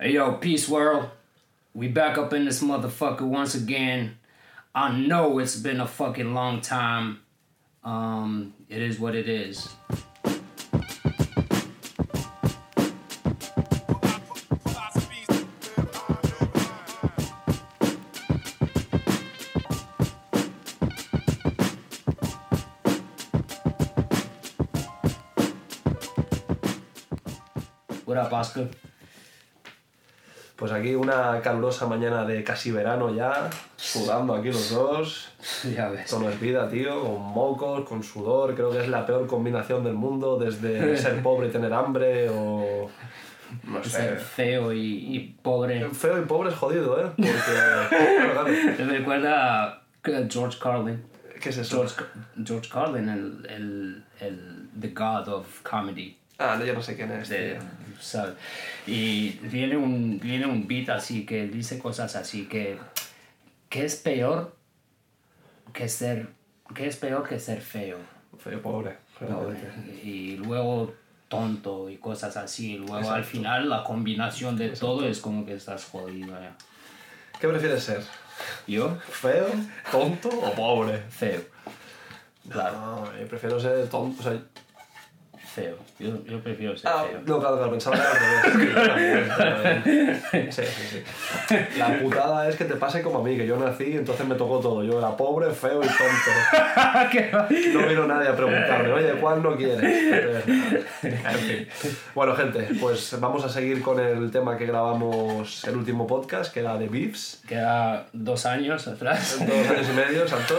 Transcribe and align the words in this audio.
Hey 0.00 0.12
yo, 0.12 0.34
peace 0.34 0.68
world. 0.68 1.10
We 1.74 1.88
back 1.88 2.18
up 2.18 2.32
in 2.32 2.44
this 2.44 2.62
motherfucker 2.62 3.22
once 3.22 3.56
again. 3.56 4.16
I 4.72 4.96
know 4.96 5.40
it's 5.40 5.56
been 5.56 5.80
a 5.80 5.88
fucking 5.88 6.34
long 6.34 6.60
time. 6.60 7.22
Um, 7.82 8.54
it 8.68 8.80
is 8.80 9.00
what 9.00 9.16
it 9.16 9.28
is. 9.28 9.66
What 28.04 28.16
up, 28.16 28.32
Oscar? 28.32 28.70
Pues 30.58 30.72
aquí 30.72 30.96
una 30.96 31.40
calurosa 31.40 31.86
mañana 31.86 32.24
de 32.24 32.42
casi 32.42 32.72
verano 32.72 33.14
ya, 33.14 33.48
sudando 33.76 34.34
aquí 34.34 34.48
los 34.48 34.70
dos. 34.70 35.30
Ya 35.76 35.88
ves. 35.88 36.00
Esto 36.06 36.18
no 36.18 36.28
es 36.28 36.40
vida, 36.40 36.68
tío, 36.68 37.00
con 37.00 37.22
mocos, 37.32 37.88
con 37.88 38.02
sudor. 38.02 38.56
Creo 38.56 38.70
que 38.70 38.80
es 38.82 38.88
la 38.88 39.06
peor 39.06 39.28
combinación 39.28 39.84
del 39.84 39.94
mundo, 39.94 40.36
desde 40.36 40.96
ser 40.98 41.22
pobre 41.22 41.46
y 41.46 41.50
tener 41.50 41.72
hambre 41.72 42.28
o. 42.30 42.90
No 43.62 43.82
Ser 43.84 44.18
sé. 44.18 44.24
feo 44.24 44.72
y, 44.72 45.16
y 45.16 45.20
pobre. 45.42 45.88
Feo 45.90 46.18
y 46.18 46.26
pobre 46.26 46.50
es 46.50 46.56
jodido, 46.56 47.00
¿eh? 47.00 47.10
Porque. 47.16 48.82
Me 48.84 48.98
recuerda 48.98 49.64
a 49.64 49.82
George 50.28 50.58
Carlin. 50.60 51.02
¿Qué 51.40 51.50
es 51.50 51.58
eso? 51.58 51.76
George, 51.76 51.94
George 52.44 52.68
Carlin, 52.68 53.08
el, 53.08 53.46
el, 53.48 54.04
el 54.20 54.68
The 54.80 54.88
God 54.88 55.28
of 55.28 55.62
Comedy. 55.62 56.18
Ah, 56.38 56.56
no, 56.58 56.64
yo 56.64 56.72
no 56.72 56.82
sé 56.82 56.94
quién 56.94 57.10
es. 57.10 57.28
De. 57.28 57.58
¿sabes? 58.00 58.34
Y 58.86 59.30
viene 59.42 59.76
un, 59.76 60.20
viene 60.20 60.46
un 60.46 60.66
beat 60.68 60.88
así 60.90 61.26
que 61.26 61.48
dice 61.48 61.78
cosas 61.78 62.14
así 62.16 62.46
que. 62.46 62.78
¿Qué 63.68 63.84
es 63.84 63.96
peor 63.96 64.56
que 65.72 65.88
ser. 65.88 66.28
¿Qué 66.74 66.86
es 66.86 66.96
peor 66.96 67.28
que 67.28 67.38
ser 67.38 67.60
feo? 67.60 67.98
Feo 68.38 68.62
pobre. 68.62 68.96
Y 70.04 70.36
luego 70.36 70.94
tonto 71.28 71.90
y 71.90 71.96
cosas 71.96 72.36
así. 72.36 72.74
Y 72.74 72.78
luego 72.78 73.10
al 73.10 73.24
final 73.24 73.68
la 73.68 73.82
combinación 73.82 74.56
de 74.56 74.70
todo 74.70 75.06
es 75.06 75.20
como 75.20 75.44
que 75.44 75.54
estás 75.54 75.84
jodido 75.84 76.28
ya. 76.40 76.56
¿Qué 77.40 77.48
prefieres 77.48 77.82
ser? 77.82 78.02
¿Yo? 78.66 78.96
¿Feo, 79.08 79.48
tonto 79.90 80.28
o 80.28 80.52
pobre? 80.52 80.98
Feo. 81.10 81.42
Claro, 82.48 82.80
No, 82.80 83.18
yo 83.18 83.26
prefiero 83.26 83.60
ser 83.60 83.88
tonto. 83.88 84.20
O 84.20 84.22
sea, 84.22 84.40
Yo, 85.98 86.24
yo 86.24 86.38
prefiero 86.40 86.76
ser 86.76 86.88
Ah, 86.94 87.04
no, 87.26 87.40
claro, 87.40 87.56
claro, 87.56 87.70
pensaba 87.72 87.96
que 87.96 88.62
era. 88.70 89.82
Sí, 90.52 90.62
sí, 90.62 90.62
sí. 90.90 91.56
La 91.76 91.98
putada 91.98 92.48
es 92.48 92.54
que 92.56 92.64
te 92.66 92.74
pase 92.76 93.02
como 93.02 93.18
a 93.18 93.22
mí, 93.24 93.36
que 93.36 93.46
yo 93.46 93.56
nací, 93.56 93.96
entonces 93.96 94.24
me 94.26 94.36
tocó 94.36 94.60
todo. 94.60 94.84
Yo 94.84 94.98
era 94.98 95.16
pobre, 95.16 95.50
feo 95.50 95.80
y 95.82 95.86
tonto. 95.86 97.48
No 97.72 97.86
vino 97.88 98.06
nadie 98.06 98.28
a 98.28 98.36
preguntarme, 98.36 98.92
oye, 98.92 99.12
¿cuál 99.20 99.42
no 99.42 99.56
quieres? 99.56 100.44
Bueno, 102.14 102.34
gente, 102.36 102.68
pues 102.80 103.16
vamos 103.20 103.44
a 103.44 103.48
seguir 103.48 103.82
con 103.82 103.98
el 104.00 104.30
tema 104.30 104.56
que 104.56 104.66
grabamos 104.66 105.64
el 105.64 105.76
último 105.76 106.06
podcast, 106.06 106.52
que 106.52 106.60
era 106.60 106.76
de 106.78 106.88
Beefs. 106.88 107.42
Queda 107.48 108.06
dos 108.12 108.46
años 108.46 108.86
atrás. 108.88 109.38
Dos 109.40 109.68
años 109.70 109.86
y 109.90 109.96
medio, 109.96 110.22
exacto. 110.22 110.56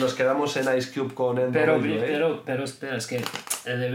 Nos 0.00 0.14
quedamos 0.14 0.56
en 0.56 0.76
Ice 0.76 0.92
Cube 0.92 1.14
con 1.14 1.36
Pero, 1.52 1.78
NWA. 1.78 2.00
pero, 2.00 2.42
pero 2.44 2.64
espera, 2.64 2.96
es 2.96 3.06
que 3.06 3.22
le 3.64 3.90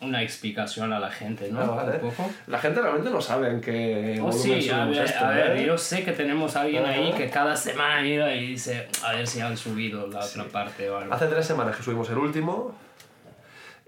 una 0.00 0.22
explicación 0.22 0.92
a 0.92 0.98
la 1.00 1.10
gente, 1.10 1.50
¿no? 1.50 1.60
Ah, 1.60 1.66
vale. 1.84 1.98
Un 2.02 2.10
poco. 2.10 2.30
La 2.46 2.58
gente 2.58 2.80
realmente 2.80 3.10
no 3.10 3.20
sabe 3.20 3.50
en 3.50 3.60
qué 3.60 4.20
Oh, 4.22 4.32
sí, 4.32 4.68
a 4.70 4.84
ver, 4.86 5.04
esto, 5.04 5.24
a 5.24 5.30
ver, 5.30 5.56
¿eh? 5.56 5.66
yo 5.66 5.76
sé 5.78 6.04
que 6.04 6.12
tenemos 6.12 6.56
a 6.56 6.62
alguien 6.62 6.84
ahí 6.84 7.08
Ajá. 7.08 7.18
que 7.18 7.30
cada 7.30 7.56
semana 7.56 8.06
iba 8.06 8.32
y 8.32 8.48
dice, 8.48 8.88
a 9.04 9.12
ver 9.12 9.26
si 9.26 9.40
han 9.40 9.56
subido 9.56 10.06
la 10.06 10.20
otra 10.20 10.44
parte 10.44 10.88
o 10.90 10.98
algo. 10.98 11.12
Hace 11.14 11.26
tres 11.26 11.46
semanas 11.46 11.76
que 11.76 11.82
subimos 11.82 12.08
el 12.10 12.18
último. 12.18 12.74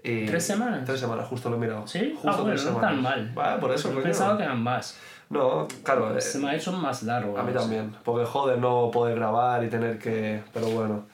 Y 0.01 0.25
¿Tres 0.25 0.45
semanas? 0.45 0.85
Tres 0.85 0.99
semanas, 0.99 1.27
justo 1.27 1.49
lo 1.49 1.57
he 1.57 1.59
mirado. 1.59 1.85
¿Sí? 1.85 2.11
Justo 2.13 2.29
ah, 2.29 2.35
bueno, 2.37 2.49
tres 2.51 2.63
no 2.65 2.69
semanas. 2.69 2.89
tan 2.91 3.01
mal. 3.01 3.31
Vale, 3.33 3.59
por 3.59 3.71
eso, 3.73 3.93
Yo 3.93 4.01
pensaba 4.01 4.37
que 4.37 4.43
eran 4.43 4.63
más. 4.63 4.97
No, 5.29 5.67
claro, 5.83 6.17
eh, 6.17 6.21
Se 6.21 6.39
me 6.39 6.49
ha 6.49 6.55
hecho 6.55 6.71
más 6.71 7.03
largo. 7.03 7.37
a 7.37 7.43
mí 7.43 7.51
no 7.53 7.59
sé. 7.59 7.65
también. 7.65 7.95
Porque 8.03 8.25
joder, 8.25 8.57
no 8.57 8.89
poder 8.91 9.15
grabar 9.15 9.63
y 9.63 9.67
tener 9.69 9.99
que. 9.99 10.41
Pero 10.53 10.67
bueno. 10.67 11.05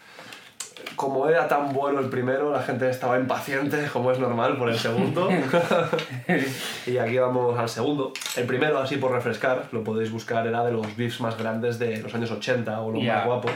Como 0.95 1.27
era 1.29 1.47
tan 1.47 1.73
bueno 1.73 1.99
el 1.99 2.09
primero, 2.09 2.51
la 2.51 2.61
gente 2.61 2.89
estaba 2.89 3.19
impaciente, 3.19 3.87
como 3.93 4.11
es 4.11 4.19
normal, 4.19 4.57
por 4.57 4.69
el 4.69 4.79
segundo. 4.79 5.29
y 6.87 6.97
aquí 6.97 7.17
vamos 7.17 7.57
al 7.57 7.69
segundo. 7.69 8.13
El 8.35 8.45
primero, 8.45 8.79
así 8.79 8.97
por 8.97 9.11
refrescar, 9.11 9.67
lo 9.71 9.83
podéis 9.83 10.11
buscar, 10.11 10.47
era 10.47 10.63
de 10.63 10.71
los 10.71 10.95
beefs 10.95 11.21
más 11.21 11.37
grandes 11.37 11.79
de 11.79 11.97
los 11.97 12.13
años 12.15 12.31
80 12.31 12.81
o 12.81 12.91
los 12.91 13.03
más 13.03 13.25
guapos. 13.25 13.51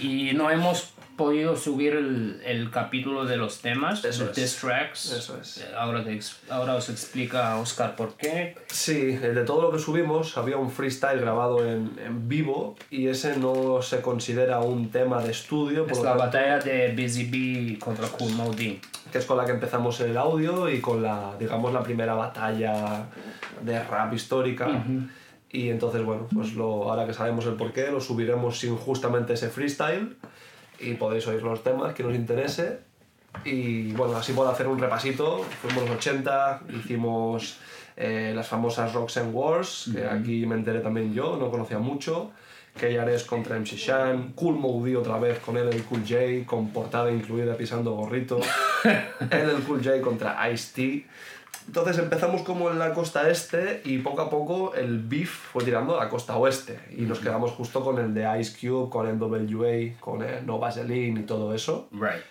Y 0.00 0.32
no 0.34 0.50
hemos 0.50 0.93
podido 1.16 1.56
subir 1.56 1.94
el, 1.94 2.40
el 2.44 2.70
capítulo 2.70 3.24
de 3.24 3.36
los 3.36 3.60
temas, 3.60 4.04
Eso 4.04 4.24
de 4.24 4.30
es. 4.30 4.36
diss 4.36 4.56
tracks. 4.60 5.12
Eso 5.12 5.38
es. 5.40 5.58
Eh, 5.58 5.66
Ahora, 5.76 6.02
te 6.04 6.18
ahora 6.50 6.74
os 6.76 6.88
explica 6.88 7.56
Oscar 7.58 7.96
por 7.96 8.14
qué. 8.14 8.56
Sí, 8.68 9.18
el 9.22 9.34
de 9.34 9.44
todo 9.44 9.62
lo 9.62 9.70
que 9.72 9.78
subimos 9.78 10.36
había 10.36 10.56
un 10.56 10.70
freestyle 10.70 11.20
grabado 11.20 11.64
en, 11.66 11.92
en 12.04 12.28
vivo 12.28 12.76
y 12.90 13.08
ese 13.08 13.36
no 13.36 13.80
se 13.82 14.00
considera 14.00 14.60
un 14.60 14.90
tema 14.90 15.22
de 15.22 15.30
estudio, 15.30 15.84
por 15.84 15.92
Es 15.92 15.98
la 16.02 16.10
tanto, 16.10 16.24
batalla 16.24 16.58
de 16.58 16.94
Busy 16.96 17.24
Bee 17.30 17.78
contra 17.78 18.08
Cool 18.08 18.32
Modi. 18.32 18.80
que 19.12 19.18
es 19.18 19.24
con 19.26 19.36
la 19.36 19.44
que 19.46 19.52
empezamos 19.52 20.00
el 20.00 20.16
audio 20.16 20.68
y 20.68 20.80
con 20.80 21.02
la, 21.02 21.34
digamos, 21.38 21.72
la 21.72 21.82
primera 21.82 22.14
batalla 22.14 23.06
de 23.62 23.82
rap 23.84 24.12
histórica. 24.12 24.84
Y 25.50 25.68
entonces, 25.70 26.02
bueno, 26.02 26.26
pues 26.34 26.54
lo, 26.54 26.90
ahora 26.90 27.06
que 27.06 27.14
sabemos 27.14 27.46
el 27.46 27.54
porqué, 27.54 27.88
lo 27.92 28.00
subiremos 28.00 28.58
sin 28.58 28.76
justamente 28.76 29.34
ese 29.34 29.50
freestyle 29.50 30.16
y 30.84 30.94
podéis 30.94 31.26
oír 31.26 31.42
los 31.42 31.62
temas 31.62 31.94
que 31.94 32.04
os 32.04 32.14
interese. 32.14 32.80
Y 33.44 33.92
bueno, 33.92 34.16
así 34.16 34.32
puedo 34.32 34.50
hacer 34.50 34.68
un 34.68 34.78
repasito. 34.78 35.42
Fuimos 35.62 35.88
los 35.88 35.96
80, 35.96 36.62
hicimos 36.76 37.58
eh, 37.96 38.32
las 38.34 38.48
famosas 38.48 38.92
Rocks 38.92 39.16
and 39.16 39.34
Wars, 39.34 39.90
que 39.92 40.06
aquí 40.06 40.46
me 40.46 40.54
enteré 40.54 40.80
también 40.80 41.12
yo, 41.12 41.36
no 41.36 41.50
conocía 41.50 41.78
mucho. 41.78 42.30
KRS 42.74 43.24
contra 43.24 43.56
MC 43.56 43.76
Shan, 43.76 44.32
Cool 44.34 44.56
Moody 44.56 44.96
otra 44.96 45.18
vez 45.18 45.38
con 45.38 45.56
él 45.56 45.68
el 45.68 45.84
Cool 45.84 46.00
J, 46.00 46.44
con 46.44 46.70
portada 46.70 47.10
incluida 47.12 47.56
pisando 47.56 47.92
gorrito. 47.92 48.40
él 48.84 49.50
el 49.50 49.62
Cool 49.62 49.82
J 49.84 50.00
contra 50.00 50.50
Ice-T. 50.50 51.06
Entonces 51.66 51.98
empezamos 51.98 52.42
como 52.42 52.70
en 52.70 52.78
la 52.78 52.92
costa 52.92 53.28
este 53.28 53.82
y 53.84 53.98
poco 53.98 54.22
a 54.22 54.30
poco 54.30 54.74
el 54.74 54.98
beef 54.98 55.30
fue 55.30 55.64
tirando 55.64 55.98
a 55.98 56.04
la 56.04 56.10
costa 56.10 56.36
oeste 56.36 56.78
y 56.96 57.02
nos 57.02 57.18
quedamos 57.18 57.52
justo 57.52 57.82
con 57.82 57.98
el 57.98 58.12
de 58.12 58.40
Ice 58.40 58.56
Cube, 58.60 58.90
con 58.90 59.06
el 59.08 59.16
WA, 59.20 59.98
con 59.98 60.22
el 60.22 60.44
No 60.46 60.58
Vaseline 60.58 61.20
y 61.20 61.22
todo 61.22 61.54
eso. 61.54 61.88
Right. 61.92 62.22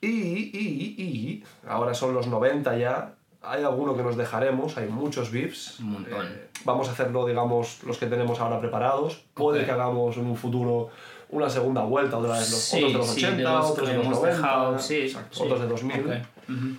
Y, 0.00 0.08
y, 0.08 0.94
y, 0.98 1.44
ahora 1.68 1.94
son 1.94 2.14
los 2.14 2.26
90 2.26 2.76
ya. 2.78 3.14
Hay 3.42 3.62
alguno 3.64 3.96
que 3.96 4.02
nos 4.02 4.16
dejaremos, 4.16 4.76
hay 4.76 4.88
muchos 4.88 5.30
beefs. 5.30 5.80
Un 5.80 5.92
montón. 5.92 6.26
Eh, 6.26 6.48
vamos 6.64 6.88
a 6.88 6.92
hacerlo, 6.92 7.26
digamos, 7.26 7.82
los 7.84 7.98
que 7.98 8.06
tenemos 8.06 8.40
ahora 8.40 8.60
preparados. 8.60 9.24
Puede 9.34 9.64
que 9.64 9.70
hagamos 9.70 10.16
en 10.16 10.26
un 10.26 10.36
futuro 10.36 10.90
una 11.30 11.48
segunda 11.48 11.82
vuelta, 11.84 12.18
otra 12.18 12.32
vez 12.38 12.50
los, 12.50 12.60
Sí, 12.60 12.78
otros 12.78 12.92
de 12.92 12.98
los 12.98 13.08
sí, 13.08 13.24
80, 13.24 13.36
de 13.36 13.42
los 13.42 13.70
otros 13.70 13.88
de 13.88 13.94
los 13.94 14.04
hemos 14.04 14.18
90, 14.18 14.36
dejado, 14.36 14.78
sí, 14.78 14.96
exacto, 14.96 15.44
otros 15.44 15.60
de 15.60 15.66
2000. 15.68 16.00
Ok. 16.00 16.06
Ujú. 16.48 16.76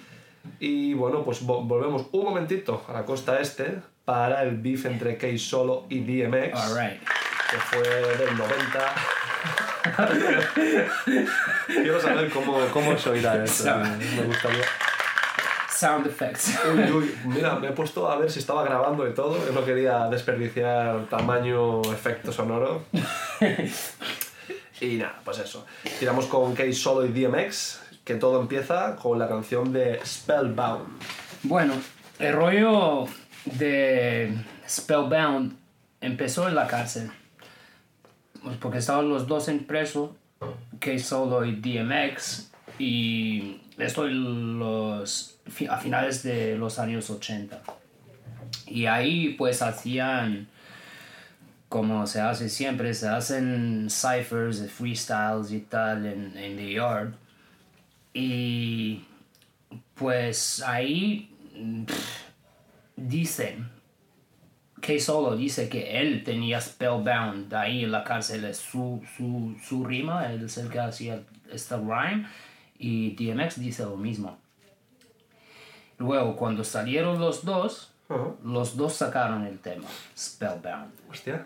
Y 0.64 0.94
bueno, 0.94 1.24
pues 1.24 1.42
vo- 1.44 1.66
volvemos 1.68 2.06
un 2.12 2.24
momentito 2.24 2.84
a 2.88 2.94
la 2.94 3.04
costa 3.04 3.40
este 3.40 3.80
para 4.06 4.44
el 4.44 4.58
beef 4.58 4.86
entre 4.86 5.18
K 5.18 5.28
Solo 5.38 5.88
y 5.90 6.02
DMX, 6.02 6.54
All 6.54 6.78
right. 6.78 7.02
que 7.50 7.58
fue 7.58 7.82
del 7.82 8.38
90. 8.38 8.96
Quiero 11.68 12.00
saber 12.00 12.30
cómo, 12.30 12.60
cómo 12.72 12.98
se 12.98 13.10
oirá 13.10 13.44
esto. 13.44 13.74
Me 14.16 14.24
gustaría. 14.24 14.64
Sound 15.70 16.06
effects. 16.06 16.60
Uy, 16.72 16.92
uy, 16.92 17.16
mira, 17.26 17.56
me 17.56 17.70
he 17.70 17.72
puesto 17.72 18.08
a 18.08 18.16
ver 18.18 18.30
si 18.32 18.38
estaba 18.40 18.64
grabando 18.64 19.08
y 19.10 19.14
todo. 19.16 19.44
Yo 19.44 19.52
no 19.52 19.66
quería 19.66 20.08
desperdiciar 20.10 21.06
tamaño 21.10 21.82
efecto 21.92 22.32
sonoro. 22.32 22.84
Y 24.82 24.96
nada, 24.96 25.20
pues 25.24 25.38
eso. 25.38 25.64
Tiramos 26.00 26.26
con 26.26 26.56
K 26.56 26.64
Solo 26.74 27.06
y 27.06 27.10
DMX, 27.10 27.82
que 28.04 28.16
todo 28.16 28.42
empieza 28.42 28.96
con 28.96 29.20
la 29.20 29.28
canción 29.28 29.72
de 29.72 30.00
Spellbound. 30.06 30.88
Bueno, 31.44 31.74
el 32.20 32.34
rollo 32.34 33.06
de 33.46 34.36
Spellbound 34.68 35.58
empezó 36.02 36.48
en 36.48 36.56
la 36.56 36.68
cárcel. 36.68 37.12
Pues 38.44 38.58
Porque 38.58 38.80
estaban 38.80 39.10
los 39.10 39.28
dos 39.28 39.48
en 39.48 39.66
preso, 39.66 40.16
K 40.80 40.98
Solo 41.00 41.46
y 41.46 41.56
DMX, 41.56 42.52
y 42.80 43.62
esto 43.78 44.08
los, 44.08 45.38
a 45.70 45.78
finales 45.78 46.24
de 46.24 46.58
los 46.58 46.80
años 46.80 47.10
80. 47.10 47.62
Y 48.66 48.86
ahí 48.88 49.36
pues 49.38 49.62
hacían, 49.62 50.48
como 51.70 52.08
se 52.08 52.22
hace 52.22 52.50
siempre, 52.50 52.94
se 52.94 53.08
hacen 53.08 53.88
ciphers, 53.90 54.70
freestyles 54.72 55.52
y 55.52 55.60
tal 55.62 56.06
en, 56.06 56.36
en 56.38 56.58
The 56.58 56.74
Yard. 56.74 57.14
Y 58.14 59.04
pues 59.96 60.62
ahí 60.62 61.30
pff, 61.86 62.32
dicen 62.96 63.70
que 64.82 65.00
solo 65.00 65.36
dice 65.36 65.70
que 65.70 66.02
él 66.02 66.24
tenía 66.24 66.60
Spellbound 66.60 67.54
ahí 67.54 67.84
en 67.84 67.92
la 67.92 68.04
cárcel, 68.04 68.46
es 68.46 68.58
su, 68.58 69.02
su, 69.16 69.56
su 69.64 69.86
rima, 69.86 70.32
él 70.32 70.46
es 70.46 70.58
el 70.58 70.70
que 70.70 70.80
hacía 70.80 71.22
esta 71.52 71.78
rhyme, 71.78 72.28
y 72.80 73.12
DMX 73.12 73.60
dice 73.60 73.84
lo 73.84 73.96
mismo. 73.96 74.40
Luego, 76.00 76.36
cuando 76.36 76.64
salieron 76.64 77.20
los 77.20 77.46
dos, 77.46 77.94
los 78.44 78.76
dos 78.76 78.94
sacaron 78.94 79.46
el 79.46 79.60
tema, 79.60 79.88
Spellbound. 80.18 80.92
Hostia. 81.10 81.46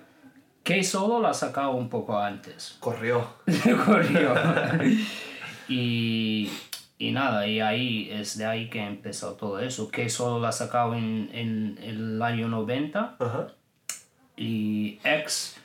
Que 0.64 0.84
solo 0.84 1.20
la 1.20 1.34
sacaba 1.34 1.72
un 1.72 1.90
poco 1.90 2.18
antes. 2.18 2.78
Corrió. 2.80 3.28
Corrió. 3.86 4.34
y, 5.68 6.50
y 6.98 7.12
nada, 7.12 7.48
y 7.48 7.60
ahí 7.60 8.10
es 8.12 8.38
de 8.38 8.46
ahí 8.46 8.70
que 8.70 8.80
empezó 8.84 9.34
todo 9.34 9.60
eso. 9.60 9.90
Que 9.90 10.10
solo 10.10 10.40
la 10.40 10.52
sacaba 10.52 10.98
en, 10.98 11.30
en 11.34 11.80
el 11.82 12.22
año 12.22 12.48
90 12.48 13.18
Ajá. 13.20 13.48
y 14.38 15.00
X 15.04 15.58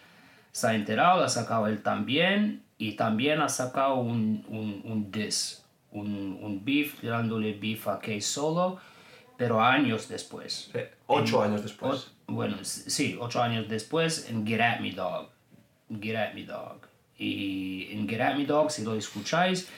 se 0.52 0.67
ha 0.67 0.75
enterado, 0.75 1.20
la 1.20 1.29
sacado 1.29 1.67
él 1.69 1.82
también 1.82 2.62
y 2.79 2.93
también 2.93 3.41
ha 3.41 3.49
sacado 3.49 3.97
un, 3.97 4.44
un, 4.49 4.81
un 4.85 5.11
diss, 5.12 5.64
un, 5.93 6.38
un 6.41 6.64
beef, 6.64 7.02
dándole 7.02 7.52
beef 7.52 7.87
a 7.88 7.99
K 7.99 8.20
Solo, 8.20 8.79
pero 9.37 9.62
años 9.62 10.08
después. 10.08 10.70
Eh, 10.75 10.91
ocho 11.06 11.43
años 11.43 11.62
después. 11.62 12.11
O- 12.26 12.32
bueno, 12.32 12.58
sí, 12.62 13.17
ocho 13.20 13.43
años 13.43 13.69
después 13.69 14.29
en 14.31 14.47
Get 14.47 14.61
At 14.61 14.81
Me 14.81 14.93
Dog. 14.93 15.29
Get 16.00 16.17
At 16.17 16.35
Me 16.35 16.44
Dog. 16.44 16.81
Y 17.20 17.88
en 17.93 18.06
Me 18.06 18.46
Dog, 18.46 18.70
si 18.70 18.82
lo 18.82 18.96
escucháis, 18.96 19.69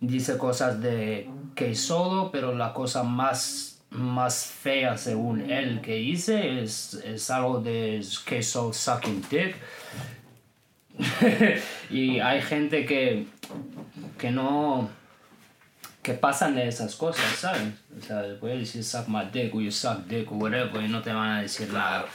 dice 0.00 0.38
cosas 0.38 0.80
de 0.80 1.28
K 1.54 1.74
Solo, 1.74 2.30
pero 2.32 2.54
la 2.54 2.72
cosa 2.72 3.02
más, 3.02 3.82
más 3.90 4.46
fea 4.46 4.96
según 4.96 5.50
él 5.50 5.82
que 5.82 5.96
dice 5.96 6.62
es, 6.62 6.94
es 7.04 7.30
algo 7.30 7.60
de 7.60 8.02
K 8.24 8.42
Solo 8.42 8.72
sucking 8.72 9.22
dick. 9.30 9.56
y 11.90 12.18
hay 12.20 12.40
gente 12.40 12.86
que, 12.86 13.26
que 14.16 14.30
no 14.30 14.88
que 16.02 16.14
pasan 16.14 16.54
de 16.54 16.66
esas 16.66 16.96
cosas, 16.96 17.26
¿sabes? 17.36 17.74
O 18.00 18.02
sea, 18.02 18.24
puedes 18.40 18.60
decir 18.60 18.82
suck 18.82 19.08
my 19.08 19.26
dick 19.30 19.54
o 19.54 19.60
you 19.60 19.70
suck 19.70 20.06
dick 20.06 20.32
o 20.32 20.36
whatever 20.36 20.82
y 20.82 20.88
no 20.88 21.02
te 21.02 21.12
van 21.12 21.32
a 21.32 21.42
decir 21.42 21.70
nada. 21.70 22.06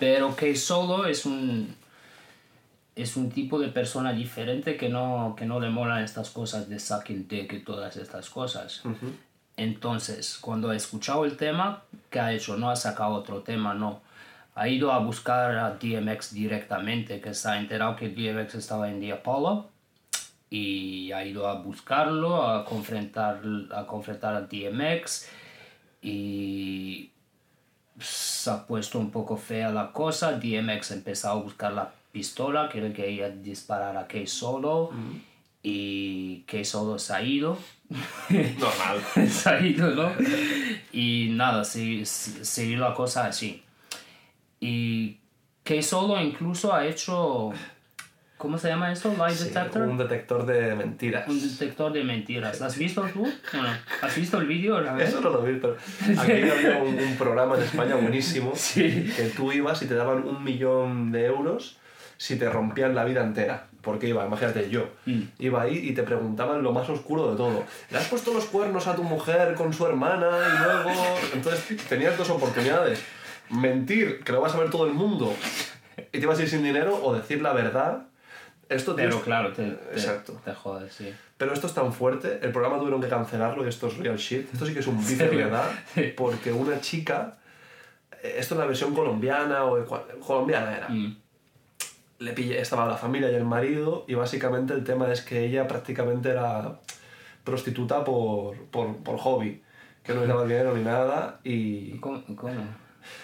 Pero 0.00 0.34
que 0.34 0.56
solo 0.56 1.06
es 1.06 1.24
un 1.24 1.72
es 2.98 3.16
un 3.16 3.30
tipo 3.30 3.60
de 3.60 3.68
persona 3.68 4.12
diferente 4.12 4.76
que 4.76 4.88
no, 4.88 5.34
que 5.38 5.46
no 5.46 5.60
le 5.60 5.70
molan 5.70 6.02
estas 6.02 6.30
cosas 6.30 6.68
de 6.68 6.80
sucking 6.80 7.28
dick 7.28 7.52
y 7.52 7.60
todas 7.60 7.96
estas 7.96 8.28
cosas. 8.28 8.82
Entonces, 9.56 10.38
cuando 10.40 10.70
ha 10.70 10.76
escuchado 10.76 11.24
el 11.24 11.36
tema, 11.36 11.84
¿qué 12.10 12.18
ha 12.18 12.32
hecho? 12.32 12.56
No 12.56 12.70
ha 12.70 12.76
sacado 12.76 13.14
otro 13.14 13.42
tema, 13.42 13.72
no. 13.72 14.02
Ha 14.56 14.68
ido 14.68 14.92
a 14.92 14.98
buscar 14.98 15.56
a 15.56 15.78
DMX 15.80 16.34
directamente, 16.34 17.20
que 17.20 17.34
se 17.34 17.48
ha 17.48 17.60
enterado 17.60 17.94
que 17.94 18.08
DMX 18.08 18.56
estaba 18.56 18.90
en 18.90 18.98
The 18.98 19.12
Apollo 19.12 19.68
y 20.50 21.12
ha 21.12 21.24
ido 21.24 21.46
a 21.46 21.54
buscarlo, 21.60 22.42
a 22.48 22.64
confrontar, 22.64 23.40
a 23.72 23.86
confrontar 23.86 24.34
a 24.34 24.40
DMX 24.40 25.28
y 26.02 27.12
se 28.00 28.50
ha 28.50 28.66
puesto 28.66 28.98
un 28.98 29.12
poco 29.12 29.36
fea 29.36 29.70
la 29.70 29.92
cosa. 29.92 30.32
DMX 30.32 30.90
empezó 30.90 31.28
a 31.28 31.34
buscar 31.34 31.72
la 31.72 31.92
pistola 32.12 32.68
que 32.68 32.78
él 32.78 32.92
quería 32.92 33.28
disparar 33.30 33.96
a 33.96 34.06
K 34.06 34.18
Solo 34.26 34.90
y 35.62 36.40
K 36.46 36.64
Solo 36.64 36.98
se 36.98 37.12
ha 37.14 37.22
ido. 37.22 37.58
Normal. 38.28 39.02
se 39.30 39.48
ha 39.48 39.60
ido, 39.60 39.90
¿no? 39.94 40.12
Y 40.92 41.28
nada, 41.32 41.64
se- 41.64 42.04
se- 42.04 42.44
seguir 42.44 42.78
la 42.78 42.94
cosa 42.94 43.26
así. 43.26 43.62
Y 44.60 45.18
K 45.64 45.82
Solo 45.82 46.20
incluso 46.20 46.72
ha 46.74 46.86
hecho. 46.86 47.50
¿Cómo 48.36 48.56
se 48.56 48.68
llama 48.68 48.92
esto? 48.92 49.12
Lie 49.18 49.34
Sí, 49.34 49.44
detector. 49.46 49.82
un 49.82 49.98
detector 49.98 50.46
de 50.46 50.72
mentiras. 50.76 51.28
Un 51.28 51.40
detector 51.42 51.92
de 51.92 52.04
mentiras. 52.04 52.60
¿Lo 52.60 52.66
has 52.66 52.78
visto 52.78 53.02
tú? 53.12 53.22
Bueno, 53.52 53.68
¿has 54.00 54.14
visto 54.16 54.38
el 54.38 54.46
vídeo? 54.46 54.78
Eso 54.96 55.20
no 55.20 55.30
lo 55.30 55.42
vi, 55.42 55.58
pero 55.60 55.76
aquí 56.16 56.32
había 56.32 56.78
un, 56.80 56.96
un 57.00 57.16
programa 57.16 57.56
en 57.56 57.62
España 57.64 57.96
buenísimo 57.96 58.52
Sí. 58.54 59.12
que 59.16 59.24
tú 59.36 59.50
ibas 59.50 59.82
y 59.82 59.86
te 59.86 59.94
daban 59.96 60.22
un 60.24 60.44
millón 60.44 61.10
de 61.10 61.24
euros 61.26 61.78
si 62.18 62.36
te 62.36 62.50
rompían 62.50 62.94
la 62.94 63.04
vida 63.04 63.22
entera. 63.22 63.64
Porque 63.80 64.08
iba, 64.08 64.26
imagínate 64.26 64.68
yo, 64.68 64.90
Mm. 65.06 65.22
iba 65.38 65.62
ahí 65.62 65.78
y 65.88 65.94
te 65.94 66.02
preguntaban 66.02 66.62
lo 66.62 66.72
más 66.72 66.90
oscuro 66.90 67.30
de 67.30 67.36
todo. 67.38 67.64
¿Le 67.90 67.96
has 67.98 68.08
puesto 68.08 68.34
los 68.34 68.44
cuernos 68.46 68.86
a 68.88 68.94
tu 68.96 69.02
mujer 69.04 69.54
con 69.54 69.72
su 69.72 69.86
hermana 69.86 70.28
y 70.28 70.62
luego...? 70.64 70.90
Entonces 71.32 71.78
tenías 71.88 72.18
dos 72.18 72.28
oportunidades. 72.28 73.02
Mentir, 73.50 74.22
que 74.24 74.32
lo 74.32 74.40
vas 74.42 74.54
a 74.54 74.58
ver 74.58 74.68
todo 74.70 74.86
el 74.86 74.92
mundo 74.92 75.34
y 76.12 76.18
te 76.20 76.26
vas 76.26 76.38
a 76.38 76.42
ir 76.42 76.50
sin 76.50 76.62
dinero, 76.62 77.00
o 77.02 77.14
decir 77.14 77.40
la 77.40 77.52
verdad. 77.54 78.02
Esto 78.68 78.94
Pero 78.94 79.16
es- 79.16 79.22
claro, 79.22 79.52
te, 79.54 79.62
te, 79.70 79.92
Exacto. 79.94 80.38
te 80.44 80.52
jodes, 80.52 80.92
sí. 80.92 81.14
Pero 81.38 81.54
esto 81.54 81.66
es 81.68 81.72
tan 81.72 81.92
fuerte, 81.92 82.40
el 82.42 82.50
programa 82.52 82.78
tuvieron 82.78 83.00
que 83.00 83.08
cancelarlo 83.08 83.64
y 83.64 83.68
esto 83.68 83.86
es 83.86 83.96
real 83.96 84.16
shit. 84.18 84.52
Esto 84.52 84.66
sí 84.66 84.74
que 84.74 84.80
es 84.80 84.86
un 84.86 84.98
bife 85.06 85.28
de 85.28 85.36
verdad, 85.36 85.70
porque 86.16 86.52
una 86.52 86.78
chica, 86.80 87.38
eh, 88.22 88.34
esto 88.38 88.54
es 88.54 88.58
la 88.60 88.66
versión 88.66 88.92
colombiana 88.94 89.64
o 89.64 89.82
colombiana 90.20 90.76
era, 90.76 90.88
Mm. 90.88 91.16
Le 92.18 92.32
pillé, 92.32 92.60
estaba 92.60 92.86
la 92.86 92.96
familia 92.96 93.30
y 93.30 93.34
el 93.34 93.44
marido 93.44 94.04
y 94.08 94.14
básicamente 94.14 94.72
el 94.74 94.84
tema 94.84 95.10
es 95.12 95.20
que 95.22 95.44
ella 95.44 95.66
prácticamente 95.68 96.30
era 96.30 96.80
prostituta 97.44 98.04
por, 98.04 98.56
por, 98.66 98.96
por 98.98 99.18
hobby, 99.18 99.62
que 100.02 100.14
no 100.14 100.20
le 100.22 100.26
daba 100.26 100.44
dinero 100.44 100.74
ni 100.76 100.82
nada 100.84 101.40
y 101.44 101.92
¿Cómo? 101.98 102.22
cómo? 102.36 102.54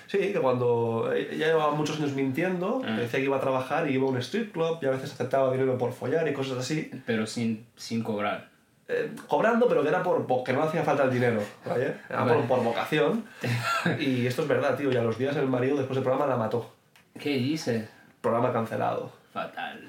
sí, 0.06 0.18
que 0.32 0.38
cuando 0.40 1.12
ella 1.12 1.46
llevaba 1.48 1.72
muchos 1.74 1.98
años 1.98 2.12
mintiendo, 2.12 2.82
Ah. 2.86 2.96
decía 2.96 3.18
que 3.20 3.26
iba 3.26 3.36
a 3.36 3.40
trabajar 3.40 3.90
y 3.90 3.94
iba 3.94 4.06
a 4.06 4.10
un 4.10 4.16
strip 4.18 4.52
club 4.52 4.78
y 4.80 4.86
a 4.86 4.90
veces 4.90 5.12
aceptaba 5.12 5.52
dinero 5.52 5.76
por 5.76 5.92
follar 5.92 6.26
y 6.28 6.32
cosas 6.32 6.58
así. 6.58 6.90
Pero 7.04 7.26
sin, 7.26 7.66
sin 7.76 8.02
cobrar. 8.02 8.48
eh, 8.88 9.10
cobrando, 9.28 9.66
pero 9.68 9.82
que 9.82 9.88
era 9.88 10.02
por, 10.02 10.26
porque 10.26 10.52
no 10.52 10.62
hacía 10.62 10.82
falta 10.84 11.04
el 11.04 11.10
dinero, 11.10 11.40
¿vale? 11.66 11.94
Era 12.08 12.26
por, 12.26 12.44
por 12.46 12.62
vocación. 12.62 13.24
Y 13.98 14.26
esto 14.26 14.42
es 14.42 14.48
verdad, 14.48 14.76
tío. 14.76 14.92
Y 14.92 14.96
a 14.96 15.02
los 15.02 15.18
días 15.18 15.34
el 15.36 15.46
marido 15.48 15.76
después 15.76 15.96
del 15.96 16.04
programa 16.04 16.26
la 16.26 16.36
mató. 16.36 16.70
¿Qué 17.18 17.30
dices? 17.30 17.88
Programa 18.24 18.54
cancelado. 18.54 19.12
Fatal. 19.34 19.80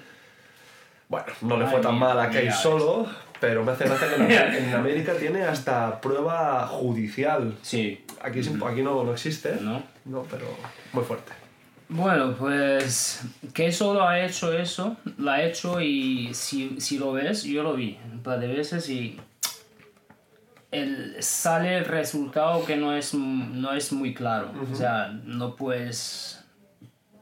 Bueno, 1.08 1.28
no 1.40 1.58
le 1.58 1.68
fue 1.68 1.80
tan 1.80 1.98
mal 1.98 2.20
a 2.20 2.30
Kay 2.30 2.52
solo, 2.52 3.08
pero 3.40 3.64
me 3.64 3.72
hace 3.72 3.86
gracia 3.86 4.10
que 4.10 4.16
en, 4.16 4.66
en 4.66 4.74
América 4.74 5.14
tiene 5.18 5.44
hasta 5.44 6.02
prueba 6.02 6.68
judicial. 6.68 7.56
Sí. 7.62 8.04
Aquí, 8.22 8.40
es 8.40 8.50
aquí 8.50 8.82
no, 8.82 9.06
no 9.06 9.14
existe, 9.14 9.56
¿No? 9.62 9.82
No, 10.04 10.24
pero 10.24 10.48
muy 10.92 11.06
fuerte. 11.06 11.32
Bueno, 11.88 12.36
pues 12.38 13.22
que 13.54 13.72
solo 13.72 14.06
ha 14.06 14.20
hecho 14.20 14.51
eso, 14.51 14.98
lo 15.18 15.32
ha 15.32 15.42
hecho 15.42 15.80
y 15.80 16.34
si, 16.34 16.82
si 16.82 16.98
lo 16.98 17.13
ves, 17.13 17.44
yo 17.44 17.63
lo 17.63 17.74
vi 17.74 17.98
un 18.12 18.22
par 18.22 18.42
de 18.42 18.48
veces 18.48 18.89
y 18.89 19.18
el, 20.72 21.15
sale 21.24 21.77
el 21.77 21.86
resultado 21.86 22.65
que 22.65 22.75
no 22.75 22.94
es, 22.94 23.13
no 23.13 23.72
es 23.72 23.94
muy 23.94 24.13
claro. 24.13 24.51
O 24.70 24.75
sea, 24.75 25.08
no 25.24 25.56
puedes... 25.56 26.45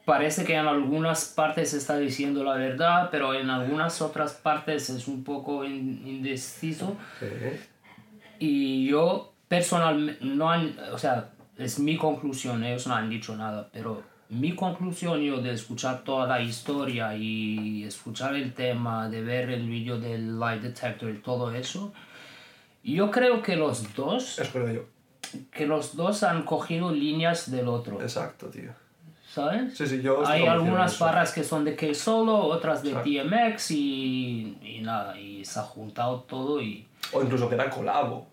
Parece 0.06 0.44
que 0.44 0.54
en 0.56 0.68
algunas 0.68 1.26
partes 1.26 1.74
está 1.74 1.98
diciendo 1.98 2.44
la 2.44 2.56
verdad, 2.56 3.08
pero 3.10 3.34
en 3.34 3.50
algunas 3.50 4.02
otras 4.02 4.34
partes 4.34 4.90
es 4.90 5.08
un 5.08 5.24
poco 5.24 5.64
in- 5.64 6.06
indeciso. 6.06 6.98
Sí. 7.20 7.28
Y 8.40 8.88
yo 8.88 9.34
personalmente, 9.48 10.24
no 10.26 10.52
han, 10.52 10.76
o 10.92 10.98
sea, 10.98 11.30
es 11.58 11.80
mi 11.80 11.96
conclusión, 11.98 12.64
ellos 12.64 12.88
no 12.88 12.96
han 12.96 13.10
dicho 13.10 13.36
nada, 13.38 13.70
pero 13.72 14.04
mi 14.30 14.54
conclusión 14.56 15.22
yo 15.22 15.42
de 15.42 15.54
escuchar 15.54 16.04
toda 16.04 16.28
la 16.28 16.42
historia 16.42 17.16
y 17.16 17.84
escuchar 17.84 18.36
el 18.36 18.54
tema, 18.54 19.08
de 19.10 19.22
ver 19.22 19.50
el 19.52 19.70
vídeo 19.70 20.00
del 20.00 20.40
Lie 20.40 20.60
Detector 20.60 21.12
y 21.12 21.20
todo 21.20 21.54
eso, 21.54 21.94
yo 22.84 23.12
creo 23.12 23.42
que 23.42 23.56
los 23.56 23.96
dos, 23.96 24.42
creo 24.52 24.70
yo. 24.74 24.82
que 25.52 25.66
los 25.66 25.96
dos 25.96 26.24
han 26.24 26.44
cogido 26.44 26.92
líneas 26.92 27.50
del 27.52 27.68
otro, 27.70 28.02
Exacto, 28.02 28.48
tío. 28.48 28.72
¿Sabes? 29.34 29.76
Sí, 29.78 29.88
sí, 29.88 30.02
yo 30.02 30.26
Hay 30.28 30.46
algunas 30.46 30.98
barras 31.00 31.32
que 31.34 31.44
son 31.44 31.66
de 31.66 31.76
K 31.76 31.94
Solo, 31.94 32.36
otras 32.38 32.84
de 32.84 32.90
Exacto. 32.90 33.10
DMX 33.10 33.72
y, 33.72 34.58
y 34.62 34.80
nada, 34.82 35.18
y 35.20 35.44
se 35.44 35.60
ha 35.60 35.64
juntado 35.64 36.22
todo 36.22 36.62
y... 36.62 36.86
O 37.12 37.22
incluso 37.22 37.50
que 37.50 37.56
era 37.56 37.70
colabo. 37.70 38.28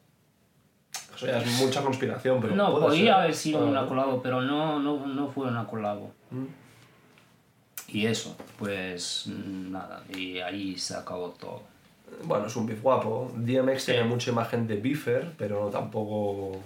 Eso 1.15 1.27
ya 1.27 1.39
es 1.39 1.61
mucha 1.61 1.83
conspiración, 1.83 2.41
pero. 2.41 2.55
No, 2.55 2.79
podía 2.79 2.99
ser. 3.01 3.13
haber 3.13 3.35
sido 3.35 3.61
Ah, 3.61 3.65
una 3.65 3.87
colabo, 3.87 4.23
pero 4.23 4.41
no, 4.41 4.79
no, 4.79 5.07
no 5.07 5.29
fue 5.29 5.49
una 5.49 5.67
colabo. 5.67 6.13
Mm. 6.31 6.45
Y 7.89 8.07
eso, 8.07 8.37
pues 8.59 9.27
nada, 9.27 10.03
y 10.17 10.39
ahí 10.39 10.79
se 10.79 10.95
acabó 10.95 11.31
todo. 11.31 11.63
Bueno, 12.25 12.47
es 12.47 12.57
un 12.57 12.67
beef 12.67 12.81
guapo. 12.83 13.31
DMX 13.37 13.85
tiene 13.87 14.05
mucha 14.05 14.31
imagen 14.31 14.67
de 14.67 14.77
beefer, 14.77 15.33
pero 15.37 15.69
tampoco. 15.69 16.59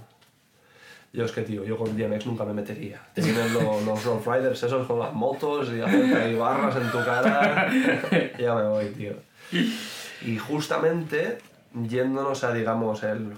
Yo 1.14 1.24
es 1.24 1.30
que, 1.32 1.42
tío, 1.42 1.64
yo 1.64 1.78
con 1.78 1.96
DMX 1.96 2.26
nunca 2.26 2.44
me 2.44 2.52
metería. 2.52 3.00
Te 3.14 3.22
vienen 3.22 3.54
lo- 3.54 3.80
los 3.82 4.04
Rough 4.04 4.26
Riders 4.26 4.60
esos 4.64 4.84
con 4.86 4.98
las 4.98 5.12
motos 5.14 5.70
y 5.72 5.80
hacen 5.80 6.12
ahí 6.14 6.34
barras 6.34 6.74
en 6.76 6.90
tu 6.90 6.98
cara. 7.04 7.70
ya 8.38 8.54
me 8.56 8.64
voy, 8.68 8.86
tío. 8.86 9.12
Y 10.26 10.36
justamente, 10.38 11.38
yéndonos 11.72 12.42
a, 12.44 12.52
digamos, 12.52 13.02
el. 13.04 13.32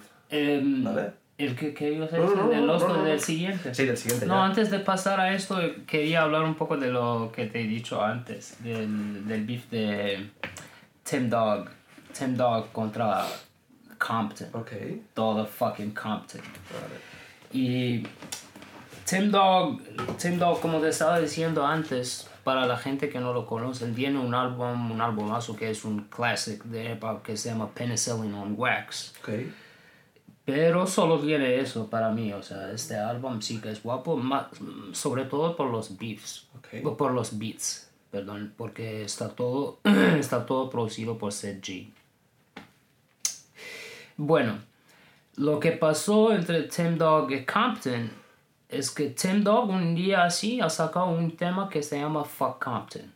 ¿Vale? 0.83 1.11
El 1.39 1.55
que, 1.55 1.75
que 1.75 1.93
iba 1.93 2.07
a 2.07 2.11
No, 2.17 2.35
no, 2.35 2.49
del 2.49 2.67
no, 2.67 2.73
otro, 2.73 2.89
no, 2.89 2.97
no. 2.97 3.05
del 3.05 3.21
siguiente. 3.21 3.75
Sí, 3.75 3.85
del 3.85 3.99
siguiente. 3.99 4.25
No, 4.25 4.37
ya. 4.37 4.45
antes 4.47 4.71
de 4.71 4.79
pasar 4.79 5.21
a 5.21 5.35
esto, 5.35 5.59
quería 5.87 6.23
hablar 6.23 6.45
un 6.45 6.55
poco 6.55 6.79
de 6.79 6.89
lo 6.89 7.31
que 7.31 7.45
te 7.45 7.61
he 7.61 7.67
dicho 7.67 8.03
antes, 8.03 8.57
del, 8.65 9.29
del 9.29 9.45
beef 9.45 9.69
de 9.69 10.31
Tim 11.03 11.29
Dog. 11.29 11.69
Tim 12.19 12.35
Dog 12.39 12.73
contra 12.73 13.27
Compton. 13.99 14.49
Ok. 14.55 14.71
Todo 15.13 15.45
fucking 15.45 15.91
Compton. 15.91 16.41
Vale. 16.41 17.06
Y 17.53 18.03
Tim 19.09 19.31
Dog, 19.31 19.81
Tim 20.19 20.39
Dog, 20.39 20.61
como 20.61 20.81
te 20.81 20.89
estaba 20.89 21.21
diciendo 21.21 21.65
antes, 21.67 22.29
para 22.45 22.67
la 22.67 22.77
gente 22.77 23.09
que 23.09 23.19
no 23.21 23.33
lo 23.33 23.47
conoce, 23.47 23.87
tiene 23.93 24.19
un 24.19 24.35
álbum, 24.35 24.91
un 24.93 25.01
álbumazo 25.01 25.57
que 25.57 25.71
es 25.71 25.85
un 25.85 26.05
classic 26.05 26.63
de 26.65 26.93
hip 26.93 27.03
hop 27.05 27.23
que 27.23 27.37
se 27.37 27.51
llama 27.51 27.71
Penicillin 27.71 28.35
on 28.35 28.55
Wax. 28.57 29.15
Ok. 29.21 29.31
Pero 30.45 30.87
solo 30.87 31.19
tiene 31.19 31.59
eso 31.59 31.89
para 31.91 32.11
mí, 32.11 32.33
o 32.33 32.41
sea, 32.43 32.71
este 32.71 32.97
álbum 32.97 33.41
sí 33.43 33.61
que 33.61 33.73
es 33.73 33.83
guapo, 33.83 34.17
ma- 34.17 34.49
sobre 34.93 35.25
todo 35.25 35.57
por 35.57 35.71
los 35.71 35.97
beats, 35.99 36.47
Ok. 36.57 36.85
o 36.87 36.97
por 36.97 37.11
los 37.11 37.37
beats, 37.37 37.91
perdón, 38.13 38.55
porque 38.57 39.03
está 39.03 39.29
todo, 39.31 39.81
está 40.19 40.47
todo 40.47 40.71
producido 40.71 41.19
por 41.19 41.33
Seth 41.33 41.65
G. 41.65 41.89
Bueno, 44.17 44.59
lo 45.37 45.61
que 45.61 45.73
pasó 45.73 46.33
entre 46.33 46.63
Tim 46.65 46.97
Dog 46.99 47.31
y 47.33 47.45
Compton 47.45 48.11
es 48.69 48.91
que 48.91 49.11
Tim 49.11 49.45
Dog 49.45 49.71
un 49.71 49.95
día 49.95 50.25
así 50.25 50.61
ha 50.61 50.69
sacado 50.71 51.07
un 51.07 51.37
tema 51.37 51.69
que 51.69 51.83
se 51.83 51.99
llama 52.01 52.25
Fuck 52.25 52.63
Compton. 52.65 53.13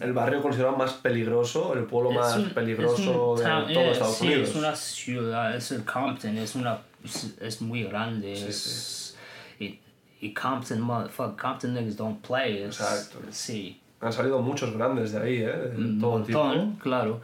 El 0.00 0.12
barrio 0.12 0.42
considerado 0.42 0.76
más 0.76 0.92
peligroso, 0.94 1.72
el 1.74 1.84
pueblo 1.84 2.12
más 2.12 2.36
un- 2.36 2.50
peligroso 2.50 3.34
de 3.36 3.44
todo 3.44 3.68
eh, 3.82 3.90
Estados 3.92 4.16
sí, 4.16 4.26
Unidos. 4.26 4.48
es 4.50 4.56
una 4.56 4.76
ciudad, 4.76 5.56
es 5.56 5.72
el 5.72 5.84
Compton, 5.84 6.36
es 6.38 6.54
una 6.54 6.78
es, 7.02 7.34
es 7.40 7.62
muy 7.62 7.84
grande, 7.84 8.36
Sí, 8.36 8.44
es 8.48 9.16
y, 9.58 9.78
y 10.20 10.34
Compton, 10.34 10.80
motherfuck, 10.80 11.40
Compton 11.40 11.74
niggas 11.74 11.96
don't 11.96 12.20
play, 12.24 12.58
es, 12.58 12.78
Exacto. 12.80 13.18
sí, 13.30 13.80
Han 14.00 14.12
salido 14.12 14.40
muchos 14.40 14.72
grandes 14.76 15.12
de 15.12 15.18
ahí, 15.20 15.36
¿eh? 15.38 15.46
De 15.46 16.00
todo 16.00 16.18
montón, 16.18 16.24
tipo. 16.72 16.82
claro. 16.82 17.20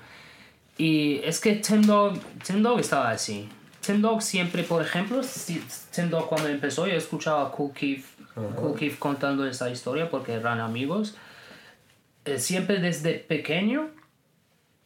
Y 0.82 1.20
es 1.24 1.38
que 1.40 1.54
Tim 1.56 1.82
Dog, 1.82 2.18
Tim 2.44 2.60
Dog 2.62 2.80
estaba 2.80 3.10
así. 3.10 3.48
Tim 3.80 4.00
Dog 4.00 4.20
siempre, 4.22 4.64
por 4.64 4.82
ejemplo, 4.82 5.22
si- 5.22 5.62
Tim 5.94 6.10
Dog 6.10 6.28
cuando 6.28 6.48
empezó 6.48 6.86
yo 6.86 6.94
escuchaba 6.94 7.46
a 7.46 7.50
Cool 7.52 7.72
Keith, 7.72 8.04
Kool 8.56 8.74
Keith 8.76 8.98
contando 8.98 9.46
esa 9.46 9.70
historia 9.70 10.10
porque 10.10 10.32
eran 10.32 10.58
amigos. 10.60 11.14
Eh, 12.24 12.38
siempre 12.38 12.78
desde 12.80 13.14
pequeño 13.14 13.90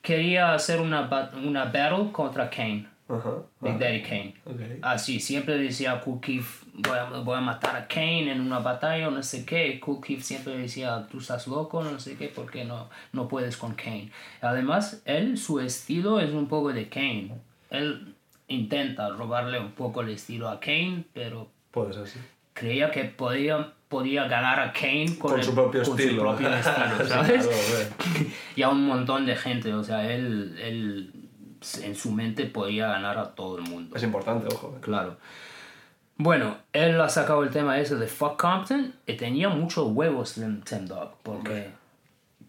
quería 0.02 0.52
hacer 0.54 0.80
una, 0.80 1.08
una 1.44 1.64
battle 1.66 2.10
contra 2.12 2.50
Kane, 2.50 2.88
Ajá. 3.08 3.34
Big 3.60 3.78
Daddy 3.78 4.02
Kane. 4.02 4.34
ok. 4.44 4.60
Así, 4.82 5.20
siempre 5.20 5.56
decía 5.58 6.00
Cool 6.00 6.20
Keith, 6.20 6.44
voy 6.74 6.98
a, 6.98 7.04
voy 7.20 7.36
a 7.38 7.40
matar 7.40 7.76
a 7.76 7.86
Kane 7.86 8.32
en 8.32 8.40
una 8.40 8.58
batalla 8.58 9.08
o 9.08 9.10
no 9.12 9.22
sé 9.22 9.44
qué. 9.44 9.78
Cool 9.78 10.00
Keith 10.00 10.22
siempre 10.22 10.56
decía, 10.58 11.06
tú 11.10 11.18
estás 11.18 11.46
loco, 11.46 11.84
no 11.84 11.98
sé 12.00 12.16
qué, 12.16 12.28
porque 12.28 12.64
no, 12.64 12.88
no 13.12 13.28
puedes 13.28 13.56
con 13.56 13.74
Kane. 13.74 14.10
Además, 14.40 15.02
él, 15.04 15.38
su 15.38 15.60
estilo 15.60 16.18
es 16.20 16.32
un 16.32 16.48
poco 16.48 16.72
de 16.72 16.88
Kane. 16.88 17.30
Él 17.70 18.14
intenta 18.48 19.08
robarle 19.10 19.60
un 19.60 19.72
poco 19.72 20.00
el 20.00 20.10
estilo 20.10 20.48
a 20.48 20.58
Kane, 20.60 21.04
pero 21.12 21.48
Puede 21.70 21.92
ser, 21.92 22.06
sí. 22.08 22.18
creía 22.54 22.90
que 22.90 23.04
podía, 23.04 23.72
podía 23.88 24.26
ganar 24.28 24.58
a 24.60 24.72
Kane 24.72 25.16
con, 25.18 25.30
Con 25.30 25.40
el- 25.40 25.46
su 25.46 25.54
propio 25.54 25.82
con 25.84 25.98
estilo. 26.00 26.22
propio 26.22 26.48
estilo, 26.54 26.98
Sí, 27.02 27.08
¿sabes? 27.08 27.46
claro, 27.46 27.58
hombre. 27.60 28.30
y 28.56 28.62
a 28.62 28.68
un 28.68 28.84
montón 28.86 29.26
de 29.26 29.36
gente, 29.36 29.72
o 29.74 29.84
sea, 29.84 30.10
él, 30.12 30.56
él 30.60 31.12
en 31.82 31.94
su 31.94 32.12
mente 32.12 32.44
podía 32.46 32.88
ganar 32.88 33.18
a 33.18 33.34
todo 33.34 33.58
el 33.58 33.64
mundo. 33.64 33.96
Es 33.96 34.02
importante, 34.02 34.46
ojo. 34.52 34.74
¿eh? 34.76 34.80
Claro. 34.80 35.16
Bueno, 36.18 36.56
él 36.72 36.98
ha 37.00 37.08
sacado 37.10 37.42
el 37.42 37.50
tema 37.50 37.78
ese 37.78 37.96
de 37.96 38.06
Fuck 38.06 38.40
Compton 38.40 38.94
y 39.06 39.14
tenía 39.14 39.50
muchos 39.50 39.88
huevos 39.92 40.38
en 40.38 40.62
Tim 40.62 40.86
Dog, 40.86 41.16
porque 41.22 41.70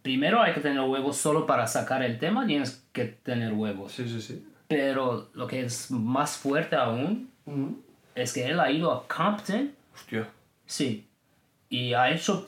primero 0.02 0.42
hay 0.42 0.54
que 0.54 0.62
tener 0.62 0.80
huevos 0.80 1.18
solo 1.18 1.46
para 1.46 1.68
sacar 1.68 2.02
el 2.02 2.18
tema, 2.18 2.48
tienes 2.48 2.86
que 2.94 3.06
tener 3.06 3.54
huevos. 3.54 3.92
Sí, 3.92 4.08
sí, 4.08 4.22
sí. 4.22 4.48
Pero 4.70 5.30
lo 5.34 5.48
que 5.48 5.62
es 5.66 5.92
más 5.92 6.38
fuerte 6.38 6.78
aún 6.78 7.30
es 8.16 8.34
que 8.34 8.46
él 8.48 8.60
ha 8.60 8.72
ido 8.72 8.92
a 8.92 9.06
Compton, 9.08 9.74
Hostia. 9.94 10.30
sí, 10.66 11.08
y 11.70 11.94
ha 11.94 12.10
hecho 12.10 12.48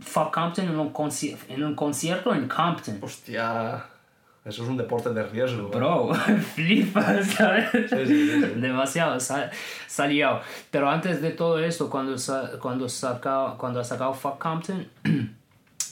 Fuck 0.00 0.32
Compton 0.32 0.66
en 0.68 0.78
un, 0.78 0.92
en 1.48 1.64
un 1.64 1.74
concierto 1.74 2.32
en 2.32 2.46
Compton. 2.46 2.98
Hostia. 3.02 3.84
Eso 4.44 4.62
es 4.62 4.68
un 4.70 4.76
deporte 4.78 5.10
de 5.10 5.22
riesgo. 5.26 5.68
¿eh? 5.68 5.76
Bro, 5.76 6.14
flipas, 6.54 7.26
¿sabes? 7.26 7.70
Sí, 7.72 8.06
sí, 8.06 8.30
sí. 8.30 8.40
Demasiado, 8.56 9.20
sa- 9.20 9.50
salió. 9.86 10.40
Pero 10.70 10.88
antes 10.88 11.20
de 11.20 11.30
todo 11.32 11.58
esto, 11.58 11.90
cuando, 11.90 12.16
cuando, 12.58 12.88
saca, 12.88 13.54
cuando 13.58 13.80
ha 13.80 13.84
sacado 13.84 14.14
Fuck 14.14 14.38
Compton, 14.38 14.88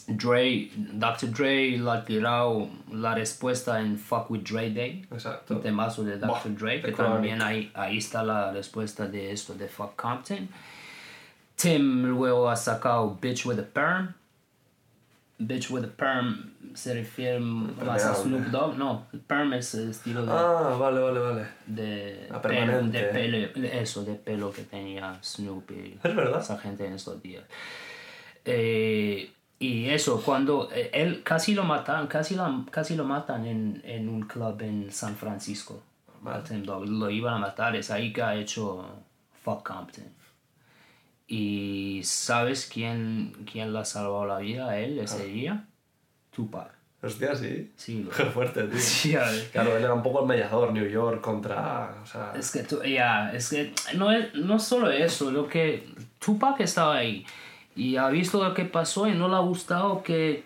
Dre, 0.08 0.70
Dr. 0.74 1.30
Dre 1.30 1.76
le 1.76 1.90
ha 1.90 2.02
tirado 2.02 2.68
la 2.90 3.14
respuesta 3.14 3.78
en 3.80 3.98
Fuck 3.98 4.30
with 4.30 4.40
Dre 4.42 4.70
Day. 4.70 5.04
Exacto. 5.12 5.56
Un 5.56 5.60
temazo 5.60 6.02
de 6.02 6.16
Dr. 6.16 6.28
Buah, 6.28 6.56
Dre, 6.58 6.80
que 6.80 6.92
también 6.92 7.42
ahí, 7.42 7.70
ahí 7.74 7.98
está 7.98 8.22
la 8.22 8.50
respuesta 8.50 9.06
de 9.06 9.30
esto 9.30 9.52
de 9.54 9.68
Fuck 9.68 9.94
Compton. 9.96 10.48
Tim 11.56 12.04
luego 12.06 12.48
ha 12.48 12.56
sacado 12.56 13.18
Bitch 13.20 13.44
with 13.44 13.58
a 13.58 13.62
Perm. 13.62 14.14
Bitch 15.38 15.70
with 15.70 15.84
a 15.84 15.88
Perm 15.88 16.52
se 16.78 16.94
refiere 16.94 17.40
más 17.40 18.04
a. 18.04 18.14
Snoop 18.14 18.46
Dogg. 18.46 18.78
No, 18.78 19.06
el 19.12 19.20
Perm 19.20 19.52
es 19.54 19.74
el 19.74 19.90
estilo 19.90 20.24
de, 20.24 20.32
Ah, 20.32 20.76
vale, 20.78 21.00
vale, 21.00 21.18
vale. 21.20 21.46
de, 21.66 22.26
La 22.30 22.40
pelo, 22.40 22.54
permanente. 22.54 22.98
de 22.98 23.04
pelo, 23.12 23.60
de 23.60 23.80
eso, 23.80 24.04
de 24.04 24.14
pelo 24.14 24.50
que 24.52 24.62
tenía 24.62 25.18
Snoop 25.22 25.70
y 25.72 25.98
Es 26.02 26.14
verdad. 26.16 26.40
esa 26.40 26.58
gente 26.58 26.86
en 26.86 26.92
estos 26.94 27.20
días. 27.22 27.44
Eh, 28.44 29.30
y 29.58 29.86
eso, 29.90 30.22
cuando 30.24 30.70
eh, 30.72 30.90
él 30.94 31.22
casi 31.24 31.54
lo 31.54 31.64
matan, 31.64 32.06
casi, 32.06 32.34
la- 32.36 32.64
casi 32.70 32.94
lo 32.96 33.04
matan 33.04 33.44
en, 33.46 33.82
en 33.84 34.08
un 34.08 34.22
club 34.22 34.60
en 34.62 34.90
San 34.92 35.16
Francisco. 35.16 35.82
Tim 36.48 36.62
Dog. 36.64 36.86
Lo 36.88 37.10
iban 37.10 37.34
a 37.34 37.38
matar, 37.38 37.76
es 37.76 37.90
ahí 37.90 38.12
que 38.12 38.22
ha 38.22 38.34
hecho 38.34 38.84
Fuck 39.44 39.66
Compton. 39.68 40.04
¿Y 41.28 42.00
sabes 42.04 42.68
quién, 42.72 43.34
quién 43.50 43.72
le 43.72 43.78
ha 43.80 43.84
salvado 43.84 44.26
la 44.26 44.38
vida 44.38 44.68
a 44.70 44.78
él 44.80 44.98
ese 44.98 45.26
día? 45.26 45.66
Tupac. 46.38 46.70
Hostia, 47.02 47.34
sí. 47.34 47.72
Sí, 47.76 48.02
lo- 48.04 48.10
Qué 48.10 48.24
fuerte, 48.26 48.62
tío. 48.64 48.78
Sí, 48.78 49.16
a 49.16 49.24
ver. 49.24 49.48
Claro, 49.52 49.76
él 49.76 49.82
era 49.82 49.92
un 49.94 50.02
poco 50.04 50.20
el 50.20 50.26
mediador, 50.26 50.72
New 50.72 50.86
York 50.88 51.20
contra. 51.20 51.96
O 52.02 52.06
sea, 52.06 52.32
Es 52.38 52.52
que, 52.52 52.64
ya, 52.92 53.32
es 53.32 53.48
que 53.50 53.72
no 53.96 54.12
es 54.12 54.32
no 54.34 54.58
solo 54.60 54.88
eso, 54.90 55.30
lo 55.32 55.48
que 55.48 55.86
Tupac 56.20 56.60
estaba 56.60 56.96
ahí 56.98 57.26
y 57.74 57.96
ha 57.96 58.08
visto 58.08 58.42
lo 58.42 58.54
que 58.54 58.64
pasó 58.64 59.08
y 59.08 59.12
no 59.14 59.28
le 59.28 59.34
ha 59.34 59.40
gustado 59.40 60.02
que, 60.04 60.44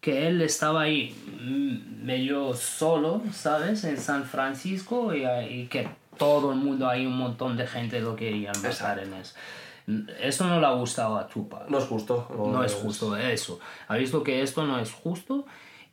que 0.00 0.26
él 0.28 0.42
estaba 0.42 0.82
ahí 0.82 1.14
mm, 1.40 2.04
medio 2.04 2.52
solo, 2.54 3.22
¿sabes? 3.32 3.84
En 3.84 3.96
San 3.98 4.24
Francisco 4.24 5.14
y, 5.14 5.24
y 5.26 5.66
que 5.68 5.88
todo 6.18 6.52
el 6.52 6.58
mundo, 6.58 6.88
hay 6.88 7.06
un 7.06 7.16
montón 7.16 7.56
de 7.56 7.66
gente 7.66 8.00
lo 8.00 8.14
querían 8.16 8.54
matar 8.62 8.98
en 9.00 9.14
eso. 9.14 9.34
Eso 10.20 10.46
no 10.46 10.60
le 10.60 10.66
ha 10.66 10.72
gustado 10.72 11.16
a 11.16 11.26
Tupac. 11.26 11.68
no 11.68 11.78
es 11.78 11.84
justo. 11.84 12.28
No 12.52 12.62
es 12.64 12.74
justo 12.74 13.16
eso. 13.16 13.58
Ha 13.88 13.96
visto 13.96 14.22
que 14.22 14.42
esto 14.42 14.64
no 14.64 14.78
es 14.78 14.92
justo 14.92 15.44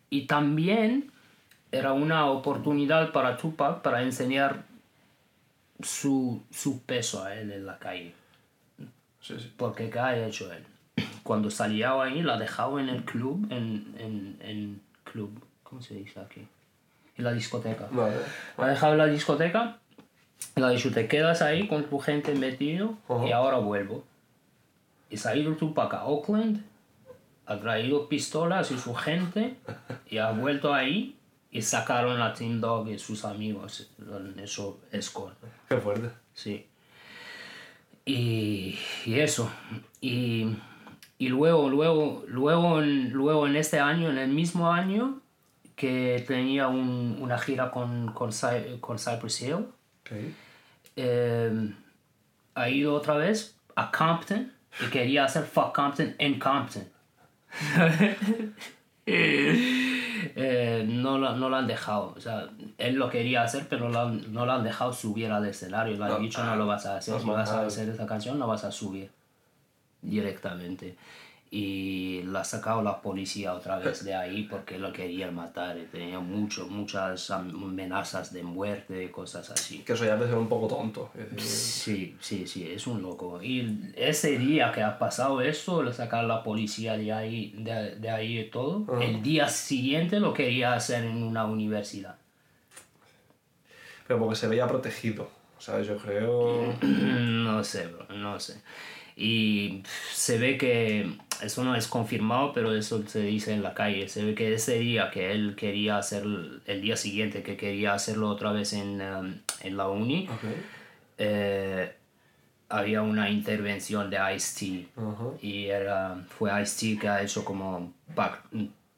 y 0.09 0.27
también 0.27 1.11
era 1.71 1.93
una 1.93 2.25
oportunidad 2.27 3.11
para 3.11 3.37
Tupac 3.37 3.81
para 3.81 4.01
enseñar 4.01 4.63
su, 5.81 6.41
su 6.51 6.81
peso 6.81 7.23
a 7.23 7.35
él 7.35 7.51
en 7.51 7.65
la 7.65 7.77
calle. 7.77 8.13
Sí, 9.21 9.35
sí. 9.39 9.53
Porque 9.55 9.89
¿qué 9.89 9.99
ha 9.99 10.25
hecho 10.27 10.51
él? 10.51 10.65
Cuando 11.23 11.49
salía 11.49 12.01
ahí, 12.01 12.21
la 12.21 12.37
dejaba 12.37 12.81
en 12.81 12.89
el 12.89 13.03
club, 13.03 13.47
en, 13.49 13.95
en, 13.97 14.37
en 14.41 14.81
club, 15.03 15.43
¿cómo 15.63 15.81
se 15.81 15.95
dice 15.95 16.19
aquí? 16.19 16.47
En 17.17 17.23
la 17.23 17.33
discoteca. 17.33 17.87
Vale. 17.91 18.15
La 18.57 18.65
ha 18.65 18.69
dejado 18.69 18.93
en 18.93 18.97
la 18.99 19.05
discoteca, 19.07 19.77
le 20.55 20.65
ha 20.65 20.69
dicho, 20.69 20.91
te 20.91 21.07
quedas 21.07 21.41
ahí 21.41 21.67
con 21.67 21.83
tu 21.85 21.99
gente 21.99 22.33
metido 22.35 22.95
y 23.27 23.31
ahora 23.31 23.57
vuelvo. 23.57 24.03
Y 25.09 25.17
se 25.17 25.29
ha 25.29 25.35
ido 25.35 25.55
Tupac 25.55 25.93
a 25.93 26.05
Oakland, 26.05 26.63
ha 27.45 27.57
traído 27.59 28.07
pistolas 28.07 28.69
y 28.71 28.77
su 28.77 28.93
gente 28.93 29.55
y 30.09 30.17
ha 30.19 30.31
vuelto 30.31 30.73
ahí 30.73 31.15
y 31.51 31.61
sacaron 31.63 32.21
a 32.21 32.33
Tim 32.33 32.61
Dog 32.61 32.89
y 32.89 32.99
sus 32.99 33.25
amigos 33.25 33.89
en 33.99 34.37
eso 34.39 34.79
escort. 34.91 35.35
Qué 35.67 35.77
fuerte. 35.77 36.09
Sí. 36.33 36.65
Y, 38.05 38.77
y 39.05 39.19
eso. 39.19 39.49
Y, 40.01 40.55
y 41.17 41.27
luego, 41.29 41.69
luego, 41.69 42.23
luego, 42.27 42.81
en, 42.81 43.11
luego 43.11 43.47
en 43.47 43.55
este 43.55 43.79
año, 43.79 44.09
en 44.09 44.17
el 44.17 44.29
mismo 44.29 44.71
año 44.71 45.19
que 45.75 46.23
tenía 46.27 46.67
un- 46.67 47.17
una 47.21 47.37
gira 47.39 47.71
con, 47.71 48.13
con, 48.13 48.31
Cy- 48.31 48.79
con 48.79 48.99
Cypress 48.99 49.41
Hill, 49.41 49.65
Eh, 50.95 51.73
ha 52.55 52.69
ido 52.69 52.93
otra 52.93 53.15
vez 53.15 53.55
a 53.75 53.91
Compton 53.91 54.51
y 54.85 54.89
quería 54.89 55.25
hacer 55.25 55.43
Fuck 55.45 55.73
Compton 55.75 56.15
en 56.17 56.39
Compton. 56.39 56.83
eh, 60.35 60.85
no, 60.87 61.17
lo, 61.17 61.35
no 61.35 61.49
lo 61.49 61.55
han 61.55 61.67
dejado. 61.67 62.13
O 62.15 62.21
sea, 62.21 62.49
él 62.77 62.95
lo 62.95 63.09
quería 63.09 63.43
hacer, 63.43 63.67
pero 63.69 63.85
no 63.85 63.91
lo 63.91 63.99
han, 64.01 64.33
no 64.33 64.45
lo 64.45 64.51
han 64.51 64.63
dejado 64.63 64.93
subir 64.93 65.31
al 65.31 65.45
escenario. 65.45 65.97
Le 65.97 66.03
han 66.03 66.09
No, 66.11 66.19
dicho, 66.19 66.43
no 66.43 66.55
lo 66.55 66.67
vas 66.67 66.85
a 66.85 66.97
hacer. 66.97 67.13
no, 67.15 67.19
Si 67.19 67.27
vas 67.29 67.49
a 67.49 67.65
hacer 67.65 67.89
esa 67.89 68.05
canción, 68.05 68.37
no 68.39 68.47
vas 68.47 68.63
a 68.63 68.71
subir 68.71 69.09
directamente. 70.01 70.95
Y 71.51 72.21
la 72.25 72.41
ha 72.41 72.43
sacado 72.43 72.83
la 72.83 73.01
policía 73.01 73.53
otra 73.55 73.79
vez 73.79 74.03
de 74.03 74.13
ahí 74.13 74.43
porque 74.43 74.77
lo 74.77 74.93
querían 74.93 75.33
matar. 75.33 75.77
y 75.79 75.85
Tenía 75.85 76.19
mucho, 76.19 76.67
muchas 76.67 77.31
amenazas 77.31 78.31
de 78.31 78.43
muerte 78.43 79.03
y 79.05 79.07
cosas 79.07 79.49
así. 79.49 79.79
Que 79.79 79.93
eso 79.93 80.05
ya 80.05 80.15
ser 80.19 80.35
un 80.35 80.47
poco 80.47 80.67
tonto. 80.67 81.11
Sí, 81.37 82.15
sí, 82.19 82.45
sí, 82.45 82.69
es 82.71 82.85
un 82.85 83.01
loco. 83.01 83.41
Y 83.41 83.91
ese 83.95 84.37
día 84.37 84.71
que 84.71 84.83
ha 84.83 84.99
pasado 84.99 85.41
eso, 85.41 85.81
le 85.81 85.91
sacaron 85.91 86.27
la 86.27 86.43
policía 86.43 86.97
de 86.97 87.11
ahí, 87.11 87.55
de, 87.57 87.95
de 87.95 88.09
ahí 88.11 88.39
y 88.39 88.49
todo, 88.51 88.85
el 89.01 89.23
día 89.23 89.47
siguiente 89.49 90.19
lo 90.19 90.33
quería 90.33 90.73
hacer 90.75 91.03
en 91.03 91.23
una 91.23 91.45
universidad. 91.45 92.15
pero 94.07 94.19
porque 94.19 94.35
se 94.35 94.47
veía 94.47 94.67
protegido. 94.67 95.29
¿Sabes? 95.59 95.87
Yo 95.87 95.97
creo. 95.97 96.73
no 96.81 97.63
sé, 97.63 97.87
bro, 97.87 98.05
no 98.15 98.39
sé. 98.39 98.61
Y 99.15 99.83
se 100.13 100.37
ve 100.37 100.57
que, 100.57 101.17
eso 101.41 101.63
no 101.63 101.75
es 101.75 101.87
confirmado, 101.87 102.53
pero 102.53 102.73
eso 102.73 103.01
se 103.07 103.21
dice 103.21 103.53
en 103.53 103.63
la 103.63 103.73
calle, 103.73 104.07
se 104.09 104.23
ve 104.23 104.35
que 104.35 104.53
ese 104.53 104.79
día 104.79 105.09
que 105.11 105.31
él 105.31 105.55
quería 105.55 105.97
hacer, 105.97 106.23
el 106.65 106.81
día 106.81 106.95
siguiente 106.97 107.43
que 107.43 107.55
quería 107.57 107.93
hacerlo 107.93 108.29
otra 108.29 108.51
vez 108.51 108.73
en, 108.73 109.01
um, 109.01 109.33
en 109.61 109.77
la 109.77 109.87
uni, 109.87 110.27
eh, 111.17 111.93
había 112.69 113.01
una 113.01 113.29
intervención 113.29 114.09
de 114.09 114.17
Ice-T. 114.35 114.87
Y 115.41 115.65
era, 115.65 116.23
fue 116.37 116.61
Ice-T 116.61 116.99
que 116.99 117.07
ha 117.09 117.21
hecho 117.21 117.43
como 117.43 117.93
pa- 118.15 118.43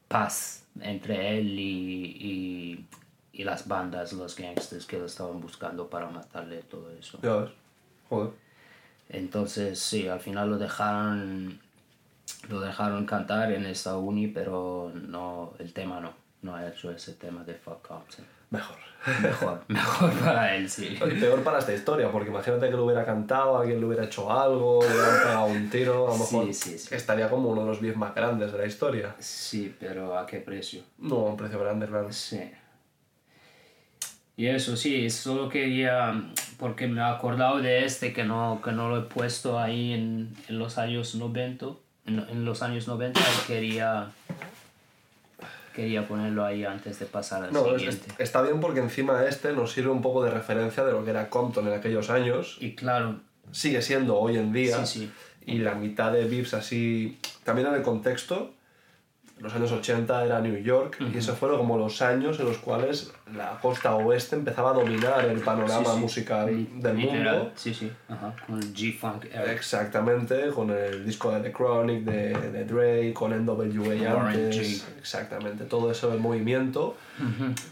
paz 0.08 0.64
entre 0.80 1.38
él 1.38 1.58
y, 1.58 2.04
y, 2.20 2.86
y 3.32 3.44
las 3.44 3.66
bandas, 3.66 4.12
los 4.12 4.36
gangsters 4.36 4.84
que 4.86 4.98
lo 4.98 5.06
estaban 5.06 5.40
buscando 5.40 5.88
para 5.88 6.08
matarle 6.10 6.62
todo 6.62 6.90
eso. 6.98 7.18
Ya 7.22 7.36
ves. 7.36 7.50
Joder. 8.08 8.30
Entonces, 9.08 9.78
sí, 9.78 10.08
al 10.08 10.20
final 10.20 10.50
lo 10.50 10.58
dejaron, 10.58 11.58
lo 12.48 12.60
dejaron 12.60 13.06
cantar 13.06 13.52
en 13.52 13.66
esta 13.66 13.96
uni, 13.96 14.28
pero 14.28 14.92
no, 14.94 15.54
el 15.58 15.72
tema 15.72 16.00
no. 16.00 16.12
No 16.42 16.56
ha 16.56 16.66
hecho 16.68 16.90
ese 16.90 17.12
tema 17.12 17.44
de 17.44 17.54
Fuck 17.54 17.86
Compton. 17.86 18.24
Mejor. 18.50 18.76
Mejor, 19.22 19.62
mejor 19.68 20.12
para 20.14 20.56
él, 20.56 20.68
sí. 20.68 20.98
Y 21.00 21.20
peor 21.20 21.42
para 21.44 21.58
esta 21.60 21.72
historia, 21.72 22.10
porque 22.10 22.30
imagínate 22.30 22.66
que 22.68 22.72
lo 22.76 22.84
hubiera 22.84 23.04
cantado, 23.04 23.58
alguien 23.58 23.78
le 23.80 23.86
hubiera 23.86 24.04
hecho 24.04 24.30
algo, 24.30 24.80
le 24.82 24.88
hubieran 24.88 25.18
pegado 25.22 25.44
un 25.46 25.70
tiro, 25.70 26.12
a 26.12 26.16
lo 26.18 26.24
Sí, 26.24 26.36
mejor 26.36 26.54
sí, 26.54 26.78
sí. 26.78 26.94
estaría 26.94 27.30
como 27.30 27.48
uno 27.50 27.62
de 27.62 27.68
los 27.68 27.80
10 27.80 27.96
más 27.96 28.14
grandes 28.14 28.50
de 28.52 28.58
la 28.58 28.66
historia. 28.66 29.14
Sí, 29.20 29.74
pero 29.78 30.18
¿a 30.18 30.26
qué 30.26 30.38
precio? 30.38 30.82
No, 30.98 31.14
a 31.16 31.30
un 31.30 31.36
precio 31.36 31.58
grande, 31.60 31.86
claro. 31.86 32.12
Sí. 32.12 32.40
Y 34.36 34.46
eso 34.46 34.76
sí, 34.76 35.10
solo 35.10 35.48
quería, 35.48 36.20
porque 36.58 36.86
me 36.88 37.00
he 37.00 37.04
acordado 37.04 37.58
de 37.60 37.84
este 37.84 38.12
que 38.12 38.24
no, 38.24 38.60
que 38.64 38.72
no 38.72 38.88
lo 38.88 38.98
he 38.98 39.02
puesto 39.02 39.58
ahí 39.60 39.92
en, 39.92 40.34
en 40.48 40.58
los 40.58 40.78
años 40.78 41.14
90, 41.14 41.66
en, 42.06 42.18
en 42.20 42.44
los 42.44 42.62
años 42.62 42.88
90 42.88 43.20
y 43.20 43.46
quería, 43.46 44.10
quería 45.74 46.06
ponerlo 46.06 46.44
ahí 46.44 46.64
antes 46.64 46.98
de 46.98 47.06
pasar 47.06 47.44
al 47.44 47.52
No, 47.52 47.66
es- 47.74 47.82
siguiente. 47.82 48.12
está 48.22 48.42
bien 48.42 48.60
porque 48.60 48.80
encima 48.80 49.24
este 49.24 49.52
nos 49.52 49.72
sirve 49.72 49.90
un 49.90 50.02
poco 50.02 50.22
de 50.24 50.30
referencia 50.30 50.84
de 50.84 50.92
lo 50.92 51.04
que 51.04 51.10
era 51.10 51.30
Compton 51.30 51.68
en 51.68 51.74
aquellos 51.74 52.10
años. 52.10 52.56
Y 52.60 52.74
claro, 52.74 53.20
Sigue 53.50 53.82
siendo 53.82 54.16
hoy 54.18 54.38
en 54.38 54.52
día. 54.52 54.86
Sí, 54.86 55.00
sí. 55.00 55.12
Y 55.44 55.58
la 55.58 55.74
mitad 55.74 56.10
de 56.12 56.24
Vips 56.24 56.54
así... 56.54 57.18
También 57.44 57.66
en 57.68 57.74
el 57.74 57.82
contexto, 57.82 58.54
los 59.42 59.52
años 59.54 59.72
80 59.72 60.24
era 60.24 60.40
New 60.40 60.56
York 60.62 60.98
y 61.12 61.18
esos 61.18 61.36
fueron 61.36 61.58
como 61.58 61.76
los 61.76 62.00
años 62.00 62.38
en 62.38 62.46
los 62.46 62.58
cuales 62.58 63.12
la 63.34 63.58
costa 63.60 63.94
oeste 63.96 64.36
empezaba 64.36 64.70
a 64.70 64.74
dominar 64.74 65.24
el 65.24 65.40
panorama 65.40 65.84
Sí, 65.84 65.94
sí. 65.94 66.00
musical 66.00 66.46
del 66.80 66.96
literal, 66.96 67.36
mundo. 67.38 67.52
Sí, 67.56 67.74
sí, 67.74 67.90
ajá, 68.08 68.34
con 68.46 68.58
el 68.62 68.72
G-Funk. 68.72 69.24
Exactamente, 69.50 70.48
con 70.54 70.70
el 70.70 71.04
disco 71.04 71.32
de 71.32 71.40
The 71.40 71.52
Chronic 71.52 72.04
de, 72.04 72.28
de 72.50 72.64
Dre, 72.64 73.12
con 73.12 73.32
NWA 73.44 74.28
antes. 74.28 74.86
Exactamente, 74.98 75.64
todo 75.64 75.90
eso 75.90 76.12
el 76.12 76.20
movimiento 76.20 76.96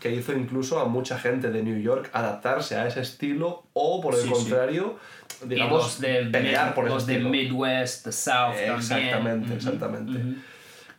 que 0.00 0.10
hizo 0.12 0.32
incluso 0.32 0.80
a 0.80 0.84
mucha 0.86 1.18
gente 1.18 1.50
de 1.50 1.62
New 1.62 1.80
York 1.80 2.10
adaptarse 2.12 2.76
a 2.76 2.86
ese 2.86 3.00
estilo 3.00 3.64
o 3.72 4.00
por 4.00 4.14
el 4.14 4.20
Sí, 4.22 4.28
contrario, 4.30 4.96
Y 5.44 5.48
digamos, 5.48 5.82
los 5.82 6.00
de, 6.00 6.24
pelear 6.26 6.74
por 6.74 6.88
los 6.88 7.06
de. 7.06 7.18
Midwest, 7.20 8.04
the 8.04 8.12
South 8.12 8.54
Exactamente, 8.56 9.10
también. 9.10 9.52
exactamente. 9.52 10.20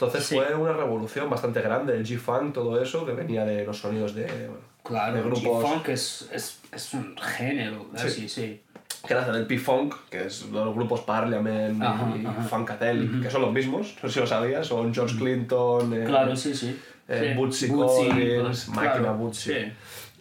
Entonces 0.02 0.26
Sí. 0.26 0.36
fue 0.36 0.56
una 0.56 0.74
revolución 0.74 1.30
bastante 1.30 1.62
grande, 1.62 1.96
el 1.96 2.04
G-Funk, 2.06 2.54
todo 2.54 2.82
eso, 2.82 3.06
que 3.06 3.12
venía 3.12 3.46
de 3.46 3.64
los 3.66 3.78
sonidos 3.78 4.16
de, 4.16 4.24
bueno, 4.26 4.72
Claro, 4.84 5.14
de 5.14 5.20
el 5.20 5.26
grupos 5.26 5.44
G-Funk 5.64 5.90
es, 5.90 6.30
es, 6.34 6.60
es 6.72 6.94
un 6.96 7.16
género, 7.18 7.86
así, 7.94 8.28
sí. 8.28 8.62
que 9.08 9.14
nacen 9.14 9.34
del 9.34 9.46
P-Funk, 9.46 9.94
que 10.10 10.26
es 10.26 10.48
de 10.52 10.58
los 10.58 10.74
grupos 10.74 11.02
Parliament 11.02 11.82
Ajá, 11.84 12.14
y 12.20 12.26
ajá. 12.26 12.42
Funkadelic, 12.44 13.22
que 13.22 13.30
son 13.30 13.42
los 13.44 13.54
mismos, 13.54 13.96
no 14.02 14.10
sé 14.10 14.14
si 14.16 14.20
lo 14.22 14.26
sabías, 14.28 14.66
son 14.66 14.92
George 14.92 15.16
Clinton, 15.18 15.94
eh, 15.94 16.04
Claro, 16.06 16.36
sí, 16.36 16.56
sí. 16.56 16.76
eh, 17.08 17.28
sí. 17.34 17.38
Bootsy 17.38 17.68
Bootsy, 17.68 18.10
Collins, 18.10 18.66
claro, 18.74 18.90
Máquina 18.90 19.12
Bootsy, 19.12 19.54
sí. 19.54 19.72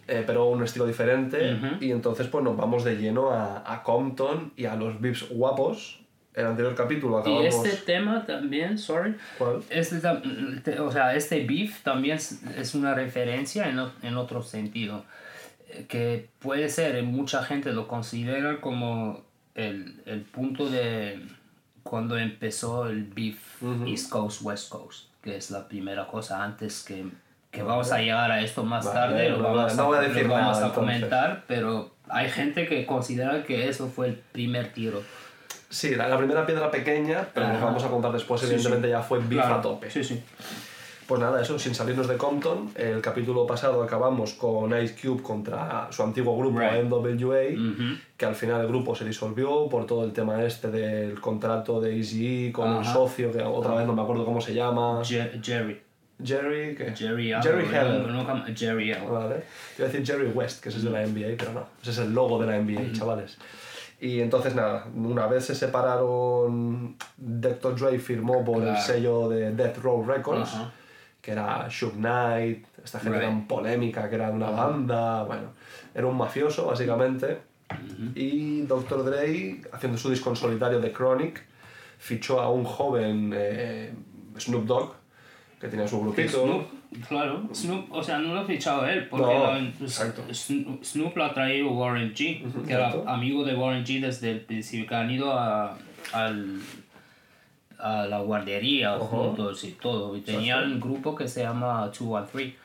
eh, 0.07 0.23
pero 0.27 0.45
un 0.45 0.63
estilo 0.63 0.85
diferente, 0.85 1.57
y 1.79 1.89
entonces 1.89 2.27
pues 2.27 2.43
nos 2.43 2.55
vamos 2.55 2.83
de 2.83 2.97
lleno 2.97 3.31
a, 3.31 3.63
a 3.65 3.81
Compton 3.81 4.53
y 4.55 4.65
a 4.65 4.75
los 4.75 5.01
Vips 5.01 5.29
guapos. 5.29 6.00
El 6.33 6.45
anterior 6.45 6.73
capítulo 6.75 7.17
Y 7.17 7.21
acabamos... 7.21 7.65
este 7.65 7.77
tema 7.85 8.25
también, 8.25 8.77
sorry, 8.77 9.15
¿Cuál? 9.37 9.61
este, 9.69 9.99
o 10.79 10.91
sea, 10.91 11.13
este 11.15 11.45
beef 11.45 11.81
también 11.83 12.17
es, 12.17 12.73
una 12.73 12.93
referencia 12.93 13.67
en, 13.69 13.79
en 14.01 14.15
otro 14.15 14.41
sentido, 14.41 15.03
eh, 15.69 15.85
que 15.89 16.29
puede 16.39 16.69
ser, 16.69 16.95
eh, 16.95 17.01
mucha 17.01 17.43
gente 17.43 17.73
lo 17.73 17.87
considera 17.87 18.61
como 18.61 19.21
el, 19.55 20.01
el 20.05 20.21
punto 20.21 20.69
de 20.69 21.21
cuando 21.83 22.17
empezó 22.17 22.87
el 22.87 23.03
beef 23.03 23.61
East 23.85 24.09
Coast, 24.09 24.41
West 24.43 24.69
Coast, 24.69 25.09
que 25.21 25.35
es 25.35 25.51
la 25.51 25.67
primera 25.67 26.07
cosa 26.07 26.43
antes 26.43 26.83
que, 26.83 27.05
que 27.51 27.61
vamos 27.63 27.91
a 27.91 27.97
llegar 27.99 28.31
a 28.31 28.41
esto 28.41 28.63
más 28.63 28.85
Vale, 28.85 28.99
tarde, 28.99 29.29
lo 29.31 29.43
vamos, 29.43 29.75
no 29.75 29.83
a, 29.83 29.85
voy 29.85 29.97
a 29.97 30.01
decir 30.01 30.27
lo 30.27 30.33
vamos 30.33 30.55
nada, 30.55 30.65
a 30.65 30.69
entonces. 30.69 30.93
comentar, 30.95 31.43
pero 31.47 31.93
hay 32.07 32.29
gente 32.29 32.67
que 32.67 32.85
considera 32.85 33.43
que 33.43 33.67
eso 33.67 33.89
fue 33.89 34.07
el 34.07 34.15
primer 34.15 34.71
tiro. 34.71 35.03
Sí, 35.71 35.95
la, 35.95 36.07
la 36.07 36.17
primera 36.17 36.45
piedra 36.45 36.69
pequeña, 36.69 37.27
pero 37.33 37.47
nos 37.47 37.55
Ajá. 37.57 37.65
vamos 37.65 37.83
a 37.83 37.87
contar 37.89 38.11
después, 38.11 38.43
evidentemente 38.43 38.87
sí. 38.87 38.91
ya 38.91 39.01
fue 39.01 39.17
Beef 39.19 39.31
Claro, 39.41 39.55
a 39.55 39.61
tope. 39.61 39.89
Sí, 39.89 40.03
sí. 40.03 40.21
Pues 41.07 41.19
nada, 41.19 41.41
eso, 41.41 41.57
sin 41.59 41.73
salirnos 41.75 42.07
de 42.07 42.15
Compton, 42.15 42.71
el 42.75 43.01
capítulo 43.01 43.45
pasado 43.47 43.81
acabamos 43.83 44.33
con 44.33 44.71
Ice 44.81 44.95
Cube 45.01 45.21
contra 45.21 45.87
su 45.91 46.03
antiguo 46.03 46.37
grupo 46.37 46.59
Right. 46.59 46.83
NWA, 46.85 47.95
que 48.15 48.25
al 48.25 48.35
final 48.35 48.61
el 48.61 48.67
grupo 48.67 48.95
se 48.95 49.03
disolvió 49.05 49.67
por 49.67 49.85
todo 49.85 50.05
el 50.05 50.13
tema 50.13 50.41
este 50.45 50.69
del 50.71 51.19
contrato 51.19 51.81
de 51.81 51.97
Eazy-E 51.97 52.51
con 52.53 52.69
Ajá. 52.77 52.93
socio, 52.93 53.31
que 53.31 53.41
otra 53.41 53.73
vez 53.75 53.85
no 53.87 53.93
me 53.93 54.01
acuerdo 54.03 54.23
cómo 54.23 54.39
se 54.39 54.53
llama. 54.53 55.01
Je- 55.01 55.41
Jerry. 55.43 55.81
Jerry, 56.23 56.75
¿qué? 56.75 56.93
Jerry 56.95 57.33
Jerry 57.41 57.65
algo, 57.65 57.71
Heller. 57.71 58.07
no- 58.07 58.23
no- 58.23 58.45
Jerry. 58.55 58.93
Vale. 58.93 59.35
Te 59.75 59.81
iba 59.81 59.89
a 59.89 59.91
decir 59.91 60.05
Jerry 60.05 60.27
West, 60.27 60.61
que 60.63 60.69
ese 60.69 60.77
es 60.77 60.83
de 60.83 60.91
la 60.91 61.01
NBA, 61.01 61.35
pero 61.37 61.51
no. 61.51 61.65
Ese 61.81 61.91
es 61.91 61.97
el 61.97 62.13
logo 62.13 62.39
de 62.39 62.45
la 62.47 62.57
NBA, 62.57 62.93
chavales. 62.93 63.37
Y 64.01 64.19
entonces, 64.19 64.55
nada, 64.55 64.87
una 64.95 65.27
vez 65.27 65.45
se 65.45 65.53
separaron, 65.53 66.97
Dr. 67.17 67.75
Dre 67.79 67.99
firmó 67.99 68.43
por 68.43 68.63
el 68.63 68.75
sello 68.77 69.29
de 69.29 69.51
Death 69.51 69.77
Row 69.77 70.03
Records, 70.03 70.57
que 71.21 71.31
era 71.33 71.67
Shook 71.69 71.93
Knight, 71.93 72.65
esta 72.83 72.99
gente 72.99 73.19
Right. 73.19 73.29
tan 73.29 73.47
polémica, 73.47 74.09
que 74.09 74.15
era 74.15 74.31
una 74.31 74.49
banda, 74.49 75.21
bueno, 75.23 75.49
era 75.93 76.07
un 76.07 76.17
mafioso, 76.17 76.65
básicamente. 76.65 77.41
Y 78.15 78.63
Dr. 78.63 79.05
Dre, 79.05 79.61
haciendo 79.71 79.99
su 79.99 80.09
disco 80.09 80.31
en 80.31 80.35
solitario 80.35 80.81
de 80.81 80.91
Chronic, 80.91 81.43
fichó 81.99 82.41
a 82.41 82.49
un 82.49 82.63
joven 82.63 83.31
eh, 83.35 83.93
Snoop 84.39 84.65
Dogg, 84.65 84.93
que 85.59 85.67
tenía 85.67 85.87
su 85.87 86.01
grupito. 86.01 86.65
Claro, 87.07 87.47
Snoop, 87.53 87.89
o 87.91 88.03
sea, 88.03 88.19
no 88.19 88.33
lo 88.33 88.41
ha 88.41 88.45
fichado 88.45 88.85
él, 88.85 89.07
porque 89.07 89.33
No. 89.33 90.83
Snoop, 90.83 91.15
lo 91.15 91.23
ha 91.23 91.33
traído 91.33 91.71
Warren 91.71 92.13
G, 92.13 92.65
que 92.65 92.73
era 92.73 92.91
amigo 93.07 93.45
de 93.45 93.55
Warren 93.55 93.85
G 93.85 94.01
desde 94.01 94.31
el 94.31 94.41
principio, 94.41 94.87
que 94.87 94.95
han 94.95 95.09
ido 95.09 95.31
a, 95.31 95.77
al, 96.11 96.59
a 97.79 98.05
la 98.07 98.19
guardería 98.19 98.97
juntos 98.99 99.63
y 99.63 99.71
todo, 99.71 100.17
y 100.17 100.21
tenían 100.21 100.73
un 100.73 100.79
grupo 100.81 101.15
que 101.15 101.29
se 101.29 101.43
llama 101.43 101.85
213. 101.87 102.55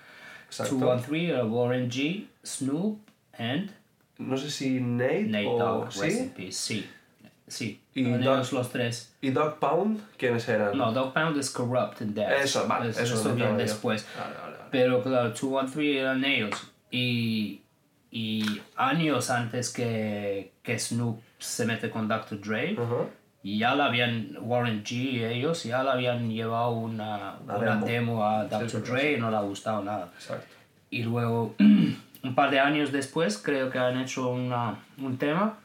Exacto. 0.46 0.74
213 0.74 1.28
era 1.28 1.44
Warren 1.44 1.88
G, 1.88 2.26
Snoop 2.44 2.98
and 3.38 3.70
No 4.18 4.36
sé 4.36 4.50
si 4.50 4.80
Nate, 4.80 5.22
Nate 5.24 5.46
o... 5.46 5.58
Dogg, 5.58 5.92
¿sí? 5.92 6.32
Peace, 6.36 6.52
sí. 6.52 6.86
Sí, 7.48 7.80
Y 7.94 8.04
ellos 8.12 8.52
los 8.52 8.70
tres. 8.70 9.14
¿Y 9.20 9.30
Dog 9.30 9.58
Pound? 9.60 10.00
¿Quiénes 10.16 10.48
eran? 10.48 10.76
No, 10.76 10.92
Dog 10.92 11.12
Pound 11.14 11.36
es 11.38 11.48
Corrupt 11.50 12.02
and 12.02 12.14
Dead. 12.14 12.42
Eso, 12.42 12.66
vale, 12.66 12.90
Es- 12.90 12.98
eso 12.98 13.14
Eso 13.14 13.36
yo. 13.36 13.56
después. 13.56 14.06
Vale, 14.18 14.34
vale, 14.34 14.56
vale. 14.56 14.68
Pero 14.72 15.02
claro, 15.02 15.28
213 15.30 15.98
eran 16.00 16.24
ellos. 16.24 16.72
Y, 16.90 17.60
y 18.10 18.60
años 18.76 19.30
antes 19.30 19.72
que, 19.72 20.52
que 20.62 20.78
Snoop 20.78 21.20
se 21.38 21.66
mete 21.66 21.88
con 21.90 22.08
Dr. 22.08 22.40
Dre, 22.40 22.72
Ajá. 22.78 23.04
Y 23.42 23.58
ya 23.58 23.76
la 23.76 23.84
habían, 23.86 24.36
Warren 24.40 24.82
G 24.82 24.92
y 25.12 25.24
ellos 25.24 25.62
ya 25.62 25.84
la 25.84 25.92
habían 25.92 26.28
llevado 26.32 26.70
una, 26.72 27.36
Una 27.44 27.58
una 27.58 27.74
demo. 27.76 27.86
demo. 27.86 28.24
a 28.26 28.44
Dr. 28.46 28.68
sí, 28.70 28.78
Dre 28.90 29.12
y 29.12 29.20
no 29.20 29.30
le 29.30 29.36
ha 29.36 29.40
gustado 29.42 29.84
nada. 29.84 30.10
Exacto. 30.16 30.46
Y 30.90 31.04
luego, 31.04 31.54
un 31.60 32.34
par 32.34 32.50
de 32.50 32.58
años 32.58 32.90
después, 32.90 33.38
creo 33.38 33.70
que 33.70 33.78
han 33.78 34.00
hecho 34.00 34.30
una, 34.30 34.80
un 34.98 35.16
tema. 35.16 35.58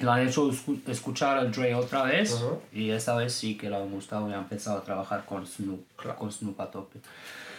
Lo 0.00 0.10
han 0.12 0.26
hecho 0.26 0.50
escu- 0.50 0.80
escuchar 0.88 1.38
a 1.38 1.44
Dre 1.44 1.74
otra 1.74 2.02
vez. 2.04 2.34
Ajá. 2.34 2.54
Y 2.72 2.90
esta 2.90 3.14
vez 3.16 3.32
sí 3.32 3.56
que 3.56 3.70
le 3.70 3.76
ha 3.76 3.80
gustado 3.80 4.28
y 4.28 4.32
ha 4.32 4.38
empezado 4.38 4.78
a 4.78 4.82
trabajar 4.82 5.24
con 5.24 5.46
Snoop, 5.46 5.80
Claro. 5.96 6.18
con 6.18 6.30
Snoop 6.32 6.60
a 6.60 6.70
tope. 6.70 6.98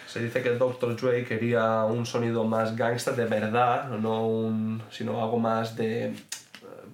Se 0.07 0.21
dice 0.21 0.41
que 0.43 0.51
Dr. 0.51 0.95
Dre 0.95 1.25
quería 1.25 1.83
un 1.85 2.05
sonido 2.05 2.43
más 2.43 2.75
gangsta 2.75 3.11
de 3.11 3.25
verdad, 3.25 3.89
no 3.89 4.27
un, 4.27 4.81
sino 4.91 5.21
algo 5.23 5.39
más 5.39 5.75
de 5.75 6.05
eh, 6.07 6.13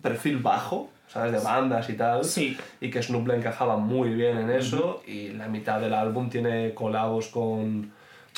perfil 0.01 0.37
bajo, 0.37 0.89
¿sabes? 1.07 1.31
De 1.33 1.39
bandas 1.39 1.89
y 1.89 1.93
tal. 1.93 2.23
Sí. 2.23 2.57
Y 2.79 2.89
que 2.89 3.01
Snoop 3.03 3.27
le 3.27 3.35
encajaba 3.35 3.77
muy 3.77 4.09
bien 4.09 4.37
en 4.37 4.49
eso. 4.51 5.03
Y 5.05 5.29
la 5.29 5.47
mitad 5.47 5.79
del 5.81 5.93
álbum 5.93 6.29
tiene 6.29 6.73
colabos 6.73 7.27
con. 7.27 7.91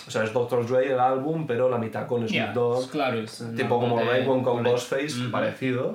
O 0.07 0.11
sea, 0.11 0.23
es 0.23 0.33
Dr. 0.33 0.65
Dre 0.67 0.91
el 0.91 0.99
álbum, 0.99 1.45
pero 1.45 1.69
la 1.69 1.77
mitad 1.77 2.07
con 2.07 2.21
Snoop 2.27 2.31
Ya, 2.33 2.51
Dogg. 2.51 2.89
claro. 2.89 3.19
es 3.19 3.43
Tipo 3.55 3.79
como 3.79 3.99
Raekwon 3.99 4.43
con 4.43 4.63
Ghostface, 4.63 5.21
Ujú. 5.21 5.31
parecido. 5.31 5.93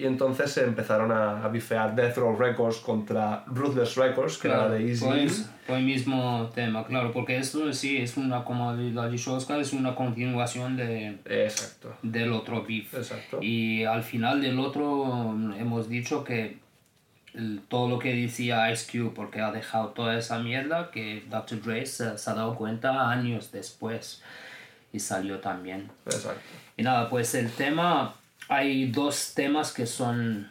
Y 0.00 0.06
entonces 0.06 0.50
se 0.50 0.64
empezaron 0.64 1.12
a, 1.12 1.44
a 1.44 1.48
bifear 1.48 1.94
Death 1.94 2.16
Row 2.16 2.34
Records 2.36 2.78
contra 2.78 3.44
Ruthless 3.46 3.96
Records, 3.96 4.38
que 4.38 4.48
Claro, 4.48 4.66
era 4.66 4.74
de 4.74 4.88
Easy. 4.88 5.44
Fue 5.66 5.76
el 5.78 5.84
mismo 5.84 6.50
tema, 6.54 6.84
claro, 6.86 7.12
porque 7.12 7.36
esto 7.36 7.70
sí 7.72 7.98
es 7.98 8.16
una, 8.16 8.42
como 8.44 8.72
lo 8.72 9.02
ha 9.02 9.08
dicho 9.08 9.34
Oscar, 9.34 9.60
es 9.60 9.72
una 9.72 9.94
continuación 9.94 10.76
de, 10.76 11.18
Exacto. 11.26 11.94
del 12.02 12.32
otro 12.32 12.64
beef. 12.64 12.94
Exacto. 12.94 13.38
Y 13.42 13.84
al 13.84 14.02
final 14.02 14.40
del 14.40 14.58
otro 14.58 15.04
mm, 15.34 15.52
hemos 15.60 15.88
dicho 15.88 16.24
que 16.24 16.58
el- 17.34 17.60
todo 17.68 17.88
lo 17.88 17.98
que 17.98 18.14
decía 18.14 18.70
Ice 18.72 18.90
Cube, 18.90 19.12
porque 19.14 19.40
ha 19.40 19.52
dejado 19.52 19.88
toda 19.88 20.16
esa 20.18 20.38
mierda, 20.38 20.90
que 20.90 21.24
Dr. 21.28 21.60
Dre 21.62 21.84
se, 21.86 22.16
se 22.18 22.30
ha 22.30 22.34
dado 22.34 22.54
cuenta 22.56 23.10
años 23.10 23.52
después 23.52 24.22
y 24.92 24.98
salió 24.98 25.38
también. 25.38 25.88
Exacto. 26.06 26.40
Y 26.76 26.82
nada, 26.82 27.08
pues 27.10 27.34
el 27.36 27.50
tema, 27.52 28.14
hay 28.50 28.90
dos 28.90 29.32
temas 29.34 29.72
que 29.72 29.86
son 29.86 30.48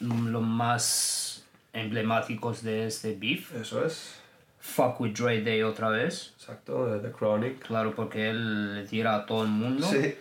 los 0.00 0.42
más 0.42 1.44
emblemáticos 1.72 2.62
de 2.62 2.86
este 2.86 3.14
beef. 3.14 3.54
Eso 3.54 3.84
es. 3.84 4.16
Fuck 4.60 5.00
with 5.00 5.14
Dre 5.14 5.42
Day 5.42 5.62
otra 5.62 5.88
vez. 5.88 6.34
Exacto, 6.38 6.86
de 6.86 7.00
The 7.00 7.10
Chronic. 7.16 7.66
Claro, 7.66 7.94
porque 7.94 8.30
él 8.30 8.74
le 8.74 8.86
tira 8.86 9.16
a 9.16 9.26
todo 9.26 9.42
el 9.42 9.48
mundo. 9.48 9.88
Sí. 9.90 10.14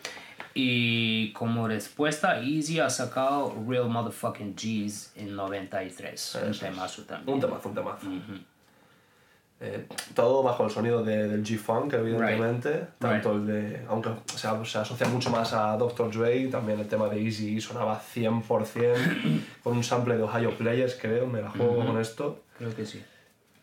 Y 0.53 1.31
como 1.33 1.67
respuesta, 1.67 2.41
Easy 2.41 2.79
ha 2.79 2.89
sacado 2.89 3.55
Real 3.67 3.87
Motherfucking 3.89 4.55
G's 4.55 5.11
en 5.15 5.35
93. 5.35 6.35
Un 6.35 6.41
Eso 6.41 6.49
es. 6.51 6.59
temazo 6.59 7.03
también. 7.03 7.35
Un 7.35 7.41
temazo, 7.41 7.69
un 7.69 7.75
temazo. 7.75 8.07
Eh, 9.63 9.85
todo 10.15 10.41
bajo 10.41 10.63
el 10.65 10.71
sonido 10.71 11.03
de- 11.03 11.27
del 11.27 11.43
G-Funk, 11.43 11.93
evidentemente. 11.93 12.87
Tanto 12.97 13.33
el 13.33 13.45
de. 13.45 13.85
Aunque 13.87 14.09
o 14.09 14.17
sea, 14.37 14.59
se 14.65 14.79
asocia 14.79 15.07
mucho 15.07 15.29
más 15.29 15.53
a 15.53 15.77
Dr. 15.77 16.11
Dre, 16.11 16.47
también 16.47 16.79
el 16.79 16.87
tema 16.87 17.07
de 17.09 17.21
Easy 17.23 17.61
sonaba 17.61 17.99
100% 18.01 18.95
con 19.63 19.77
un 19.77 19.83
sample 19.83 20.17
de 20.17 20.23
Ohio 20.23 20.57
Players, 20.57 20.97
creo. 20.99 21.27
Me 21.27 21.41
la 21.43 21.49
juego 21.51 21.85
con 21.85 21.99
esto. 22.01 22.43
Creo 22.57 22.75
que 22.75 22.85
sí. 22.85 23.03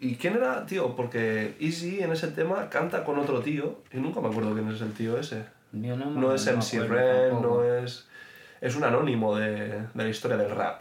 ¿Y 0.00 0.14
quién 0.14 0.36
era, 0.36 0.64
tío? 0.66 0.94
Porque 0.94 1.56
Easy 1.58 2.00
en 2.00 2.12
ese 2.12 2.28
tema 2.28 2.68
canta 2.70 3.02
con 3.02 3.18
otro 3.18 3.40
tío 3.40 3.78
y 3.92 3.96
nunca 3.96 4.20
me 4.20 4.28
acuerdo 4.28 4.54
quién 4.54 4.68
es 4.70 4.80
el 4.80 4.92
tío 4.92 5.18
ese. 5.18 5.44
Yo 5.72 5.96
no, 5.96 6.10
No 6.12 6.32
es 6.32 6.46
me 6.46 6.52
MC 6.52 6.78
Ren, 6.88 7.42
no 7.42 7.64
es. 7.64 8.06
Es 8.60 8.76
un 8.76 8.84
anónimo 8.84 9.36
de, 9.36 9.68
de 9.94 10.04
la 10.04 10.08
historia 10.08 10.36
del 10.36 10.50
rap. 10.50 10.80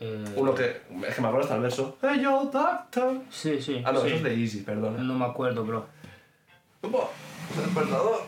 Eh, 0.00 0.24
Uno 0.36 0.54
que. 0.54 0.82
Es 1.06 1.14
que 1.14 1.20
me 1.22 1.28
acuerdo 1.28 1.42
hasta 1.44 1.56
el 1.56 1.62
verso. 1.62 1.96
Hey 2.02 2.20
yo, 2.22 2.50
doctor. 2.52 3.18
sí, 3.30 3.60
sí. 3.60 3.82
Ah, 3.84 3.92
no, 3.92 4.00
sí. 4.00 4.08
eso 4.08 4.16
es 4.16 4.22
de 4.22 4.34
Easy, 4.34 4.60
perdona. 4.60 4.98
No 5.02 5.14
me 5.14 5.24
acuerdo, 5.24 5.64
bro. 5.64 5.86
Opa, 6.82 7.08
despertador. 7.56 8.22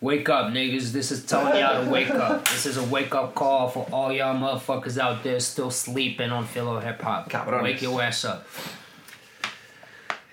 Wake 0.00 0.28
up, 0.28 0.52
niggas. 0.52 0.92
This 0.92 1.10
is 1.10 1.24
telling 1.24 1.56
y'all 1.56 1.84
to 1.84 1.90
wake 1.90 2.10
up. 2.10 2.44
This 2.48 2.66
is 2.66 2.76
a 2.76 2.84
wake 2.84 3.14
up 3.14 3.34
call 3.34 3.68
for 3.68 3.86
all 3.90 4.12
y'all 4.12 4.34
motherfuckers 4.34 4.98
out 4.98 5.22
there 5.22 5.40
still 5.40 5.70
sleeping 5.70 6.30
on 6.30 6.44
Philo 6.44 6.78
Hip 6.80 7.00
Hop. 7.00 7.30
Cabrones. 7.30 7.62
Wake 7.62 7.80
your 7.80 8.02
ass 8.02 8.24
up. 8.24 8.46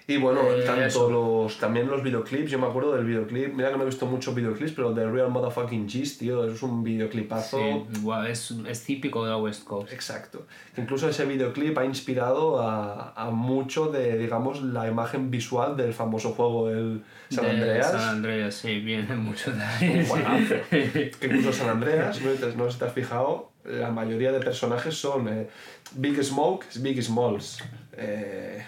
Y 0.06 0.18
bueno, 0.18 0.42
Eh, 0.52 0.64
tanto 0.66 0.84
eso. 0.84 1.10
los, 1.10 1.58
también 1.60 1.88
los 1.88 2.04
videoclips, 2.04 2.52
yo 2.52 2.60
me 2.60 2.68
acuerdo 2.68 2.94
del 2.94 3.06
videoclip, 3.06 3.54
mira 3.54 3.72
que 3.72 3.78
no 3.78 3.84
he 3.84 3.86
visto 3.86 4.06
muchos 4.06 4.36
videoclips, 4.36 4.74
pero 4.74 4.90
el 4.90 4.96
de 4.96 5.10
Real 5.10 5.30
Motherfucking 5.30 5.88
G's, 5.88 6.18
tío, 6.18 6.44
es 6.46 6.62
un 6.62 6.84
videoclipazo. 6.84 7.58
Sí, 7.58 8.00
igual, 8.00 8.28
es, 8.28 8.52
es 8.68 8.84
típico 8.84 9.24
de 9.24 9.32
la 9.32 9.38
West 9.38 9.64
Coast. 9.64 9.94
Exacto. 9.94 10.46
Que 10.76 10.82
incluso 10.82 11.08
ese 11.08 11.24
videoclip 11.26 11.78
ha 11.78 11.86
inspirado 11.86 12.60
a, 12.62 13.14
a 13.16 13.30
mucho 13.32 13.88
de, 13.88 14.18
digamos, 14.18 14.62
la 14.62 14.90
imagen 14.90 15.32
visual 15.32 15.78
del 15.78 15.94
famoso 15.94 16.34
juego 16.34 16.68
del 16.68 17.02
San 17.30 17.46
De 17.46 17.52
Andreas. 17.52 17.92
San 17.92 18.02
Andreas, 18.02 18.56
sí, 18.56 18.80
viene 18.82 19.16
mucho 19.16 19.52
de 19.52 19.64
ahí. 19.64 20.06
Que 21.20 21.28
incluso 21.28 21.54
San 21.54 21.70
Andreas, 21.70 22.20
no, 22.22 22.32
te- 22.32 22.56
no 22.58 22.66
sé 22.66 22.72
si 22.74 22.80
te 22.80 22.86
has 22.86 22.94
fijado, 22.94 23.52
la 23.64 23.90
mayoría 23.90 24.34
de 24.34 24.40
personajes 24.42 24.96
son 24.96 25.30
eh, 25.30 25.48
Big 25.94 26.22
Smoke, 26.22 26.66
Big 26.82 27.02
Smalls. 27.02 27.64
Eh, 27.94 28.62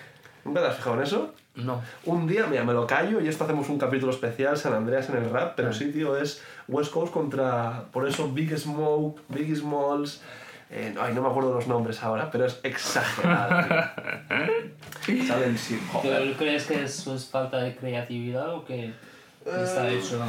¿Nunca 0.46 0.62
te 0.62 0.68
has 0.68 0.76
fijado 0.78 0.96
en 0.98 1.02
eso? 1.04 1.34
No. 1.56 1.82
Un 2.06 2.28
día, 2.28 2.46
mira, 2.48 2.64
me 2.64 2.74
lo 2.74 2.86
callo 2.88 3.20
y 3.20 3.28
esto 3.28 3.44
hacemos 3.46 3.68
un 3.70 3.78
capítulo 3.80 4.12
especial, 4.12 4.58
San 4.58 4.74
Andreas 4.74 5.10
en 5.10 5.18
el 5.18 5.30
rap, 5.30 5.50
Ah. 5.50 5.54
pero 5.56 5.74
sí, 5.74 5.92
tío, 5.92 6.16
es 6.18 6.42
West 6.68 6.92
Coast 6.92 7.12
contra, 7.14 7.86
por 7.92 8.08
eso, 8.08 8.32
Big 8.32 8.56
Smoke, 8.58 9.22
Big 9.30 9.56
Smalls, 9.56 10.22
eh, 10.70 10.94
ay, 11.00 11.14
no 11.14 11.22
me 11.22 11.30
acuerdo 11.30 11.54
los 11.54 11.68
nombres 11.68 12.02
ahora, 12.04 12.30
pero 12.32 12.46
es 12.46 12.60
exagerado, 12.64 13.68
tío. 13.68 15.26
Salen 15.28 15.58
sí, 15.58 15.80
joder. 15.92 16.20
¿Pero 16.24 16.38
crees 16.38 16.66
que 16.66 16.84
eso 16.84 17.16
es 17.16 17.26
falta 17.26 17.58
de 17.58 17.76
creatividad 17.76 18.54
o 18.54 18.66
que 18.66 18.92
está 19.46 19.88
Eh, 19.90 19.98
hecho? 19.98 20.20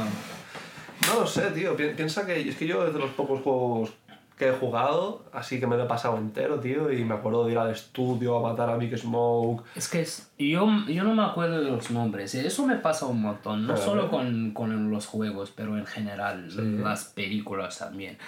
No 1.07 1.19
lo 1.21 1.27
sé, 1.27 1.41
tío, 1.51 1.75
pi- 1.75 1.89
piensa 1.95 2.25
que 2.25 2.49
es 2.49 2.55
que 2.55 2.67
yo 2.67 2.85
es 2.87 2.93
de 2.93 2.99
los 2.99 3.09
pocos 3.11 3.41
juegos 3.41 3.91
que 4.37 4.49
he 4.49 4.51
jugado, 4.51 5.25
así 5.33 5.59
que 5.59 5.65
me 5.65 5.75
lo 5.77 5.85
he 5.85 5.87
pasado 5.87 6.15
entero, 6.17 6.59
tío, 6.59 6.91
y 6.91 7.03
me 7.03 7.15
acuerdo 7.15 7.45
de 7.45 7.53
ir 7.53 7.57
al 7.57 7.71
estudio 7.71 8.37
a 8.37 8.49
matar 8.51 8.69
a 8.69 8.77
Big 8.77 8.95
Smoke. 8.95 9.63
Es 9.75 9.87
que 9.89 10.01
es- 10.01 10.29
yo, 10.37 10.67
yo 10.87 11.03
no 11.03 11.15
me 11.15 11.23
acuerdo 11.23 11.59
de 11.59 11.71
los 11.71 11.89
nombres. 11.89 12.35
y 12.35 12.39
Eso 12.39 12.65
me 12.67 12.75
pasa 12.75 13.07
un 13.07 13.21
montón. 13.23 13.65
No 13.65 13.75
solo 13.75 14.11
con, 14.11 14.51
con 14.51 14.91
los 14.91 15.07
juegos, 15.07 15.51
pero 15.55 15.75
en 15.77 15.87
general. 15.87 16.49
Las 16.83 17.05
películas 17.05 17.79
también. 17.79 18.19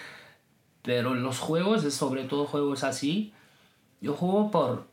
Pero 0.82 1.14
los 1.14 1.38
juegos, 1.40 1.84
sobre 1.94 2.24
todo 2.24 2.46
juegos 2.46 2.84
así, 2.84 3.32
yo 4.02 4.14
juego 4.16 4.50
por... 4.50 4.88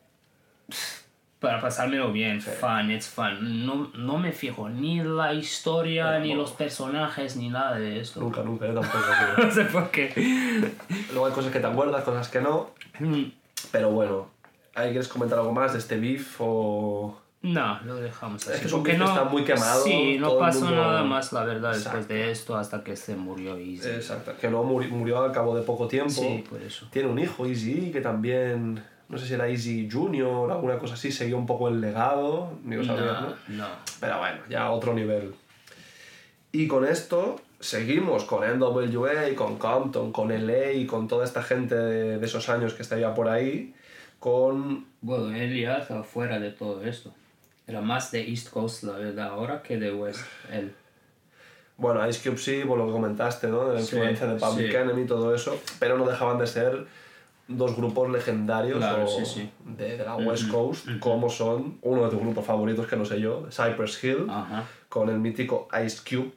Para 1.40 1.60
pasármelo 1.60 2.12
bien, 2.12 2.40
fun, 2.40 2.90
it's 2.90 3.08
fun. 3.08 3.66
No, 3.66 3.90
no 3.94 4.16
me 4.16 4.32
fijo 4.32 4.68
ni 4.70 5.02
la 5.02 5.34
historia, 5.34 6.18
ni 6.18 6.34
los 6.34 6.52
personajes, 6.52 7.36
ni 7.36 7.50
nada 7.50 7.78
de 7.78 8.00
esto. 8.00 8.20
Nunca, 8.20 8.42
nunca, 8.42 8.66
yo 8.66 8.74
tampoco. 8.80 9.04
No 9.42 9.50
sé 9.50 9.64
por 9.66 9.90
qué. 9.90 10.72
Luego 11.10 11.26
hay 11.26 11.32
cosas 11.32 11.52
que 11.52 11.60
te 11.60 11.66
acuerdas, 11.66 12.02
cosas 12.04 12.28
que 12.28 12.40
no, 12.40 12.70
pero 13.70 13.90
bueno. 13.90 14.28
¿Ahí 14.74 14.88
quieres 14.90 15.08
comentar 15.08 15.38
algo 15.38 15.52
más 15.52 15.72
de 15.72 15.78
este 15.78 15.98
beef 15.98 16.36
o...? 16.38 17.20
No, 17.42 17.80
lo 17.84 17.94
dejamos 17.96 18.42
así. 18.42 18.54
Es 18.54 18.60
que 18.60 18.66
es 18.66 18.72
un 18.72 18.80
porque 18.80 18.96
que 18.96 19.04
está 19.04 19.24
muy 19.24 19.44
quemado, 19.44 19.84
Sí, 19.84 20.16
no 20.18 20.36
pasó 20.38 20.60
mundo- 20.64 20.74
nada 20.76 21.02
más, 21.04 21.32
la 21.32 21.44
verdad, 21.44 21.72
después 21.72 21.94
Exacto. 21.96 22.14
de 22.14 22.30
esto 22.30 22.56
hasta 22.56 22.82
que 22.82 22.96
se 22.96 23.14
murió 23.14 23.56
Easy. 23.56 23.88
Exacto, 23.88 24.32
que 24.40 24.50
luego 24.50 24.64
muri- 24.66 24.88
murió 24.88 25.22
al 25.22 25.32
cabo 25.32 25.54
de 25.56 25.62
poco 25.62 25.86
tiempo. 25.86 26.10
Sí, 26.10 26.44
por 26.48 26.60
eso. 26.60 26.88
Tiene 26.90 27.08
un 27.08 27.18
hijo, 27.18 27.46
Easy, 27.46 27.90
que 27.92 28.00
también, 28.00 28.82
no 29.08 29.18
sé 29.18 29.26
si 29.26 29.34
era 29.34 29.48
Easy 29.48 29.88
Junior, 29.90 30.50
alguna 30.50 30.78
cosa 30.78 30.94
así, 30.94 31.12
seguía 31.12 31.36
un 31.36 31.46
poco 31.46 31.68
el 31.68 31.80
legado, 31.80 32.58
sabías, 32.64 32.96
¿no? 32.96 33.28
No, 33.30 33.36
no. 33.48 33.66
Pero 34.00 34.18
bueno, 34.18 34.38
ya 34.48 34.70
otro 34.70 34.94
nivel. 34.94 35.34
Y 36.52 36.66
con 36.68 36.84
esto 36.86 37.40
seguimos 37.60 38.24
con 38.24 38.42
NWA, 38.58 39.34
con 39.34 39.58
Compton, 39.58 40.12
con 40.12 40.28
LA 40.28 40.72
y 40.72 40.86
con 40.86 41.08
toda 41.08 41.24
esta 41.24 41.42
gente 41.42 41.74
de, 41.74 42.18
de 42.18 42.26
esos 42.26 42.48
años 42.48 42.74
que 42.74 42.82
está 42.82 42.98
ya 42.98 43.14
por 43.14 43.28
ahí, 43.28 43.74
con... 44.18 44.86
Bueno, 45.00 45.34
él 45.34 45.60
ya 45.60 45.78
está 45.78 46.02
fuera 46.02 46.38
de 46.40 46.50
todo 46.50 46.82
esto. 46.82 47.14
Era 47.66 47.80
más 47.80 48.10
de 48.12 48.28
East 48.28 48.50
Coast, 48.50 48.84
la 48.84 48.92
verdad, 48.92 49.28
ahora 49.28 49.62
que 49.62 49.76
de 49.76 49.92
West. 49.92 50.20
Él. 50.52 50.72
Bueno, 51.76 52.06
Ice 52.08 52.26
Cube 52.26 52.38
sí, 52.38 52.62
por 52.66 52.78
lo 52.78 52.86
que 52.86 52.92
comentaste, 52.92 53.48
¿no? 53.48 53.68
De 53.68 53.74
la 53.74 53.80
Sí, 53.82 53.96
influencia 53.96 54.26
de 54.26 54.36
Public 54.38 54.70
sí. 54.70 54.76
Enemy 54.76 55.02
y 55.02 55.06
todo 55.06 55.34
eso, 55.34 55.60
pero 55.78 55.98
no 55.98 56.06
dejaban 56.06 56.38
de 56.38 56.46
ser 56.46 56.86
dos 57.48 57.76
grupos 57.76 58.10
legendarios 58.10 58.78
Claro, 58.78 59.04
o 59.04 59.08
sí, 59.08 59.24
sí. 59.24 59.50
De, 59.64 59.96
de 59.96 60.04
la 60.04 60.16
West 60.16 60.48
Coast, 60.50 60.86
como 60.98 61.30
son 61.30 61.78
uno 61.82 62.04
de 62.04 62.10
tus 62.10 62.18
grupos 62.20 62.44
favoritos, 62.44 62.86
que 62.86 62.96
no 62.96 63.04
sé 63.04 63.20
yo, 63.20 63.46
Cypress 63.50 64.02
Hill, 64.02 64.26
Ajá. 64.28 64.64
con 64.88 65.08
el 65.08 65.18
mítico 65.18 65.68
Ice 65.84 66.00
Cube, 66.08 66.32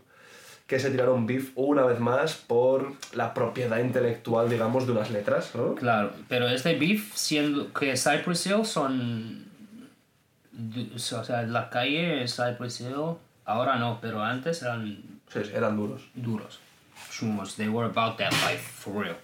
que 0.67 0.80
se 0.80 0.91
tiraron 0.91 1.26
beef 1.26 1.52
una 1.56 1.84
vez 1.84 2.00
más 2.00 2.36
por 2.36 2.93
la 3.13 3.34
propiedad 3.34 3.80
intelectual, 3.80 4.50
digamos, 4.50 4.86
de 4.86 4.91
unas 4.91 5.10
letras, 5.10 5.56
¿no? 5.56 5.74
Claro, 5.74 6.12
pero 6.28 6.48
este 6.48 6.76
beef, 6.76 7.12
siendo 7.15 7.74
que 7.74 7.98
Cypress 7.98 8.45
Hill 8.45 8.65
son. 8.65 9.45
O 10.93 11.00
sea, 11.24 11.41
la 11.43 11.69
calle 11.69 12.26
Cypress 12.28 12.82
Hill, 12.82 13.15
ahora 13.45 13.78
no, 13.78 13.98
pero 14.02 14.22
antes 14.22 14.62
eran 14.62 15.04
Sí, 15.32 15.39
sí, 15.43 15.52
eran 15.56 15.76
duros. 15.78 16.04
duros. 16.13 16.60
chumos. 17.12 17.56
They 17.56 17.67
were 17.69 17.86
about 17.89 18.17
that 18.17 18.32
life, 18.32 18.60
for 18.60 18.93
real. 19.04 19.15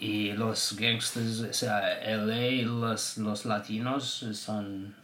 Y 0.00 0.32
los 0.32 0.76
gangsters, 0.78 1.40
o 1.40 1.52
sea, 1.52 2.00
LA, 2.16 2.62
los, 2.64 3.18
los 3.18 3.44
latinos 3.44 4.24
son 4.32 4.94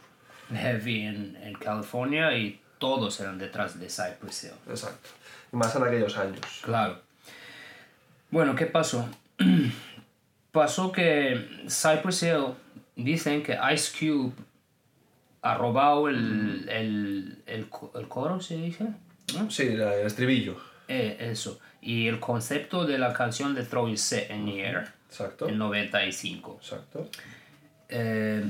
heavy 0.51 1.01
en, 1.01 1.37
en 1.41 1.53
California 1.53 2.35
y 2.35 2.59
todos 2.79 3.19
eran 3.19 3.37
detrás 3.37 3.79
de 3.79 3.87
Cypress 3.89 4.45
Hill. 4.45 4.51
Exacto. 4.69 5.09
Y 5.53 5.55
más 5.55 5.75
en 5.75 5.83
aquellos 5.83 6.17
años. 6.17 6.39
Claro. 6.63 6.99
Bueno, 8.31 8.55
¿qué 8.55 8.65
pasó? 8.65 9.07
pasó 10.51 10.91
que 10.91 11.47
Cypress 11.69 12.23
Hill 12.23 12.45
dicen 12.95 13.43
que 13.43 13.57
Ice 13.73 13.91
Cube 13.97 14.33
ha 15.41 15.53
robado 15.55 16.09
el, 16.09 16.67
el, 16.69 17.43
el, 17.45 17.69
co- 17.69 17.91
el 17.95 18.07
coro, 18.07 18.41
¿se 18.41 18.55
dice? 18.57 18.85
¿No? 19.35 19.49
Sí, 19.51 19.63
el 19.63 19.81
estribillo. 20.05 20.57
Eh, 20.87 21.17
eso. 21.19 21.59
Y 21.81 22.07
el 22.07 22.19
concepto 22.19 22.85
de 22.85 22.97
la 22.97 23.13
canción 23.13 23.53
de 23.55 23.63
Throw 23.63 23.87
Your 23.87 23.97
Set 23.97 24.29
in 24.31 24.45
the 24.45 24.59
Air 24.61 24.87
Exacto. 25.09 25.47
en 25.47 25.57
95. 25.57 26.57
Exacto. 26.61 27.09
Eh, 27.89 28.43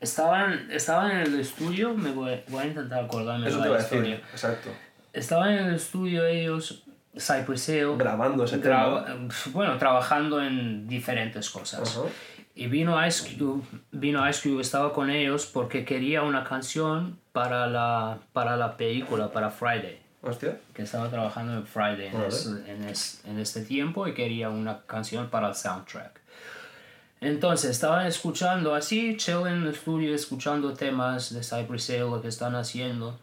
estaban, 0.00 0.70
estaban 0.70 1.10
en 1.12 1.18
el 1.22 1.40
estudio, 1.40 1.94
me 1.94 2.10
voy, 2.10 2.40
voy 2.48 2.64
a 2.64 2.66
intentar 2.66 3.04
acordarme 3.04 3.48
Eso 3.48 3.60
de 3.60 3.68
la 3.70 3.76
decir. 3.76 3.98
historia. 3.98 4.16
Exacto. 4.32 4.70
Estaban 5.12 5.50
en 5.52 5.64
el 5.66 5.74
estudio 5.74 6.26
ellos, 6.26 6.82
Cypress 7.16 7.68
Hill, 7.68 7.96
Grabando 7.96 8.44
ese 8.44 8.58
tema. 8.58 9.04
bueno, 9.52 9.76
trabajando 9.78 10.42
en 10.42 10.88
diferentes 10.88 11.48
cosas. 11.50 11.96
Ajá. 11.96 12.08
Y 12.54 12.66
vino 12.66 13.04
Ice 13.06 13.34
Cube, 13.38 13.62
vino 13.92 14.28
Ice 14.28 14.46
Cube, 14.46 14.60
estaba 14.60 14.92
con 14.92 15.08
ellos 15.08 15.46
porque 15.46 15.86
quería 15.86 16.22
una 16.22 16.44
canción 16.44 17.18
para 17.32 17.66
la, 17.66 18.18
para 18.34 18.58
la 18.58 18.76
película, 18.76 19.32
para 19.32 19.48
Friday. 19.50 20.01
Hostia. 20.22 20.58
Que 20.72 20.82
estaba 20.82 21.08
trabajando 21.10 21.52
en 21.54 21.66
Friday 21.66 22.10
en, 22.68 22.84
es- 22.84 23.22
en 23.26 23.38
este 23.38 23.62
tiempo 23.62 24.06
y 24.06 24.14
quería 24.14 24.50
una 24.50 24.82
canción 24.86 25.28
para 25.30 25.48
el 25.48 25.54
soundtrack. 25.54 26.20
Entonces 27.20 27.70
estaban 27.70 28.06
escuchando 28.06 28.74
así, 28.74 29.16
chill 29.16 29.46
en 29.46 29.62
el 29.62 29.68
estudio, 29.68 30.14
escuchando 30.14 30.74
temas 30.74 31.32
de 31.32 31.42
Cypress 31.42 31.90
Hill, 31.90 32.00
lo 32.10 32.20
que 32.22 32.28
están 32.28 32.54
haciendo. 32.56 33.18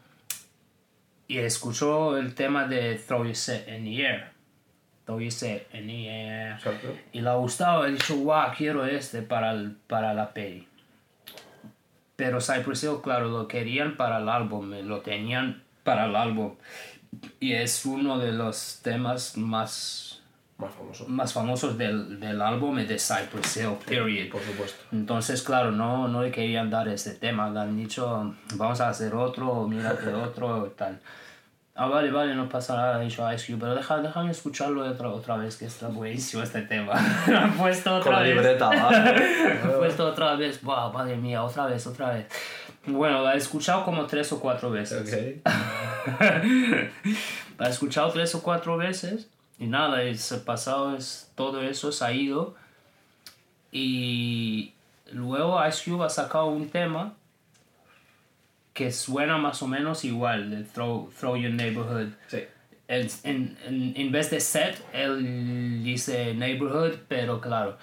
Y 1.27 1.37
escuchó 1.37 2.17
el 2.17 2.33
tema 2.33 2.65
de 2.67 2.95
Throw 2.95 3.25
Your 3.25 3.35
Set 3.35 3.67
in 3.67 3.83
the 3.85 4.01
Air. 4.01 4.31
Throw 5.05 5.19
Your 5.19 5.31
Set 5.31 5.67
in 5.73 5.87
the 5.87 6.07
Air. 6.09 6.53
Exacto. 6.53 6.95
Y 7.13 7.21
le 7.21 7.29
ha 7.29 7.35
gustado, 7.35 7.85
he 7.85 7.91
dicho, 7.91 8.15
wow, 8.17 8.45
quiero 8.57 8.85
este 8.85 9.21
para, 9.21 9.51
el- 9.51 9.75
para 9.87 10.13
la 10.13 10.33
peli. 10.33 10.67
Pero 12.15 12.39
Cypress 12.41 12.83
Hill, 12.83 12.97
claro, 13.03 13.29
lo 13.29 13.47
querían 13.47 13.95
para 13.95 14.17
el 14.19 14.27
álbum, 14.29 14.73
eh, 14.73 14.83
lo 14.83 15.01
tenían 15.01 15.63
para 15.83 16.05
el 16.05 16.15
álbum. 16.15 16.55
Y 17.39 17.53
es 17.53 17.85
uno 17.85 18.17
de 18.19 18.31
los 18.31 18.79
temas 18.83 19.35
más, 19.37 20.21
Más 20.57 20.71
famoso. 20.73 21.05
más 21.07 21.33
famosos 21.33 21.77
del, 21.77 22.19
del 22.19 22.41
álbum 22.41 22.75
de 22.77 22.99
Cypress 22.99 23.57
Hill, 23.57 23.77
period. 23.85 24.29
Por 24.31 24.41
supuesto. 24.43 24.77
Entonces, 24.91 25.41
claro, 25.41 25.71
no, 25.71 26.07
no 26.07 26.21
le 26.21 26.31
querían 26.31 26.69
dar 26.69 26.87
este 26.87 27.11
tema, 27.11 27.49
le 27.49 27.59
han 27.61 27.75
dicho, 27.75 28.35
vamos 28.55 28.79
a 28.81 28.89
hacer 28.89 29.15
otro, 29.15 29.67
mírate 29.67 30.13
otro, 30.13 30.67
y 30.67 30.77
tal. 30.77 30.99
Ah, 31.81 31.87
vale, 31.87 32.11
vale, 32.11 32.35
no 32.35 32.49
pasa 32.49 32.75
nada, 32.75 32.97
ha 32.97 32.99
dicho 32.99 33.31
Ice 33.33 33.47
Cube, 33.53 33.61
pero 33.61 33.73
deja, 33.75 33.97
déjame 34.01 34.31
escucharlo 34.31 34.85
otra, 34.85 35.07
otra 35.09 35.37
vez, 35.37 35.55
que 35.55 35.63
está 35.65 35.87
buenísimo 35.87 36.43
este 36.43 36.61
tema. 36.63 36.93
Lo 37.27 37.37
han 37.39 37.53
puesto 37.53 37.95
otra 37.95 38.03
Con 38.03 38.13
la 38.15 38.19
vez. 38.19 38.35
libreta, 38.35 38.67
va. 38.67 38.91
Lo 39.65 39.73
han 39.73 39.77
puesto 39.79 40.05
otra 40.07 40.35
vez, 40.35 40.61
wow, 40.61 40.91
madre 40.91 41.15
mía, 41.15 41.41
otra 41.41 41.67
vez, 41.67 41.87
otra 41.87 42.09
vez. 42.11 42.25
Bueno, 42.93 43.21
la 43.23 43.33
he 43.33 43.37
escuchado 43.37 43.85
como 43.85 44.05
tres 44.05 44.31
o 44.31 44.39
cuatro 44.39 44.71
veces. 44.71 45.01
ok. 45.01 45.51
La 47.59 47.67
he 47.67 47.71
escuchado 47.71 48.09
tres 48.11 48.33
o 48.35 48.41
cuatro 48.41 48.77
veces 48.77 49.27
y 49.59 49.67
nada, 49.67 50.01
es 50.03 50.31
pasado, 50.45 50.95
es, 50.95 51.29
todo 51.35 51.61
eso 51.61 51.91
se 51.91 52.05
ha 52.05 52.13
ido. 52.13 52.55
Y 53.71 54.71
luego 55.11 55.59
Ice 55.67 55.89
Cube 55.91 56.05
ha 56.05 56.09
sacado 56.09 56.47
un 56.47 56.69
tema 56.69 57.13
que 58.73 58.91
suena 58.93 59.37
más 59.37 59.61
o 59.61 59.67
menos 59.67 60.05
igual, 60.05 60.49
de 60.49 60.63
Throw, 60.63 61.11
Throw 61.19 61.35
Your 61.35 61.51
Neighborhood. 61.51 62.13
Sí. 62.27 62.43
En, 62.87 63.07
en, 63.65 63.93
en 63.97 64.11
vez 64.11 64.31
de 64.31 64.39
set, 64.39 64.81
él 64.93 65.83
dice 65.83 66.33
neighborhood, 66.33 66.93
pero 67.09 67.41
claro. 67.41 67.77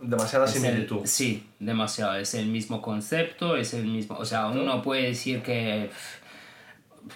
Demasiada 0.00 0.44
es 0.44 0.54
el- 0.56 0.60
similitud. 0.62 1.00
sí, 1.04 1.46
demasiado. 1.58 2.16
Es 2.16 2.34
el 2.34 2.46
mismo 2.46 2.82
concepto, 2.82 3.56
es 3.56 3.72
el 3.74 3.86
mismo. 3.86 4.16
O 4.18 4.24
sea, 4.24 4.46
uno 4.46 4.82
puede 4.82 5.02
decir 5.02 5.42
que, 5.42 5.90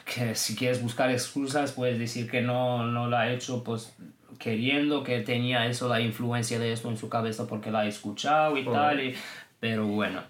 que 0.04 0.34
si 0.34 0.56
quieres 0.56 0.82
buscar 0.82 1.10
excusas, 1.10 1.72
puedes 1.72 1.98
decir 1.98 2.30
que 2.30 2.40
no, 2.40 2.84
no 2.86 3.08
la 3.08 3.20
ha 3.22 3.32
hecho 3.32 3.62
pues 3.64 3.92
queriendo, 4.38 5.04
que 5.04 5.20
tenía 5.20 5.66
eso, 5.66 5.88
la 5.88 6.00
influencia 6.00 6.58
de 6.58 6.72
esto 6.72 6.88
en 6.88 6.96
su 6.96 7.08
cabeza 7.10 7.46
porque 7.46 7.70
la 7.70 7.80
ha 7.80 7.86
escuchado 7.86 8.56
y 8.56 8.64
tal. 8.64 9.00
y- 9.04 9.14
pero 9.60 9.86
bueno, 9.86 10.22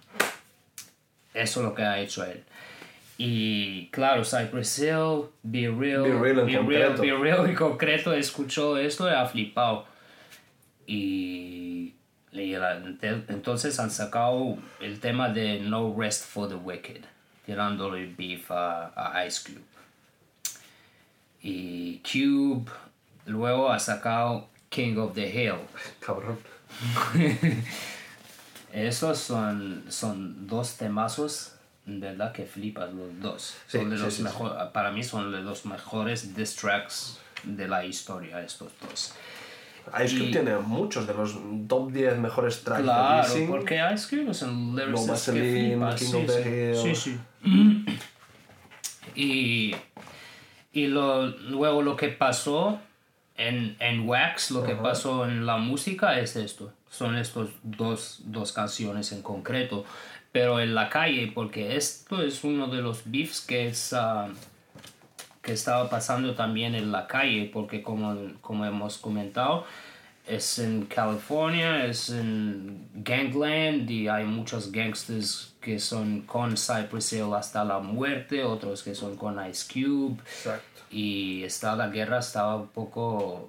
eso 1.34 1.60
es 1.60 1.64
lo 1.66 1.74
que 1.74 1.82
ha 1.84 2.00
hecho 2.00 2.24
él. 2.24 2.42
Y 3.16 3.86
claro, 3.90 4.24
Cypress 4.24 4.78
Hill, 4.80 5.26
Be 5.44 5.68
Real, 5.68 6.02
Be 6.02 6.18
Real 6.18 6.48
en 6.48 6.56
concreto. 6.56 7.02
Be 7.02 7.12
Real 7.14 7.48
en 7.48 7.54
concreto, 7.54 8.12
escuchó 8.12 8.76
esto 8.76 9.08
y 9.08 9.12
ha 9.14 9.24
flipado. 9.26 9.84
Y, 10.86 11.94
y 12.32 12.54
entonces 13.28 13.78
han 13.80 13.90
sacado 13.90 14.56
el 14.80 15.00
tema 15.00 15.28
de 15.30 15.60
No 15.60 15.94
Rest 15.98 16.24
for 16.26 16.48
the 16.48 16.54
Wicked, 16.54 17.02
tirándole 17.46 18.06
beef 18.16 18.50
a, 18.50 18.92
a 18.94 19.26
Ice 19.26 19.42
Cube. 19.44 19.64
Y 21.42 21.98
Cube 22.00 22.70
luego 23.26 23.70
ha 23.72 23.78
sacado 23.78 24.48
King 24.68 24.96
of 24.98 25.14
the 25.14 25.28
Hill. 25.28 25.58
Cabrón. 26.00 26.38
Esos 28.72 29.18
son, 29.18 29.84
son 29.88 30.46
dos 30.46 30.76
temazos, 30.76 31.54
verdad 31.86 32.32
que 32.32 32.44
flipas 32.46 32.92
los 32.92 33.18
dos. 33.20 33.56
Sí, 33.66 33.78
Son 33.78 33.90
de 33.90 33.96
sí, 33.96 34.02
los 34.04 34.14
sí, 34.14 34.22
mejo- 34.22 34.72
Para 34.72 34.92
mí 34.92 35.02
son 35.02 35.32
de 35.32 35.40
los 35.40 35.66
mejores 35.66 36.36
diss 36.36 36.54
tracks 36.54 37.18
de 37.42 37.66
la 37.66 37.84
historia, 37.84 38.40
estos 38.42 38.70
dos. 38.88 39.14
Ice 40.04 40.16
Cube 40.16 40.28
Y- 40.28 40.32
tiene 40.32 40.56
muchos 40.58 41.06
de 41.06 41.14
los 41.14 41.36
top 41.68 41.90
10 41.92 42.18
mejores 42.18 42.62
tracks 42.62 42.78
de 42.78 42.84
Claro, 42.84 43.26
dissing. 43.26 43.48
porque 43.48 43.80
Ice 43.94 44.08
Cube 44.16 44.30
es 44.30 44.42
un 44.42 44.76
lyricist 44.76 45.08
Vaseline. 45.08 45.94
King 45.96 46.06
Sí, 46.06 46.16
of 46.16 46.26
the 46.26 46.74
sí, 46.74 46.88
Hill. 46.88 46.94
sí, 46.96 47.18
sí. 47.44 47.90
Y, 49.14 49.74
y 50.72 50.86
lo, 50.86 51.26
luego 51.26 51.82
lo 51.82 51.96
que 51.96 52.08
pasó 52.08 52.80
en, 53.36 53.76
en 53.80 54.08
Wax, 54.08 54.50
lo 54.52 54.62
que 54.64 54.74
pasó 54.76 55.24
en 55.26 55.46
la 55.46 55.56
música 55.56 56.18
es 56.18 56.36
esto. 56.36 56.72
Son 56.90 57.16
estos 57.16 57.50
dos, 57.62 58.20
dos 58.24 58.52
canciones 58.52 59.12
en 59.12 59.22
concreto. 59.22 59.84
Pero 60.32 60.60
en 60.60 60.76
la 60.76 60.88
calle, 60.90 61.32
porque 61.34 61.76
esto 61.76 62.22
es 62.22 62.44
uno 62.44 62.68
de 62.68 62.82
los 62.82 63.02
beefs 63.10 63.40
que 63.40 63.66
es... 63.68 63.92
ah, 63.92 64.28
que 65.42 65.52
estaba 65.52 65.88
pasando 65.88 66.34
también 66.34 66.74
en 66.74 66.92
la 66.92 67.06
calle, 67.06 67.48
porque 67.52 67.82
como, 67.82 68.14
como 68.40 68.64
hemos 68.66 68.98
comentado, 68.98 69.64
es 70.26 70.58
en 70.58 70.84
California, 70.86 71.86
es 71.86 72.10
en 72.10 72.88
Gangland 72.94 73.90
y 73.90 74.06
hay 74.08 74.24
muchos 74.24 74.70
gangsters 74.70 75.54
que 75.60 75.78
son 75.78 76.22
con 76.22 76.56
Cypress 76.56 77.12
Hill 77.14 77.32
hasta 77.34 77.64
la 77.64 77.78
muerte, 77.80 78.44
otros 78.44 78.82
que 78.82 78.94
son 78.94 79.16
con 79.16 79.38
Ice 79.48 79.66
Cube 79.72 80.18
Exacto. 80.20 80.82
y 80.90 81.42
está 81.42 81.74
la 81.74 81.88
guerra 81.88 82.18
estaba 82.18 82.56
un 82.56 82.68
poco 82.68 83.48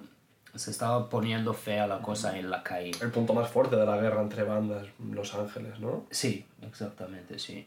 se 0.54 0.70
estaba 0.70 1.08
poniendo 1.08 1.54
fea 1.54 1.86
la 1.86 2.00
cosa 2.00 2.38
en 2.38 2.50
la 2.50 2.62
calle. 2.62 2.90
El 3.00 3.10
punto 3.10 3.32
más 3.32 3.48
fuerte 3.48 3.76
de 3.76 3.86
la 3.86 3.96
guerra 3.96 4.20
entre 4.20 4.42
bandas, 4.42 4.86
Los 5.10 5.34
Ángeles, 5.34 5.78
¿no? 5.80 6.04
Sí, 6.10 6.44
exactamente, 6.60 7.38
sí. 7.38 7.66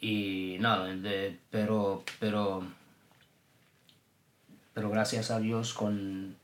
Y 0.00 0.56
nada, 0.60 0.88
de- 0.94 1.38
pero, 1.50 2.02
pero, 2.18 2.66
pero 4.74 4.90
gracias 4.90 5.30
a 5.30 5.38
Dios 5.38 5.74
con 5.74 6.36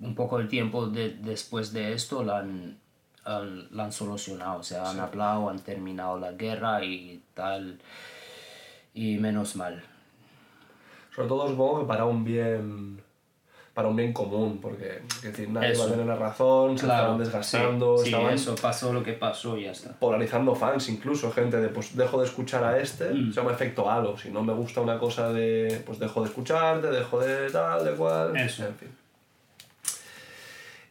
un 0.00 0.14
poco 0.14 0.38
de 0.38 0.44
tiempo 0.44 0.86
de- 0.86 1.10
después 1.14 1.72
de 1.72 1.92
esto 1.92 2.22
la 2.22 2.38
han, 2.38 2.78
han- 3.24 3.68
la 3.76 3.84
han 3.84 3.92
solucionado, 3.92 4.60
o 4.60 4.62
sea, 4.62 4.88
han 4.90 5.00
hablado, 5.00 5.48
han 5.50 5.58
terminado 5.58 6.18
la 6.18 6.32
guerra 6.32 6.84
y 6.84 7.22
tal, 7.34 7.80
y 8.94 9.16
menos 9.18 9.56
mal. 9.56 9.82
Sobre 11.14 11.28
todo 11.28 11.48
supongo 11.48 11.80
que 11.80 11.86
para 11.86 12.04
un 12.04 12.24
bien 12.24 13.01
para 13.74 13.88
un 13.88 13.96
bien 13.96 14.12
común, 14.12 14.58
porque 14.60 15.00
es 15.08 15.22
decir, 15.22 15.48
nadie 15.48 15.72
Eso. 15.72 15.82
va 15.82 15.88
a 15.88 15.90
tener 15.92 16.06
la 16.06 16.16
razón, 16.16 16.76
se 16.76 16.84
estaban 16.84 17.18
desgastando, 17.18 17.96
sí, 17.96 18.04
sí, 18.04 18.10
estaban 18.10 18.34
eso 18.34 18.54
pasó 18.54 18.92
lo 18.92 19.02
que 19.02 19.14
pasó 19.14 19.56
y 19.56 19.64
ya 19.64 19.70
está. 19.72 19.98
polarizando 19.98 20.54
fans 20.54 20.90
incluso, 20.90 21.32
gente 21.32 21.56
de 21.58 21.68
pues 21.70 21.96
dejo 21.96 22.20
de 22.20 22.26
escuchar 22.26 22.62
a 22.64 22.78
este, 22.78 23.08
Mm. 23.10 23.32
se 23.32 23.40
llama 23.40 23.52
efecto 23.52 23.90
halo, 23.90 24.18
si 24.18 24.28
no 24.30 24.42
me 24.42 24.52
gusta 24.52 24.82
una 24.82 24.98
cosa 24.98 25.32
de 25.32 25.82
pues 25.86 25.98
dejo 25.98 26.20
de 26.22 26.28
escucharte, 26.28 26.88
dejo 26.88 27.18
de 27.20 27.50
tal, 27.50 27.84
de 27.84 27.92
cual, 27.92 28.36
Eso. 28.36 28.66
en 28.66 28.74
fin. 28.74 28.88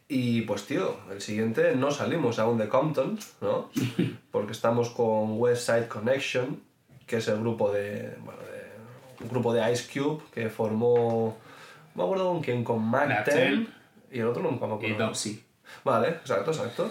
Y 0.08 0.42
pues 0.42 0.64
tío, 0.66 0.96
el 1.10 1.20
siguiente 1.22 1.74
no 1.74 1.90
salimos 1.90 2.38
aún 2.38 2.58
de 2.58 2.68
Compton, 2.68 3.18
¿no? 3.40 3.70
Porque 4.30 4.52
estamos 4.52 4.90
con 4.90 5.38
West 5.40 5.66
Side 5.66 5.88
Connection, 5.88 6.60
que 7.06 7.16
es 7.18 7.28
el 7.28 7.38
grupo 7.40 7.70
de, 7.72 8.14
bueno, 8.24 8.40
de 8.42 9.24
un 9.24 9.30
grupo 9.30 9.54
de 9.54 9.72
Ice 9.72 9.86
Cube 9.92 10.20
que 10.34 10.50
formó 10.50 11.36
me 11.94 12.02
acuerdo 12.02 12.28
con 12.28 12.42
quién, 12.42 12.64
con 12.64 12.82
Mac, 12.82 13.08
Mac 13.08 13.24
10, 13.24 13.50
10. 13.50 13.68
y 14.12 14.18
el 14.20 14.26
otro 14.26 14.42
no 14.42 14.50
me 14.50 14.56
acuerdo. 14.56 14.86
Y 14.86 14.92
Dopsy. 14.94 15.44
Vale, 15.84 16.08
exacto, 16.08 16.50
exacto. 16.50 16.90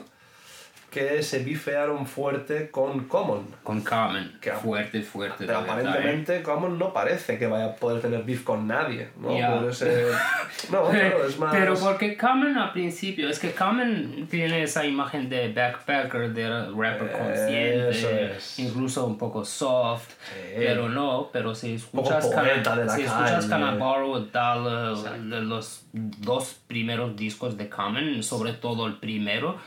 Que 0.92 1.24
se 1.24 1.40
bifearon 1.40 2.06
fuerte 2.06 2.70
con 2.70 3.06
Common. 3.06 3.48
Con 3.64 3.80
Carmen. 3.82 4.38
Que- 4.42 4.52
fuerte, 4.52 5.02
fuerte. 5.02 5.46
Pero 5.46 5.62
verdad, 5.62 5.78
¿eh? 5.80 5.82
aparentemente 5.88 6.44
Common 6.44 6.78
no 6.78 6.92
parece 6.92 7.38
que 7.40 7.48
vaya 7.48 7.66
a 7.68 7.76
poder 7.78 8.02
tener 8.02 8.24
beef 8.24 8.44
con 8.44 8.68
nadie, 8.68 9.08
¿no? 9.18 9.30
Puede 9.30 9.74
ser- 9.74 10.12
No, 10.70 10.90
claro, 10.90 11.26
es 11.26 11.40
más... 11.40 11.54
Pero 11.56 11.76
porque 11.76 12.18
Carmen 12.18 12.58
al 12.58 12.74
principio, 12.74 13.30
es 13.30 13.40
que 13.40 13.52
Carmen 13.52 14.28
tiene 14.30 14.64
esa 14.64 14.86
imagen 14.86 15.30
de 15.30 15.54
backpacker, 15.54 16.34
de 16.34 16.50
rapper 16.50 17.12
consciente, 17.12 18.36
es. 18.36 18.60
incluso 18.60 19.06
un 19.06 19.18
poco 19.18 19.46
soft, 19.46 20.10
pero 20.56 20.90
no, 20.90 21.30
pero 21.32 21.56
si 21.56 21.76
escuchas, 21.76 22.30
la 22.30 22.90
si 22.90 23.04
escuchas. 23.04 23.46
Can 23.46 23.80
Dollar, 23.80 25.20
de 25.20 25.42
los 25.42 25.86
dos 25.94 26.60
primeros 26.68 27.16
discos 27.16 27.58
de 27.58 27.70
Carmen, 27.70 28.22
sobre 28.24 28.54
todo 28.54 28.88
el 28.88 28.98
primero, 28.98 29.58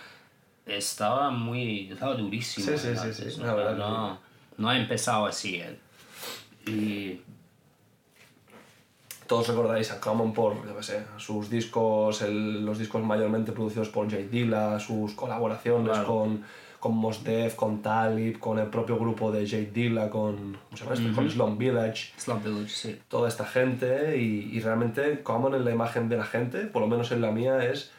estaba 0.67 1.31
muy, 1.31 1.91
estaba 1.93 2.15
durísimo. 2.15 2.67
Sí, 2.67 2.73
sí, 2.79 2.89
sí, 2.95 2.99
antes, 2.99 3.35
sí, 3.35 3.41
¿no? 3.41 3.55
verdad 3.57 3.77
no, 3.77 4.19
no 4.59 4.69
ha 4.69 4.79
empezado 4.79 5.27
así 5.27 5.57
él. 5.57 5.79
Y 6.67 7.21
Todos 9.27 9.49
recordáis 9.49 9.91
a 9.91 9.99
Common 10.01 10.35
por, 10.35 10.67
yo 10.67 10.77
qué 10.77 10.83
sé, 10.83 11.03
sus 11.17 11.49
discos, 11.49 12.21
el- 12.21 12.65
los 12.65 12.79
discos 12.79 13.03
mayormente 13.03 13.53
producidos 13.53 13.89
por 13.89 14.11
Jay 14.11 14.25
Dilla, 14.31 14.79
sus 14.79 15.13
colaboraciones 15.15 15.89
Claro. 15.93 16.07
con, 16.07 16.45
con 16.79 16.95
Mos 16.95 17.25
Def, 17.25 17.55
con 17.55 17.81
Talib, 17.81 18.39
con 18.39 18.59
el 18.59 18.67
propio 18.67 18.99
grupo 18.99 19.33
de 19.33 19.49
Jay 19.49 19.71
Dilla, 19.73 20.11
con, 20.11 20.37
¿cómo 20.65 20.77
se 20.77 20.85
llama 20.85 20.95
este? 20.97 21.13
con 21.13 21.31
Slum 21.31 21.57
Village. 21.57 22.13
Slum 22.19 22.43
Village, 22.45 22.69
sí. 22.69 22.99
toda 23.09 23.29
esta 23.29 23.47
gente 23.47 24.19
y, 24.19 24.51
y 24.53 24.61
realmente 24.61 25.23
Common 25.23 25.55
en 25.55 25.65
la 25.65 25.71
imagen 25.71 26.11
de 26.11 26.19
la 26.19 26.25
gente, 26.27 26.67
por 26.67 26.83
lo 26.83 26.89
menos 26.89 27.11
en 27.11 27.23
la 27.23 27.31
mía, 27.31 27.65
es 27.65 27.93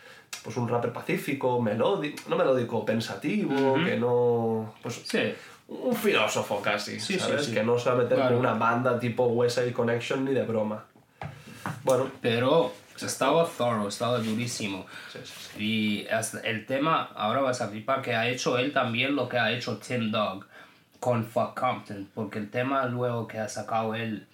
pues 0.43 0.58
un 0.58 0.67
rapper 0.69 0.91
pacífico, 0.93 1.62
melódico, 1.62 2.24
no 2.30 2.36
melódico, 2.36 2.86
pensativo, 2.86 3.76
que 3.84 3.98
no... 3.98 4.74
pues 4.82 5.02
Sí. 5.06 5.34
un 5.67 5.95
filósofo 5.95 6.62
casi, 6.62 7.00
Sí, 7.00 7.17
¿sabes? 7.19 7.45
sí. 7.45 7.54
Que 7.54 7.63
no 7.63 7.78
se 7.80 7.89
va 7.89 7.95
a 7.95 7.98
meter 8.00 8.15
Claro. 8.17 8.32
con 8.36 8.39
una 8.39 8.54
banda 8.54 9.00
tipo 9.00 9.26
West 9.28 9.58
Side 9.58 9.74
Connection 9.74 10.24
ni 10.26 10.34
de 10.34 10.43
broma. 10.43 10.86
Bueno, 11.84 12.10
Pero 12.21 12.74
estaba 13.02 13.45
thorough, 13.48 13.88
estaba 13.88 14.19
durísimo. 14.19 14.86
sí, 15.12 15.19
sí, 15.24 15.34
sí. 15.58 15.63
Y 15.63 16.08
hasta 16.08 16.39
el 16.41 16.65
tema, 16.65 17.10
ahora 17.15 17.41
vas 17.41 17.62
a 17.62 17.67
flipar, 17.69 18.02
que 18.02 18.13
ha 18.15 18.28
hecho 18.30 18.58
él 18.58 18.71
también 18.74 19.15
lo 19.15 19.28
que 19.28 19.38
ha 19.39 19.52
hecho 19.52 19.78
Tim 19.78 20.12
Dog 20.12 20.45
con 21.00 21.26
Fuck 21.26 21.60
Compton. 21.60 22.08
Porque 22.13 22.39
el 22.39 22.50
tema 22.50 22.86
luego 22.86 23.28
que 23.28 23.39
ha 23.39 23.50
sacado 23.50 23.95
él, 23.95 24.28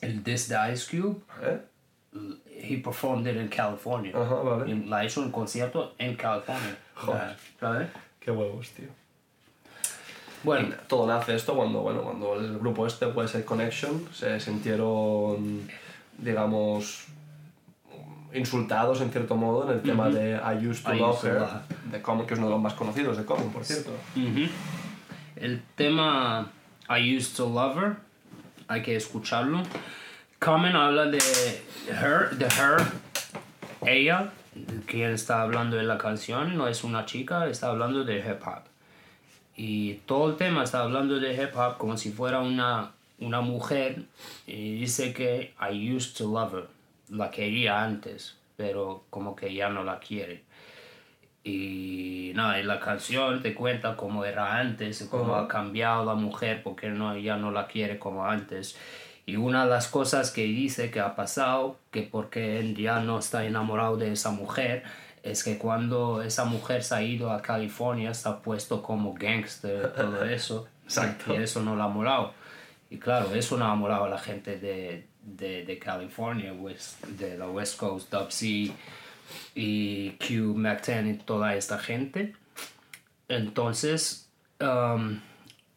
el 0.00 0.22
This 0.22 0.48
de 0.48 0.56
Ice 0.72 0.96
Cube, 0.96 1.20
¿Eh? 1.42 1.60
He 2.46 2.76
performed 2.76 3.26
it 3.26 3.36
in 3.36 3.48
California. 3.48 4.12
Ajá, 4.14 4.34
vale. 4.34 4.70
Y 4.70 4.84
La 4.84 5.04
hecho 5.04 5.22
en 5.22 5.30
concierto 5.30 5.94
en 5.98 6.16
California. 6.16 6.76
Joder. 6.94 7.36
¿Sabes? 7.58 7.88
Qué 8.20 8.30
huevos, 8.30 8.70
tío. 8.70 8.88
Bueno, 10.44 10.74
Todo 10.88 11.06
nace 11.06 11.34
esto 11.34 11.54
cuando, 11.54 11.80
bueno, 11.80 12.02
cuando 12.02 12.34
el 12.34 12.58
grupo 12.58 12.86
este, 12.86 13.06
West 13.06 13.32
Side 13.34 13.44
Connection, 13.44 14.08
se 14.12 14.40
sintieron, 14.40 15.68
digamos, 16.18 17.06
insultados 18.34 19.00
en 19.00 19.10
cierto 19.10 19.36
modo 19.36 19.70
en 19.70 19.76
el 19.76 19.82
tema 19.82 20.08
de 20.08 20.32
I 20.32 20.66
Used 20.66 20.84
to 20.84 20.94
I 20.94 20.98
Love 20.98 21.24
Her, 21.24 21.46
de 21.90 22.02
Common, 22.02 22.26
que 22.26 22.34
es 22.34 22.38
uno 22.38 22.48
de 22.48 22.54
los 22.54 22.62
más 22.62 22.74
conocidos 22.74 23.16
de 23.16 23.24
Common, 23.24 23.52
por 23.52 23.64
cierto. 23.64 23.92
Ujú. 24.16 24.48
El 25.36 25.62
tema 25.76 26.50
I 26.88 27.16
Used 27.16 27.36
to 27.36 27.48
Love 27.48 27.76
Her, 27.76 27.96
hay 28.68 28.82
que 28.82 28.96
escucharlo. 28.96 29.62
Common 30.42 30.74
habla 30.74 31.06
de 31.06 31.20
her, 31.88 32.30
de 32.36 32.46
her, 32.46 32.84
ella, 33.86 34.32
quien 34.88 35.12
está 35.12 35.42
hablando 35.42 35.78
en 35.78 35.86
la 35.86 35.98
canción, 35.98 36.56
no 36.56 36.66
es 36.66 36.82
una 36.82 37.06
chica, 37.06 37.46
está 37.46 37.68
hablando 37.68 38.02
de 38.02 38.18
hip 38.18 38.44
hop. 38.44 38.64
Y 39.54 39.94
todo 40.04 40.30
el 40.30 40.36
tema 40.36 40.64
está 40.64 40.80
hablando 40.80 41.20
de 41.20 41.34
hip 41.34 41.54
hop 41.54 41.78
como 41.78 41.96
si 41.96 42.10
fuera 42.10 42.40
una, 42.40 42.90
una 43.20 43.40
mujer 43.40 44.02
y 44.44 44.80
dice 44.80 45.12
que 45.12 45.54
I 45.60 45.94
used 45.94 46.16
to 46.16 46.24
love 46.24 46.54
her, 46.54 46.66
la 47.10 47.30
quería 47.30 47.80
antes, 47.80 48.36
pero 48.56 49.04
como 49.10 49.36
que 49.36 49.54
ya 49.54 49.68
no 49.68 49.84
la 49.84 50.00
quiere. 50.00 50.42
Y 51.44 52.32
nada, 52.34 52.58
en 52.58 52.66
la 52.66 52.80
canción 52.80 53.42
te 53.42 53.54
cuenta 53.54 53.94
cómo 53.94 54.24
era 54.24 54.58
antes, 54.58 55.06
cómo 55.08 55.36
ha 55.36 55.46
cambiado 55.46 56.04
la 56.04 56.14
mujer 56.14 56.64
porque 56.64 56.88
no, 56.88 57.16
ya 57.16 57.36
no 57.36 57.52
la 57.52 57.68
quiere 57.68 58.00
como 58.00 58.26
antes. 58.26 58.76
Y 59.26 59.36
una 59.36 59.64
de 59.64 59.70
las 59.70 59.86
cosas 59.88 60.30
que 60.30 60.42
dice 60.44 60.90
que 60.90 61.00
ha 61.00 61.14
pasado, 61.14 61.78
que 61.90 62.02
porque 62.02 62.58
él 62.58 62.74
ya 62.76 63.00
no 63.00 63.18
está 63.18 63.44
enamorado 63.44 63.96
de 63.96 64.12
esa 64.12 64.30
mujer, 64.30 64.82
es 65.22 65.44
que 65.44 65.58
cuando 65.58 66.22
esa 66.22 66.44
mujer 66.44 66.82
se 66.82 66.94
ha 66.96 67.02
ido 67.02 67.30
a 67.30 67.40
California, 67.40 68.10
está 68.10 68.40
puesto 68.42 68.82
como 68.82 69.14
gangster, 69.14 69.92
todo 69.94 70.24
eso. 70.38 70.66
Exacto. 70.84 71.32
Y 71.34 71.36
eso 71.42 71.62
no 71.62 71.76
la 71.76 71.84
ha 71.84 71.88
molado. 71.88 72.34
Y 72.90 72.98
claro, 72.98 73.32
eso 73.34 73.56
no 73.56 73.64
ha 73.66 73.74
molado 73.76 74.04
a 74.04 74.08
la 74.08 74.18
gente 74.18 74.58
de, 74.58 75.06
de, 75.22 75.64
de 75.64 75.78
California, 75.78 76.52
West- 76.52 77.02
de 77.06 77.38
la 77.38 77.48
West 77.48 77.78
Coast, 77.78 78.10
Dub 78.12 78.30
C 78.32 78.72
y 79.54 80.10
Q, 80.18 80.54
10 80.60 81.06
y 81.06 81.14
toda 81.24 81.54
esta 81.54 81.78
gente. 81.78 82.34
Entonces, 83.28 84.28
um, 84.60 85.20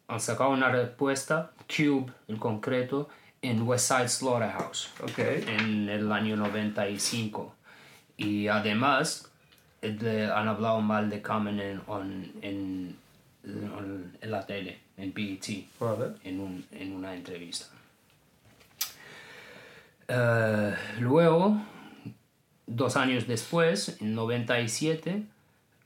han 0.07 0.19
sacado 0.19 0.49
una 0.49 0.69
respuesta, 0.69 1.51
Cube 1.67 2.11
en 2.27 2.37
concreto, 2.37 3.09
en 3.47 3.61
West 3.63 3.87
Side 3.87 4.07
Slaughterhouse 4.09 4.89
Ok. 5.03 5.19
en 5.19 5.89
el 5.89 6.11
año 6.11 6.35
95. 6.37 7.53
Y 8.17 8.47
además, 8.47 9.29
eh, 9.81 9.91
de- 9.91 10.31
han 10.31 10.47
hablado 10.47 10.81
mal 10.81 11.09
de 11.09 11.21
Common 11.21 11.59
en, 11.59 11.81
on- 11.87 12.31
en, 12.41 12.95
en 13.43 14.31
la 14.31 14.45
tele, 14.45 14.79
en 14.97 15.13
BET, 15.13 15.67
Vale. 15.79 16.13
en, 16.23 16.39
un- 16.39 16.65
en 16.71 16.93
una 16.93 17.13
entrevista. 17.13 17.65
Eh, 20.07 20.75
luego, 20.99 21.57
dos 22.67 22.95
años 22.95 23.27
después, 23.27 23.97
en 24.01 24.13
97, 24.15 25.23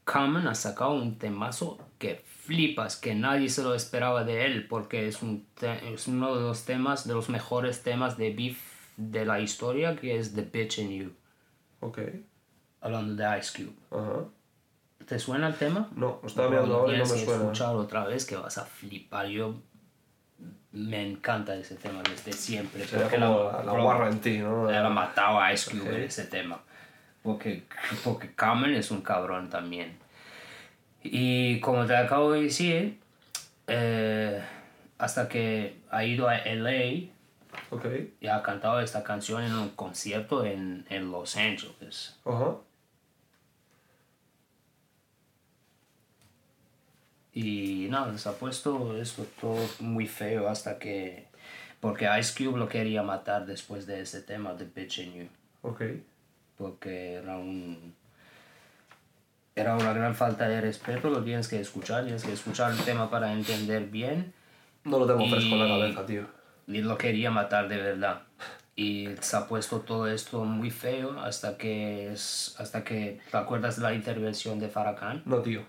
Common 0.06 0.48
ha 0.48 0.56
sacado 0.56 0.94
un 0.94 1.18
temazo 1.18 1.78
que 1.98 2.22
flipas, 2.54 2.96
que 2.98 3.14
nadie 3.14 3.48
se 3.48 3.62
lo 3.62 3.76
esperaba 3.76 4.24
de 4.24 4.46
él, 4.48 4.68
porque 4.68 5.08
es, 5.08 5.22
un 5.22 5.46
es 5.94 6.08
uno 6.08 6.36
de 6.36 6.42
los 6.42 6.66
temas, 6.66 7.08
de 7.08 7.14
los 7.14 7.30
mejores 7.30 7.84
temas 7.84 8.18
de 8.18 8.34
beef 8.34 8.60
de 8.98 9.24
la 9.24 9.40
historia, 9.40 9.96
que 9.96 10.18
es 10.18 10.34
The 10.34 10.42
Bitch 10.42 10.80
in 10.80 10.90
You, 10.90 11.12
Ok. 11.80 12.00
hablando 12.82 13.14
de 13.16 13.40
Ice 13.40 13.52
Cube. 13.64 13.76
Ajá. 13.92 14.24
¿Te 15.06 15.20
suena 15.20 15.48
el 15.48 15.56
tema? 15.56 15.90
No, 15.96 16.20
estaba 16.26 16.50
mirando 16.50 16.76
ahora 16.76 16.94
y 16.96 16.98
no 16.98 17.06
me 17.06 17.12
que 17.14 17.26
suena. 17.26 17.42
escuchar 17.44 17.76
otra 17.76 18.06
vez 18.06 18.26
que 18.26 18.36
vas 18.36 18.58
a 18.58 18.66
flipar. 18.66 19.28
Yo 19.28 19.62
me 20.72 21.08
encanta 21.08 21.56
ese 21.56 21.76
tema 21.76 22.02
desde 22.04 22.34
siempre. 22.34 22.86
Sería 22.86 23.06
porque 23.06 23.20
como 23.20 23.44
la- 23.44 23.64
la, 23.64 23.74
la 23.74 23.82
guarra 23.84 24.10
en 24.10 24.20
ti, 24.22 24.38
¿no? 24.40 24.70
él 24.70 24.76
ha 24.76 24.90
matado 24.90 25.40
a 25.40 25.54
Ice 25.54 25.70
Cube 25.72 25.82
Ok. 25.90 25.96
en 25.98 26.04
ese 26.04 26.24
tema. 26.26 26.60
Porque, 27.24 27.64
porque 28.04 28.34
Common 28.36 28.74
es 28.74 28.90
un 28.92 29.02
cabrón 29.02 29.50
también. 29.50 29.98
Y 31.04 31.60
como 31.62 31.86
te 31.86 31.96
acabo 31.96 32.32
de 32.34 32.44
decir, 32.44 33.00
eh, 33.68 34.42
hasta 34.98 35.30
que 35.30 35.78
ha 35.90 36.04
ido 36.04 36.28
a 36.28 36.38
LA 36.46 37.10
Ok. 37.72 37.86
y 38.20 38.28
ha 38.28 38.42
cantado 38.42 38.80
esta 38.82 39.04
canción 39.04 39.44
en 39.44 39.54
un 39.54 39.70
concierto 39.70 40.44
en, 40.46 40.86
en 40.90 41.12
Los 41.12 41.36
Ángeles. 41.38 42.18
Ajá. 42.26 42.58
Y 47.34 47.88
nada, 47.90 48.18
se 48.18 48.28
ha 48.28 48.34
puesto 48.34 48.98
esto 48.98 49.26
todo 49.40 49.66
muy 49.80 50.08
feo 50.08 50.50
hasta 50.50 50.80
que... 50.80 51.28
Porque 51.80 52.10
Ice 52.20 52.34
Cube 52.44 52.58
lo 52.60 52.68
quería 52.68 53.04
matar 53.04 53.46
después 53.46 53.86
de 53.86 54.02
ese 54.02 54.22
tema 54.22 54.54
de 54.54 54.66
Bitch 54.66 55.00
in 55.00 55.14
You. 55.14 55.28
Ok. 55.62 55.82
Porque 56.58 57.14
era 57.14 57.38
un... 57.38 57.96
Era 59.60 59.76
una 59.76 59.94
gran 59.94 60.16
falta 60.16 60.48
de 60.48 60.62
respeto, 60.62 61.10
lo 61.10 61.24
tienes 61.24 61.48
que 61.48 61.60
escuchar, 61.60 62.04
tienes 62.04 62.24
que 62.24 62.32
escuchar 62.34 62.72
el 62.72 62.78
tema 62.80 63.10
para 63.10 63.34
entender 63.34 63.84
bien. 63.88 64.34
No 64.86 65.00
lo 65.00 65.06
tengo 65.08 65.28
fresco 65.30 65.56
en 65.56 65.60
la 65.60 65.66
Y- 65.68 65.80
cabeza, 65.80 66.06
tío. 66.06 66.24
Y 66.68 66.82
lo 66.82 66.98
quería 66.98 67.32
matar 67.32 67.68
de 67.68 67.78
verdad. 67.78 68.22
Y 68.76 69.10
se 69.20 69.36
ha 69.36 69.48
puesto 69.48 69.82
todo 69.82 70.08
esto 70.08 70.46
muy 70.46 70.72
feo 70.72 71.20
hasta 71.20 71.58
que 71.58 72.12
es, 72.14 72.56
hasta 72.60 72.84
que 72.84 73.20
te 73.30 73.38
acuerdas 73.38 73.76
de 73.76 73.82
la 73.84 73.94
intervención 73.94 74.60
de 74.60 74.70
Farrakhan. 74.70 75.24
No, 75.26 75.40
tío. 75.40 75.64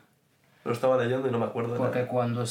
Lo 0.62 0.72
estaba 0.72 1.02
leyendo 1.02 1.26
y 1.26 1.30
no 1.30 1.38
me 1.38 1.46
acuerdo 1.46 1.74
Porque 1.76 2.00
nada. 2.00 2.10
cuando, 2.10 2.44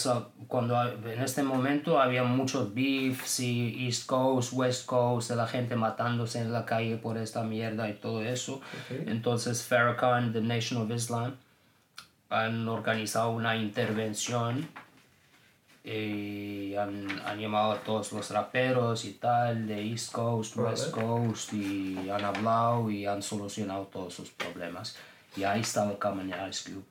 cuando 0.48 0.82
en 0.82 1.22
este 1.22 1.44
momento 1.44 2.02
había 2.02 2.24
muchos 2.24 2.74
beefs 2.74 3.40
y 3.40 3.86
East 3.86 4.08
Coast, 4.08 4.52
West 4.54 4.88
Coast, 4.88 5.30
de 5.30 5.36
la 5.36 5.46
gente 5.46 5.76
matándose 5.76 6.40
en 6.40 6.52
la 6.52 6.66
calle 6.66 6.98
por 6.98 7.20
esta 7.20 7.44
mierda 7.44 7.88
y 7.88 7.94
todo 7.94 8.24
eso. 8.24 8.56
Ok. 8.56 9.08
Entonces 9.08 9.64
Farrakhan, 9.64 10.34
The 10.34 10.42
Nation 10.42 10.82
of 10.82 10.90
Islam, 10.90 11.36
han 12.30 12.68
organizado 12.68 13.30
una 13.30 13.56
intervención 13.56 14.68
y 15.84 16.76
han, 16.76 17.08
han 17.26 17.40
llamado 17.40 17.74
a 17.74 17.80
todos 17.82 18.12
los 18.12 18.30
raperos 18.32 19.06
y 19.06 19.14
tal 19.14 19.68
de 19.68 19.88
East 19.88 20.12
Coast, 20.12 20.58
West 20.58 20.92
Coast 20.92 21.54
y 21.54 22.10
han 22.10 22.26
hablado 22.26 22.90
y 22.90 23.06
han 23.06 23.22
solucionado 23.22 23.84
todos 23.86 24.16
sus 24.16 24.32
problemas. 24.32 24.98
Y 25.36 25.44
ahí 25.44 25.62
estaba 25.62 25.98
Common 26.00 26.32
Ice 26.50 26.72
Cube. 26.72 26.84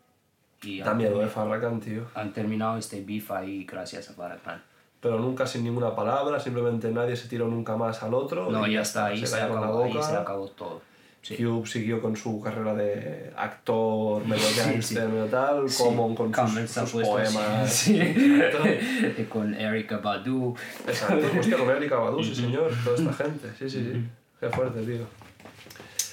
Y 0.62 0.80
Da 0.80 0.94
miedo 0.94 1.20
de 1.20 1.28
Farrakhan, 1.28 1.80
tío. 1.80 2.06
han 2.14 2.32
terminado 2.32 2.78
este 2.78 3.00
beef 3.02 3.30
ahí 3.30 3.64
gracias 3.64 4.10
a 4.10 4.14
Farrakhan. 4.14 4.62
Pero 5.00 5.20
nunca 5.20 5.46
sin 5.46 5.62
ninguna 5.62 5.94
palabra, 5.94 6.40
simplemente 6.40 6.90
nadie 6.90 7.14
se 7.14 7.28
tiró 7.28 7.46
nunca 7.46 7.76
más 7.76 8.02
al 8.02 8.14
otro. 8.14 8.50
No, 8.50 8.66
ya 8.66 8.82
está, 8.82 9.06
ahí 9.06 9.24
se, 9.24 9.36
la 9.36 9.44
acabó, 9.44 9.84
ahí 9.84 9.92
boca. 9.92 10.02
se 10.04 10.16
acabó 10.16 10.48
todo. 10.48 10.82
Sí. 11.22 11.36
Cube 11.36 11.66
siguió 11.66 12.00
con 12.00 12.16
su 12.16 12.40
carrera 12.40 12.74
de 12.74 13.32
actor, 13.36 14.24
medio 14.26 14.42
Sí, 14.48 14.82
sí. 14.82 14.94
medio 14.96 15.26
tal, 15.26 15.66
Common 15.76 16.14
con 16.16 16.34
sus, 16.34 16.70
se 16.70 16.86
sus 16.86 17.02
poemas. 17.02 17.88
con 19.28 19.54
Erika 19.54 19.98
Badu. 19.98 20.56
Exacto, 20.86 21.26
hostia, 21.38 21.56
con 21.58 21.70
Erika 21.70 21.96
Badu, 21.96 22.22
sí 22.22 22.34
señor, 22.34 22.72
toda 22.82 22.96
esta 22.96 23.12
gente, 23.24 23.48
sí, 23.58 23.70
sí, 23.70 23.92
sí. 23.92 24.08
Qué 24.40 24.48
fuerte, 24.48 24.82
tío. 24.82 25.06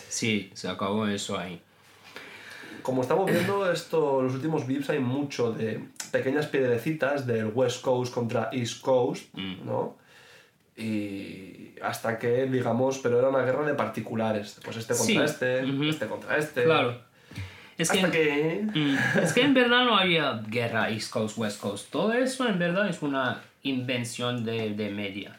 Sí, 0.10 0.52
se 0.54 0.70
acabó 0.70 1.08
eso 1.08 1.38
ahí. 1.38 1.62
Como 2.82 3.02
estamos 3.02 3.30
viendo, 3.30 3.72
esto, 3.72 4.22
los 4.22 4.34
últimos 4.34 4.66
VIPs 4.68 4.90
hay 4.92 5.00
mucho 5.00 5.52
de 5.52 5.84
pequeñas 6.12 6.48
piedrecitas 6.48 7.26
del 7.28 7.48
West 7.54 7.82
Coast 7.82 8.14
contra 8.14 8.50
East 8.52 8.82
Coast, 8.82 9.26
Mm. 9.34 9.66
¿no? 9.66 9.98
Y 10.78 11.74
hasta 11.82 12.20
que, 12.20 12.46
digamos, 12.48 13.00
pero 13.00 13.20
era 13.20 13.30
una 13.30 13.44
guerra 13.44 13.66
de 13.66 13.74
particulares. 13.76 14.60
Pues 14.64 14.78
este 14.78 14.94
contra 14.96 15.28
Sí. 15.28 15.34
este, 15.34 15.90
este 15.90 16.08
contra 16.08 16.38
este. 16.38 16.64
Claro. 16.66 17.02
Es 17.78 17.92
que, 17.92 18.00
Hasta 18.00 18.12
que... 18.12 18.66
Mm, 18.74 18.96
es 19.24 19.34
que 19.34 19.42
en 19.42 19.54
verdad 19.54 19.84
no 19.86 19.98
había 19.98 20.42
guerra 20.48 20.90
East 20.90 21.12
Coast, 21.12 21.38
West 21.38 21.60
Coast. 21.60 21.90
Todo 21.92 22.14
eso 22.14 22.48
en 22.48 22.58
verdad 22.60 22.88
es 22.88 23.02
una 23.02 23.42
invención 23.64 24.46
de, 24.46 24.74
de 24.76 24.90
medias. 24.92 25.38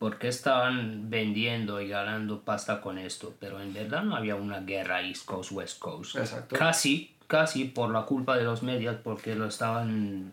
Ujú. 0.00 0.08
Porque 0.08 0.28
estaban 0.28 1.10
vendiendo 1.10 1.80
y 1.80 1.88
ganando 1.88 2.40
pasta 2.40 2.80
con 2.80 2.96
esto. 2.98 3.34
Pero 3.38 3.60
en 3.60 3.72
verdad 3.74 4.02
no 4.02 4.16
había 4.16 4.34
una 4.34 4.60
guerra 4.60 5.02
East 5.02 5.26
Coast, 5.26 5.52
West 5.52 5.78
Coast. 5.78 6.16
Exacto. 6.16 6.56
Casi, 6.56 7.14
casi 7.26 7.66
por 7.66 7.90
la 7.90 8.02
culpa 8.06 8.36
de 8.36 8.44
los 8.44 8.62
medias 8.62 8.96
porque 9.04 9.34
lo 9.34 9.46
estaban 9.46 10.32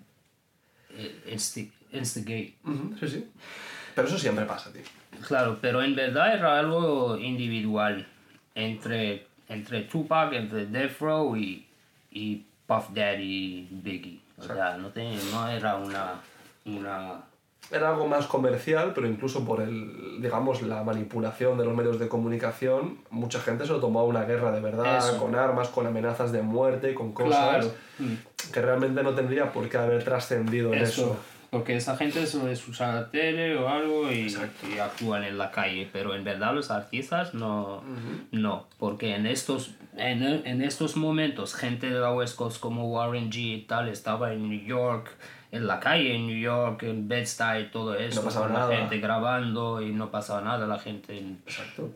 eh, 0.92 1.22
insti- 1.34 1.72
instigate. 1.92 2.56
Ujú, 2.64 2.96
Sí, 3.00 3.08
sí. 3.08 3.28
Pero 3.94 4.08
eso 4.08 4.18
siempre 4.18 4.46
pasa, 4.46 4.72
tío. 4.72 4.84
Claro, 5.28 5.58
pero 5.62 5.82
en 5.82 5.96
verdad 5.96 6.34
era 6.36 6.60
algo 6.60 7.18
individual 7.18 8.06
entre, 8.56 9.26
entre 9.50 9.82
Tupac, 9.82 10.32
entre 10.34 10.68
Death 10.68 11.00
Row 11.02 11.36
y, 11.36 11.66
y 12.12 12.44
Puff 12.68 12.90
Daddy 12.94 13.68
Biggie. 13.72 14.22
O 14.38 14.44
sea, 14.44 14.78
no, 14.78 14.90
tenía- 14.90 15.20
no 15.32 15.48
era 15.50 15.76
una, 15.76 16.22
una... 16.66 17.24
Era 17.70 17.90
algo 17.90 18.08
más 18.08 18.28
comercial, 18.28 18.94
pero 18.96 19.08
incluso 19.08 19.44
por 19.44 19.60
el, 19.62 20.22
digamos, 20.22 20.62
la 20.62 20.84
manipulación 20.84 21.58
de 21.58 21.66
los 21.66 21.76
medios 21.76 22.00
de 22.00 22.08
comunicación, 22.08 23.00
mucha 23.10 23.40
gente 23.42 23.66
se 23.66 23.74
lo 23.74 23.80
tomó 23.82 24.00
a 24.00 24.04
una 24.06 24.24
guerra 24.24 24.52
de 24.52 24.62
verdad, 24.62 24.98
Eso. 25.00 25.18
con 25.20 25.36
armas, 25.36 25.68
con 25.68 25.86
amenazas 25.86 26.32
de 26.32 26.42
muerte, 26.42 26.94
con 26.94 27.12
cosas 27.12 27.66
Claro. 27.66 27.72
Mm. 28.00 28.52
que 28.54 28.62
realmente 28.62 29.04
no 29.04 29.14
tendría 29.14 29.52
por 29.52 29.68
qué 29.68 29.78
haber 29.78 30.04
trascendido 30.04 30.74
en 30.74 30.80
eso. 30.84 31.18
Porque 31.50 31.78
esa 31.78 31.96
gente 31.96 32.26
se 32.26 32.44
les 32.44 32.68
usa 32.68 32.94
la 32.94 33.10
tele 33.10 33.56
o 33.58 33.70
algo 33.70 34.12
y, 34.12 34.28
y 34.70 34.80
actúan 34.80 35.24
en 35.24 35.38
la 35.38 35.50
calle, 35.52 35.90
pero 35.92 36.14
en 36.14 36.24
verdad 36.26 36.54
los 36.54 36.72
artistas 36.72 37.34
no, 37.34 37.84
no, 38.32 38.68
porque 38.78 39.16
en 39.16 39.26
estos, 39.26 39.72
en, 39.96 40.24
en 40.24 40.62
estos 40.62 40.98
momentos 40.98 41.54
gente 41.56 41.90
de 41.90 42.00
la 42.00 42.12
West 42.14 42.36
Coast 42.36 42.60
como 42.60 42.92
Warren 42.92 43.32
G 43.32 43.38
y 43.38 43.62
tal 43.62 43.88
estaba 43.88 44.34
en 44.34 44.50
New 44.50 44.66
York, 44.66 45.10
en 45.52 45.66
la 45.68 45.80
calle 45.80 46.16
en 46.16 46.28
New 46.28 46.38
York, 46.40 46.84
en 46.84 47.08
Bed-Stuy 47.08 47.62
y 47.64 47.66
todo 47.72 47.96
eso, 47.96 48.24
pasaba 48.24 48.46
con 48.48 48.54
la 48.54 48.60
nada. 48.62 48.76
gente 48.78 48.98
grabando 49.00 49.82
y 49.82 49.92
no 49.92 50.12
pasaba 50.12 50.42
nada, 50.42 50.68
la 50.68 50.78
gente 50.80 51.18
en- 51.18 51.42
Exacto. 51.46 51.94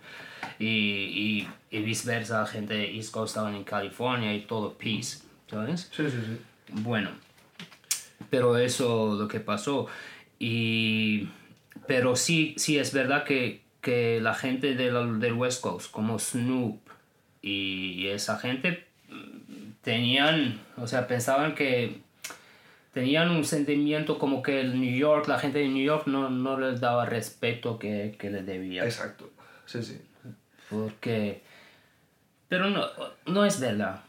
y, 0.58 0.66
y, 0.68 1.48
y 1.70 1.82
viceversa, 1.82 2.40
la 2.42 2.46
gente 2.48 2.74
de 2.76 2.96
East 2.96 3.12
Coast 3.12 3.32
estaban 3.32 3.56
en 3.56 3.64
California 3.64 4.34
y 4.34 4.42
todo 4.42 4.74
peace, 4.74 5.20
¿sabes? 5.50 5.90
Sí, 5.92 6.10
sí, 6.10 6.18
sí. 6.26 6.38
Bueno, 6.74 7.10
pero 8.30 8.58
eso 8.58 9.16
lo 9.20 9.28
que 9.28 9.40
pasó. 9.42 9.88
Y, 10.40 11.28
pero 11.88 12.16
sí, 12.16 12.54
sí 12.58 12.78
es 12.78 12.94
verdad 12.94 13.24
que, 13.26 13.62
que 13.82 14.20
la 14.22 14.34
gente 14.34 14.76
del, 14.76 15.20
del 15.20 15.34
West 15.34 15.62
Coast, 15.62 15.92
como 15.92 16.18
Snoop 16.20 16.80
y 17.42 18.08
esa 18.08 18.38
gente, 18.40 18.88
mm, 19.10 19.72
tenían, 19.82 20.60
o 20.78 20.88
sea, 20.88 21.08
pensaban 21.08 21.54
que 21.56 22.00
tenían 22.94 23.30
un 23.32 23.44
sentimiento 23.46 24.18
como 24.20 24.42
que 24.44 24.60
el 24.62 24.80
New 24.80 24.96
York, 24.98 25.28
la 25.28 25.40
gente 25.40 25.60
de 25.60 25.68
New 25.68 25.84
York 25.84 26.08
no, 26.08 26.30
no 26.30 26.60
les 26.60 26.80
daba 26.82 27.06
respeto 27.06 27.80
que, 27.80 28.16
que 28.20 28.30
le 28.30 28.44
debía. 28.44 28.84
Exacto. 28.84 29.30
Sí, 29.66 29.82
sí. 29.84 30.02
Porque... 30.70 31.44
Pero 32.50 32.70
no, 32.70 32.86
no 33.28 33.46
es 33.46 33.60
verdad. 33.62 34.02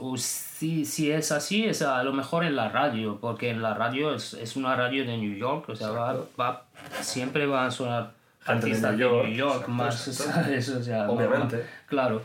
O 0.00 0.16
si, 0.16 0.84
si 0.84 1.10
es 1.10 1.32
así, 1.32 1.64
es 1.64 1.82
a 1.82 2.02
lo 2.02 2.12
mejor 2.12 2.44
en 2.44 2.56
la 2.56 2.68
radio, 2.68 3.18
porque 3.20 3.50
en 3.50 3.62
la 3.62 3.74
radio 3.74 4.14
es, 4.14 4.34
es 4.34 4.56
una 4.56 4.74
radio 4.76 5.04
de 5.06 5.16
New 5.16 5.36
York, 5.36 5.68
o 5.68 5.76
sea, 5.76 5.88
va, 5.90 6.16
va- 6.38 6.66
siempre 7.00 7.46
van 7.46 7.66
a 7.68 7.70
sonar 7.70 8.12
Gente 8.44 8.66
de 8.66 8.72
artistas 8.72 8.90
de 8.98 9.04
New 9.04 9.22
New 9.22 9.22
York, 9.22 9.36
York, 9.36 9.54
exacto, 9.54 9.72
más, 9.72 10.08
exacto. 10.08 10.32
¿sabes? 10.34 10.68
O 10.68 10.82
sea, 10.82 11.10
Obviamente. 11.10 11.66
claro. 11.86 12.22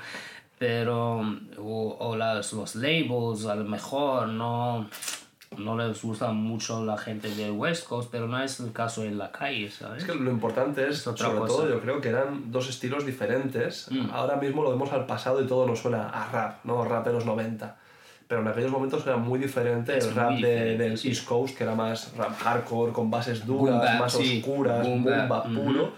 Pero, 0.58 1.22
o, 1.58 1.98
o 2.00 2.16
las, 2.18 2.52
los 2.52 2.76
labels, 2.76 3.46
a 3.46 3.56
lo 3.56 3.64
mejor 3.64 4.28
no, 4.28 4.90
no 5.58 5.76
les 5.78 6.02
gusta 6.02 6.32
mucho 6.32 6.86
la 6.86 6.98
gente 6.98 7.30
del 7.34 7.52
West 7.52 7.88
Coast, 7.88 8.10
pero 8.12 8.28
no 8.28 8.42
es 8.42 8.60
el 8.60 8.72
caso 8.72 9.04
en 9.04 9.18
la 9.18 9.32
calle, 9.32 9.70
¿sabes? 9.72 10.04
Es 10.04 10.10
que 10.10 10.16
lo 10.16 10.30
importante 10.32 10.84
es, 10.88 10.98
Es 11.00 11.08
otra 11.08 11.26
sobre 11.28 11.40
cosa. 11.40 11.54
todo, 11.54 11.70
yo 11.70 11.82
creo 11.82 12.00
que 12.00 12.10
eran 12.10 12.52
dos 12.52 12.70
estilos 12.70 13.06
diferentes. 13.06 13.88
Mm. 13.92 14.10
Ahora 14.12 14.36
mismo 14.38 14.64
lo 14.64 14.70
vemos 14.70 14.92
al 14.94 15.06
pasado 15.06 15.42
y 15.44 15.48
todo 15.48 15.66
nos 15.66 15.80
suena 15.80 16.10
a 16.10 16.32
rap, 16.32 16.66
¿no? 16.66 16.86
Rap 16.86 17.06
de 17.08 17.14
los 17.14 17.26
90. 17.26 17.76
Pero 18.28 18.42
en 18.42 18.48
aquellos 18.48 18.72
momentos 18.72 19.06
era 19.08 19.18
muy 19.18 19.40
diferente 19.40 19.98
Es 19.98 20.06
el 20.06 20.14
rap 20.16 20.34
de- 20.34 20.78
del 20.78 20.98
sí. 21.00 21.10
East 21.10 21.26
Coast, 21.26 21.58
que 21.58 21.64
era 21.64 21.74
más 21.74 22.16
rap 22.16 22.38
hardcore, 22.38 22.94
con 22.94 23.10
bases 23.10 23.44
duras, 23.46 24.00
más 24.00 24.14
sí. 24.14 24.38
oscuras, 24.40 24.88
ujú. 24.88 25.54
puro, 25.56 25.94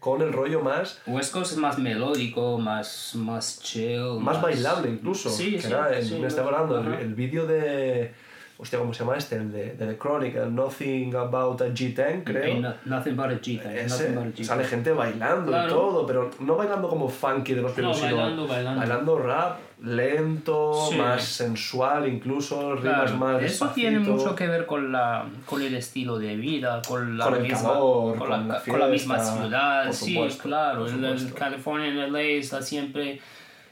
con 0.00 0.20
el 0.20 0.32
rollo 0.32 0.60
más 0.62 1.00
West 1.06 1.32
Coast 1.32 1.52
es 1.52 1.58
más 1.58 1.78
melódico, 1.78 2.58
más, 2.58 3.12
más 3.14 3.60
chill. 3.62 4.18
más 4.20 4.42
bailable 4.42 4.90
incluso. 4.90 5.30
Sí, 5.30 5.52
que 5.52 5.62
sí, 5.62 5.66
era, 5.68 6.02
sí, 6.02 6.18
me 6.20 6.28
no, 6.28 6.42
hablando 6.42 6.80
el, 6.80 6.92
el 6.94 7.14
vídeo 7.14 7.46
de. 7.46 8.12
Hostia, 8.58 8.78
¿cómo 8.78 8.94
se 8.94 9.00
llama 9.04 9.18
este? 9.18 9.36
El 9.36 9.52
de, 9.52 9.74
de 9.74 9.86
The 9.86 9.98
Chronic, 9.98 10.34
el 10.36 10.54
Nothing 10.54 11.14
About 11.14 11.60
a 11.60 11.66
G10, 11.66 12.24
creo. 12.24 12.58
No- 12.60 12.74
nothing 12.86 13.14
but 13.14 13.26
a 13.26 13.34
G 13.34 13.60
thing, 13.60 13.68
Ese, 13.70 14.08
nothing 14.10 14.14
but 14.14 14.24
a 14.24 14.30
G 14.40 14.44
sale 14.44 14.62
thing. 14.62 14.70
gente 14.70 14.92
bailando 14.92 15.50
y 15.50 15.54
Claro. 15.54 15.74
todo, 15.74 16.06
pero 16.06 16.30
no 16.40 16.56
bailando 16.56 16.88
como 16.88 17.06
funky 17.10 17.52
de 17.52 17.60
los 17.60 17.72
primeros, 17.72 17.98
sino 17.98 18.16
bailando, 18.16 18.46
bailando. 18.46 18.80
bailando 18.80 19.18
rap 19.18 19.58
lento, 19.82 20.72
Sí. 20.90 20.96
más 20.96 21.22
sensual 21.22 22.08
incluso, 22.08 22.76
rimas 22.76 23.10
Claro, 23.10 23.16
más 23.18 23.42
eso 23.42 23.68
tiene 23.74 23.98
despacito. 23.98 24.24
mucho 24.24 24.34
que 24.34 24.46
ver 24.46 24.64
con, 24.64 24.90
la, 24.90 25.26
con 25.44 25.60
el 25.60 25.74
estilo 25.74 26.18
de 26.18 26.34
vida, 26.36 26.80
con 26.88 27.18
la 27.18 27.26
Con 27.26 27.42
misma, 27.42 27.60
calor, 27.72 28.16
con, 28.16 28.18
con 28.20 28.30
la, 28.30 28.38
la 28.38 28.62
con 28.62 28.80
la 28.80 28.86
misma 28.88 29.16
fiesta, 29.16 29.36
ciudad. 29.42 29.84
por 29.84 29.94
sí, 29.94 30.14
supuesto, 30.14 30.42
claro. 30.44 30.86
En, 30.88 30.94
supuesto. 30.94 31.34
California, 31.34 31.88
en 31.88 32.10
LA, 32.12 32.20
está 32.22 32.62
siempre, 32.62 33.20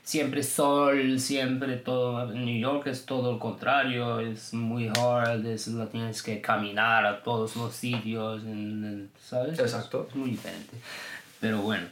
siempre 0.04 0.42
sol, 0.42 1.18
siempre 1.18 1.76
todo. 1.76 2.32
En 2.32 2.44
New 2.44 2.60
York 2.60 2.86
es 2.86 3.04
todo 3.06 3.32
lo 3.32 3.38
contrario, 3.38 4.20
es 4.20 4.54
muy 4.54 4.88
hard, 4.88 5.44
es, 5.46 5.66
lo 5.68 5.88
tienes 5.88 6.22
que 6.22 6.40
caminar 6.40 7.04
a 7.06 7.22
todos 7.22 7.56
los 7.56 7.74
sitios, 7.74 8.42
¿sabes? 9.20 9.58
Exacto. 9.58 10.06
Es 10.08 10.14
muy 10.14 10.30
diferente. 10.30 10.76
Pero 11.40 11.62
bueno. 11.62 11.86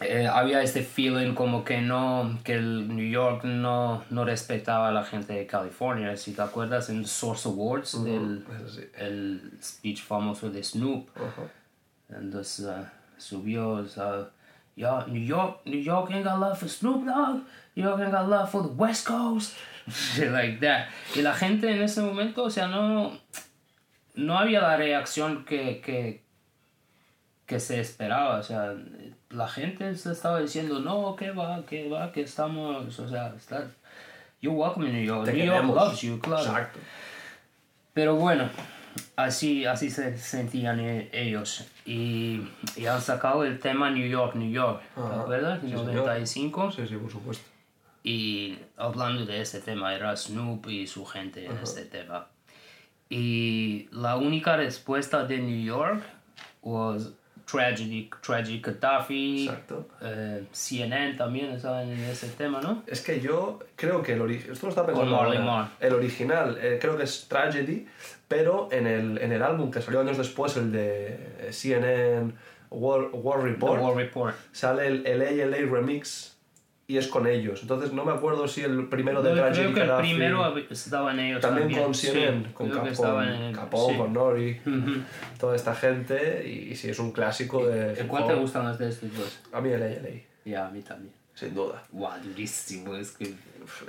eh, 0.00 0.26
había 0.26 0.62
este 0.62 0.82
feeling 0.82 1.34
como 1.34 1.64
que 1.64 1.80
no, 1.80 2.38
que 2.44 2.54
el 2.54 2.88
New 2.94 3.10
York 3.10 3.44
no, 3.44 4.04
no 4.10 4.24
respetaba 4.24 4.88
a 4.88 4.92
la 4.92 5.04
gente 5.04 5.32
de 5.34 5.46
California. 5.46 6.16
Si 6.16 6.32
te 6.32 6.42
acuerdas 6.42 6.88
en 6.88 7.06
Source 7.06 7.48
Awards, 7.48 8.02
del 8.04 8.44
Eso 8.56 8.68
sí. 8.68 8.82
el 8.96 9.52
speech 9.62 10.02
famoso 10.02 10.50
de 10.50 10.62
Snoop, 10.62 11.08
Ajá. 11.16 11.42
entonces 12.20 12.66
uh, 12.66 12.84
subió, 13.18 13.70
o 13.70 13.86
sea, 13.86 14.30
"Yo, 14.74 15.06
New 15.06 15.20
York, 15.20 15.60
New 15.66 15.80
York 15.80 16.10
ain't 16.10 16.24
got 16.24 16.38
love 16.38 16.58
for 16.58 16.68
Snoop 16.68 17.04
Dogg, 17.04 17.42
New 17.76 17.84
York 17.84 18.00
ain't 18.00 18.12
got 18.12 18.28
love 18.28 18.50
for 18.50 18.62
the 18.62 18.68
West 18.68 19.06
Coast, 19.06 19.54
shit 19.88 20.30
like 20.30 20.60
that. 20.60 20.88
Y 21.14 21.22
la 21.22 21.34
gente 21.34 21.70
en 21.70 21.82
ese 21.82 22.00
momento, 22.00 22.44
o 22.44 22.50
sea, 22.50 22.68
no, 22.68 23.18
no 24.14 24.38
había 24.38 24.60
la 24.60 24.76
reacción 24.76 25.44
que, 25.44 25.80
que, 25.80 26.22
que 27.46 27.60
se 27.60 27.80
esperaba, 27.80 28.38
o 28.38 28.42
sea, 28.42 28.74
la 29.30 29.48
gente 29.48 29.94
se 29.94 30.12
estaba 30.12 30.40
diciendo, 30.40 30.80
no, 30.80 31.16
que 31.16 31.30
va, 31.30 31.64
que 31.66 31.88
va, 31.88 32.12
que 32.12 32.22
estamos, 32.22 32.98
o 32.98 33.08
sea, 33.08 33.34
está, 33.36 33.66
you're 34.40 34.56
welcome 34.56 34.86
in 34.86 34.92
New 34.92 35.04
York, 35.04 35.26
Te 35.26 35.32
New 35.32 35.46
York 35.46 35.64
loves 35.66 36.00
you, 36.02 36.18
claro. 36.18 36.44
Exacto. 36.44 36.78
Pero 37.94 38.16
bueno, 38.16 38.48
así, 39.16 39.64
así 39.66 39.90
se 39.90 40.16
sentían 40.18 40.80
e- 40.80 41.08
ellos. 41.12 41.66
Y, 41.86 42.42
y 42.76 42.86
han 42.86 43.00
sacado 43.00 43.44
el 43.44 43.58
tema 43.58 43.90
New 43.90 44.06
York, 44.08 44.34
New 44.36 44.50
York, 44.50 44.82
¿te 44.94 45.00
acuerdas? 45.00 45.60
sí, 45.60 45.66
En 45.72 45.78
señor. 45.78 45.94
95. 45.96 46.72
Sí, 46.72 46.86
sí, 46.86 46.96
por 46.96 47.10
supuesto. 47.10 47.44
Y 48.04 48.58
hablando 48.76 49.24
de 49.26 49.40
este 49.40 49.60
tema, 49.60 49.94
era 49.94 50.16
Snoop 50.16 50.68
y 50.68 50.86
su 50.86 51.04
gente 51.06 51.46
en 51.46 51.56
este 51.58 51.84
tema. 51.84 52.26
Y 53.08 53.88
la 53.92 54.16
única 54.16 54.56
respuesta 54.56 55.24
de 55.24 55.38
New 55.38 55.62
York 55.64 56.02
was 56.62 57.10
Tragedy, 57.50 58.08
Tragedy 58.24 58.60
Gaddafi, 58.60 59.44
Exacto. 59.48 59.88
eh, 60.00 60.44
CNN 60.52 61.14
también 61.16 61.52
estaba 61.52 61.82
en 61.82 61.90
ese 62.04 62.28
tema, 62.28 62.60
¿no? 62.60 62.82
Es 62.86 63.00
que 63.02 63.20
yo 63.20 63.58
creo 63.76 64.02
que 64.02 64.14
el 64.14 64.20
original. 64.22 64.52
Esto 64.52 64.66
lo 64.66 64.70
está 64.70 64.86
pensando. 64.86 65.16
Ahora. 65.16 65.70
El 65.80 65.94
original 65.94 66.58
eh, 66.60 66.78
creo 66.80 66.96
que 66.96 67.04
es 67.04 67.26
Tragedy, 67.28 67.86
pero 68.28 68.68
en 68.72 68.86
el, 68.86 69.18
en 69.18 69.32
el 69.32 69.42
álbum 69.42 69.70
que 69.70 69.80
salió 69.82 70.00
años 70.00 70.18
después, 70.18 70.56
el 70.56 70.72
de 70.72 71.48
CNN 71.50 72.32
War, 72.70 73.10
War 73.12 73.42
Report, 73.42 73.80
War 73.82 73.94
Report. 73.94 74.34
sale 74.52 74.86
el, 74.86 75.06
el 75.06 75.20
ALA 75.20 75.70
Remix 75.70 76.31
y 76.92 76.98
es 76.98 77.08
con 77.08 77.26
ellos. 77.26 77.60
Entonces 77.62 77.92
no 77.92 78.04
me 78.04 78.12
acuerdo 78.12 78.46
si 78.46 78.60
el 78.60 78.86
primero 78.88 79.22
de 79.22 79.30
Yo 79.30 79.36
Tragedy 79.36 79.62
creo 79.62 79.74
que 79.74 79.80
el 79.80 79.88
Gaddafi- 79.88 80.00
primero 80.00 80.42
hab- 80.44 80.66
estaban 80.70 81.18
ellos 81.20 81.40
También, 81.40 81.68
también. 81.68 81.84
con 81.84 81.94
CNN, 81.94 82.46
Sí, 82.48 82.52
con 82.52 82.70
Capone, 82.70 83.52
Capone, 83.54 83.92
sí. 83.94 83.98
con 83.98 84.12
Nori, 84.12 84.60
toda 85.40 85.56
esta 85.56 85.74
gente. 85.74 86.46
Y, 86.46 86.72
y 86.72 86.76
sí, 86.76 86.90
es 86.90 86.98
un 86.98 87.12
clásico 87.12 87.66
de. 87.66 87.92
¿El 87.94 88.06
cuál 88.06 88.26
te 88.26 88.34
gusta 88.34 88.62
más 88.62 88.78
de 88.78 88.90
estos 88.90 89.14
dos? 89.16 89.40
A 89.52 89.60
mí 89.62 89.70
el 89.70 89.82
ALA, 89.82 90.08
Ya, 90.44 90.66
a 90.66 90.70
mí 90.70 90.82
también. 90.82 91.14
Sin 91.46 91.54
duda. 91.54 91.82
Guau, 91.90 92.20
durísimo, 92.22 92.94
es 92.96 93.12
que... 93.12 93.34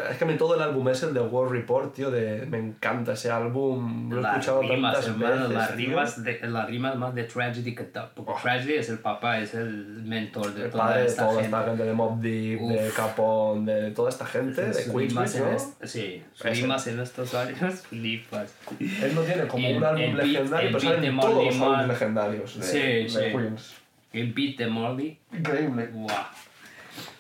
Es 0.07 0.17
que 0.19 0.23
a 0.23 0.27
mí 0.27 0.35
todo 0.37 0.53
el 0.53 0.61
álbum 0.61 0.87
es 0.89 1.01
el 1.01 1.15
de 1.15 1.19
War 1.19 1.49
Report, 1.49 1.95
tío, 1.95 2.11
de, 2.11 2.45
me 2.45 2.59
encanta 2.59 3.13
ese 3.13 3.31
álbum, 3.31 4.07
lo 4.11 4.19
he 4.19 4.21
Las 4.21 4.33
escuchado 4.33 4.61
rimas, 4.61 4.93
tantas 4.93 5.09
hermano, 5.09 5.35
veces. 5.35 5.49
las 5.55 5.75
rimas, 5.75 6.23
de, 6.23 6.39
las 6.43 6.67
rimas 6.67 6.95
más 6.95 7.15
de 7.15 7.23
Tragedy 7.23 7.73
que 7.73 7.83
ta- 7.85 8.11
porque 8.13 8.31
Oh. 8.33 8.39
Tragedy 8.39 8.73
es 8.75 8.89
el 8.89 8.99
papá, 8.99 9.39
es 9.39 9.55
el 9.55 10.03
mentor 10.05 10.53
de 10.53 10.65
El 10.65 10.69
toda 10.69 10.83
padre 10.85 11.01
de 11.01 11.07
esta 11.07 11.23
toda 11.23 11.41
gente. 11.41 11.45
esta 11.57 11.65
gente, 11.69 11.83
de 11.85 11.93
Mob 11.93 12.19
Deep, 12.21 12.59
de 12.59 12.87
Uf. 12.87 12.95
Capone, 12.95 13.73
de 13.73 13.91
toda 13.91 14.09
esta 14.09 14.25
gente, 14.27 14.61
de 14.63 14.73
Sus 14.75 14.93
rimas 14.93 15.33
Queensbridge, 15.33 15.61
en 15.63 15.67
¿no? 15.81 15.87
sí, 15.87 16.23
Ese. 16.35 16.49
rimas 16.61 16.87
en 16.87 16.99
estos 16.99 17.33
años, 17.33 17.73
flipas. 17.89 18.53
Él 18.79 19.15
no 19.15 19.21
tiene 19.21 19.47
como 19.47 19.67
El- 19.67 19.77
un 19.77 19.83
álbum 19.85 20.15
legendario, 20.15 20.69
pero 20.71 20.79
salen 20.79 21.01
de 21.15 21.19
todos 21.21 21.45
los 21.45 21.55
álbumes 21.61 21.87
legendarios 21.87 22.59
de, 22.59 22.63
Sí, 22.63 22.77
de 22.77 23.09
sí. 23.09 23.19
Queens. 23.35 23.73
El 24.13 24.33
beat 24.33 24.57
de 24.57 24.67
Morley, 24.67 25.17
Increíble, 25.35 25.87
guau. 25.91 26.15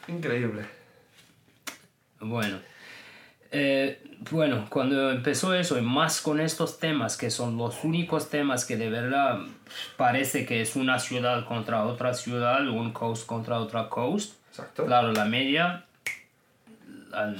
Increíble. 0.07 0.63
Bueno, 2.19 2.57
eh, 3.51 4.01
bueno, 4.31 4.65
cuando 4.69 5.11
empezó 5.11 5.53
eso, 5.53 5.77
y 5.77 5.81
más 5.81 6.21
con 6.21 6.39
estos 6.39 6.79
temas, 6.79 7.17
que 7.17 7.29
son 7.29 7.57
los 7.57 7.83
únicos 7.83 8.29
temas 8.29 8.65
que 8.65 8.77
de 8.77 8.89
verdad 8.89 9.39
parece 9.97 10.45
que 10.45 10.61
es 10.61 10.75
una 10.75 10.99
ciudad 10.99 11.45
contra 11.45 11.83
otra 11.85 12.13
ciudad, 12.13 12.67
un 12.67 12.91
coast 12.93 13.25
contra 13.25 13.59
otra 13.59 13.89
coast. 13.89 14.35
Exacto. 14.49 14.85
Claro, 14.85 15.11
la 15.11 15.25
media 15.25 15.85
han, 17.11 17.35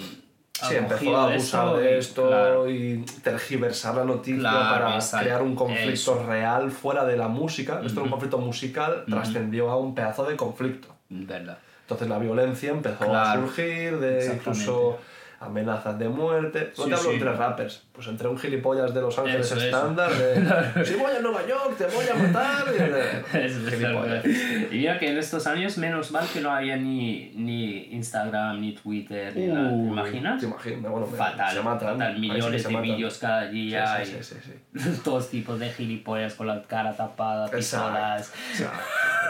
Sí, 0.62 0.76
empezó 0.76 1.18
a 1.18 1.24
abusar 1.32 1.36
esto 1.36 1.78
de 1.78 1.96
y, 1.96 1.98
esto 1.98 2.28
claro, 2.28 2.70
y 2.70 3.06
tergiversar 3.24 3.96
la 3.96 4.06
noticia 4.06 4.40
Claro, 4.40 4.70
para 4.70 4.96
exacto, 4.96 5.26
crear 5.26 5.42
un 5.42 5.56
conflicto 5.56 5.92
eso. 5.92 6.26
real 6.26 6.72
fuera 6.72 7.04
de 7.06 7.18
la 7.18 7.28
música. 7.28 7.82
Esto 7.84 8.00
era 8.00 8.04
un 8.04 8.10
conflicto 8.12 8.38
musical, 8.38 9.04
trascendió 9.10 9.70
a 9.72 9.78
un 9.78 9.96
pedazo 9.96 10.26
de 10.26 10.36
conflicto. 10.38 10.96
verdad. 11.10 11.58
Entonces 11.84 12.08
la 12.10 12.18
violencia 12.20 12.72
empezó 12.72 13.04
a 13.04 13.08
Claro. 13.08 13.42
surgir, 13.42 13.98
de 14.00 14.34
incluso 14.36 15.00
amenazas 15.40 16.00
de 16.00 16.08
muerte. 16.08 16.72
No 16.78 16.84
Sí, 16.86 16.90
te 16.90 16.96
hablo 16.96 17.10
sí. 17.10 17.16
entre 17.18 17.34
rappers, 17.34 17.84
pues 17.92 18.08
entre 18.08 18.30
un 18.30 18.38
gilipollas 18.40 18.94
de 18.94 19.02
Los 19.02 19.20
Ángeles 19.20 19.46
Eso, 19.48 19.56
eso. 19.58 19.66
estándar, 19.66 20.10
de 20.14 20.86
si 20.86 20.96
voy 20.96 21.12
a 21.12 21.20
Nueva 21.20 21.46
York 21.46 21.76
te 21.78 21.86
voy 21.88 22.06
a 22.08 22.16
matar. 22.16 22.64
Y, 22.74 23.38
de- 23.38 23.50
gilipollas. 23.70 24.26
Y 24.72 24.78
mira 24.78 24.98
que 24.98 25.10
en 25.10 25.18
estos 25.18 25.46
años, 25.46 25.78
menos 25.78 26.12
mal 26.12 26.26
que 26.32 26.40
no 26.40 26.50
había 26.50 26.78
ni, 26.78 27.34
ni 27.36 27.88
Instagram, 27.94 28.62
ni 28.62 28.72
Twitter, 28.74 29.36
ni 29.36 29.48
nada. 29.48 29.68
¿Te 29.70 29.76
imaginas? 29.76 30.40
Te 30.40 30.46
imaginas, 30.46 30.90
bueno, 30.90 31.08
Fatal, 31.08 31.54
se 31.54 31.62
matan. 31.62 31.90
fatal, 32.00 32.08
ahí 32.08 32.14
sí 32.16 32.22
millones 32.22 32.64
se 32.64 32.70
de 32.70 32.78
vídeos 32.82 33.18
cada 33.18 33.46
día. 33.50 33.98
Sí, 34.06 34.14
y 34.18 34.24
sí, 34.24 34.36
sí, 34.42 34.54
sí. 34.82 35.02
Todos 35.04 35.28
tipos 35.30 35.60
de 35.60 35.70
gilipollas 35.72 36.36
con 36.36 36.48
la 36.48 36.64
cara 36.64 36.96
tapada, 36.96 37.50
pistolas. 37.52 38.32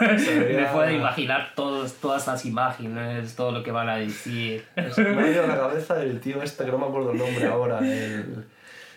Me 0.00 0.66
puedo 0.66 0.90
imaginar 0.90 1.52
todos, 1.54 1.94
todas 1.94 2.26
las 2.26 2.44
imágenes, 2.44 3.34
todo 3.36 3.52
lo 3.52 3.62
que 3.62 3.70
van 3.70 3.88
a 3.88 3.96
decir. 3.96 4.64
Me 4.76 4.82
ha 4.82 5.12
venido 5.12 5.44
a 5.44 5.46
la 5.46 5.56
cabeza 5.56 6.02
el 6.02 6.20
tío 6.20 6.42
este, 6.42 6.64
que 6.64 6.70
no 6.70 6.78
me 6.78 6.86
acuerdo 6.86 7.12
el 7.12 7.18
nombre 7.18 7.46
ahora, 7.46 7.78
el... 7.78 8.44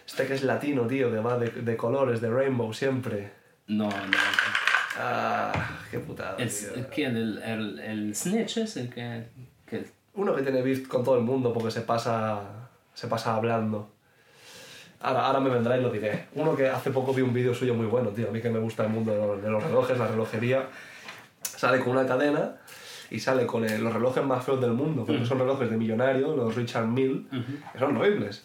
Este 0.06 0.26
que 0.26 0.36
es 0.36 0.44
latino, 0.44 0.88
tío, 0.88 1.12
que 1.12 1.18
va 1.20 1.38
de, 1.38 1.50
de 1.50 1.76
colores, 1.76 2.22
de 2.22 2.30
rainbow 2.30 2.74
siempre. 2.74 3.30
No, 3.68 3.90
no. 3.90 4.18
Ah, 4.98 5.52
qué 5.92 6.00
putada, 6.00 6.38
El, 6.38 6.50
tío. 6.50 6.74
el, 6.76 6.88
¿quién? 6.88 7.18
el, 7.18 7.38
el, 7.44 7.80
el 7.80 8.16
Snitch 8.16 8.58
es 8.58 8.78
el 8.78 8.90
que... 8.90 9.28
que 9.66 9.86
Uno 10.14 10.34
que 10.34 10.42
tiene 10.44 10.62
beef 10.62 10.88
con 10.88 11.04
todo 11.04 11.18
el 11.18 11.24
mundo 11.24 11.54
porque 11.54 11.72
se 11.72 11.82
pasa, 11.82 12.42
se 12.94 13.08
pasa 13.08 13.36
hablando. 13.36 13.92
Ahora, 15.02 15.26
ahora 15.28 15.40
me 15.40 15.50
vendrá 15.50 15.78
y 15.78 15.82
lo 15.82 15.90
diré. 15.92 16.26
Uno 16.34 16.56
que 16.56 16.68
hace 16.70 16.90
poco 16.92 17.14
vi 17.14 17.22
un 17.22 17.34
vídeo 17.34 17.54
suyo 17.54 17.74
muy 17.76 17.86
bueno, 17.86 18.10
tío. 18.10 18.30
A 18.30 18.32
mí 18.32 18.42
que 18.42 18.50
me 18.50 18.60
gusta 18.60 18.84
el 18.84 18.90
mundo 18.90 19.12
de 19.12 19.18
los, 19.20 19.42
de 19.44 19.50
los 19.50 19.64
relojes, 19.64 19.98
la 19.98 20.08
relojería. 20.08 20.68
Sale 21.44 21.80
con 21.80 21.90
una 21.98 22.06
cadena 22.06 22.56
y 23.10 23.20
sale 23.20 23.46
con 23.46 23.64
el- 23.64 23.84
los 23.84 23.94
relojes 23.94 24.24
más 24.24 24.44
feos 24.44 24.60
del 24.60 24.72
mundo, 24.72 25.06
porque 25.06 25.26
son 25.26 25.40
relojes 25.40 25.70
de 25.70 25.78
millonario, 25.78 26.36
los 26.36 26.56
Richard 26.56 26.86
Mill, 26.88 27.28
que 27.74 27.80
son 27.80 27.96
horribles. 27.98 28.44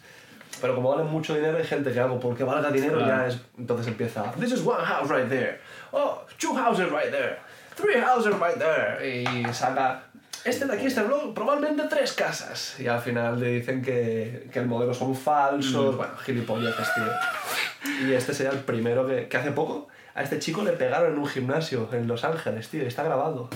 Pero 0.60 0.74
como 0.74 0.90
valen 0.90 1.06
mucho 1.10 1.34
dinero, 1.34 1.56
hay 1.56 1.64
gente 1.64 1.90
que 1.92 1.98
hago 1.98 2.20
porque 2.20 2.44
valga 2.44 2.70
dinero 2.70 2.98
Claro. 2.98 3.22
ya 3.22 3.26
es. 3.26 3.40
Entonces 3.58 3.86
empieza. 3.88 4.30
This 4.38 4.52
is 4.52 4.60
one 4.64 4.84
house 4.84 5.08
right 5.10 5.28
there. 5.28 5.58
Oh, 5.92 6.20
two 6.38 6.54
houses 6.54 6.90
right 6.90 7.10
there. 7.10 7.38
Three 7.74 7.98
houses 7.98 8.34
right 8.38 8.58
there. 8.58 9.02
Y 9.02 9.44
saca. 9.54 10.02
Este 10.44 10.66
de 10.66 10.72
aquí, 10.72 10.86
este 10.86 11.02
blog, 11.02 11.34
probablemente 11.34 11.84
tres 11.88 12.12
casas. 12.12 12.78
Y 12.80 12.88
al 12.88 13.00
final 13.00 13.38
le 13.38 13.48
dicen 13.48 13.80
que, 13.80 14.48
que 14.52 14.58
el 14.58 14.66
modelo 14.66 14.92
son 14.92 15.14
falsos. 15.14 15.96
Bueno, 15.96 16.16
gilipolleces, 16.18 16.88
tío. 16.94 18.06
Y 18.08 18.12
este 18.12 18.34
sería 18.34 18.52
el 18.52 18.58
primero 18.60 19.06
que, 19.06 19.28
que 19.28 19.36
hace 19.36 19.52
poco 19.52 19.88
a 20.14 20.22
este 20.22 20.38
chico 20.38 20.62
le 20.62 20.72
pegaron 20.72 21.12
en 21.12 21.18
un 21.18 21.26
gimnasio 21.26 21.88
en 21.92 22.06
Los 22.06 22.24
Ángeles, 22.24 22.68
tío. 22.68 22.82
y 22.82 22.86
Está 22.86 23.02
grabado. 23.02 23.48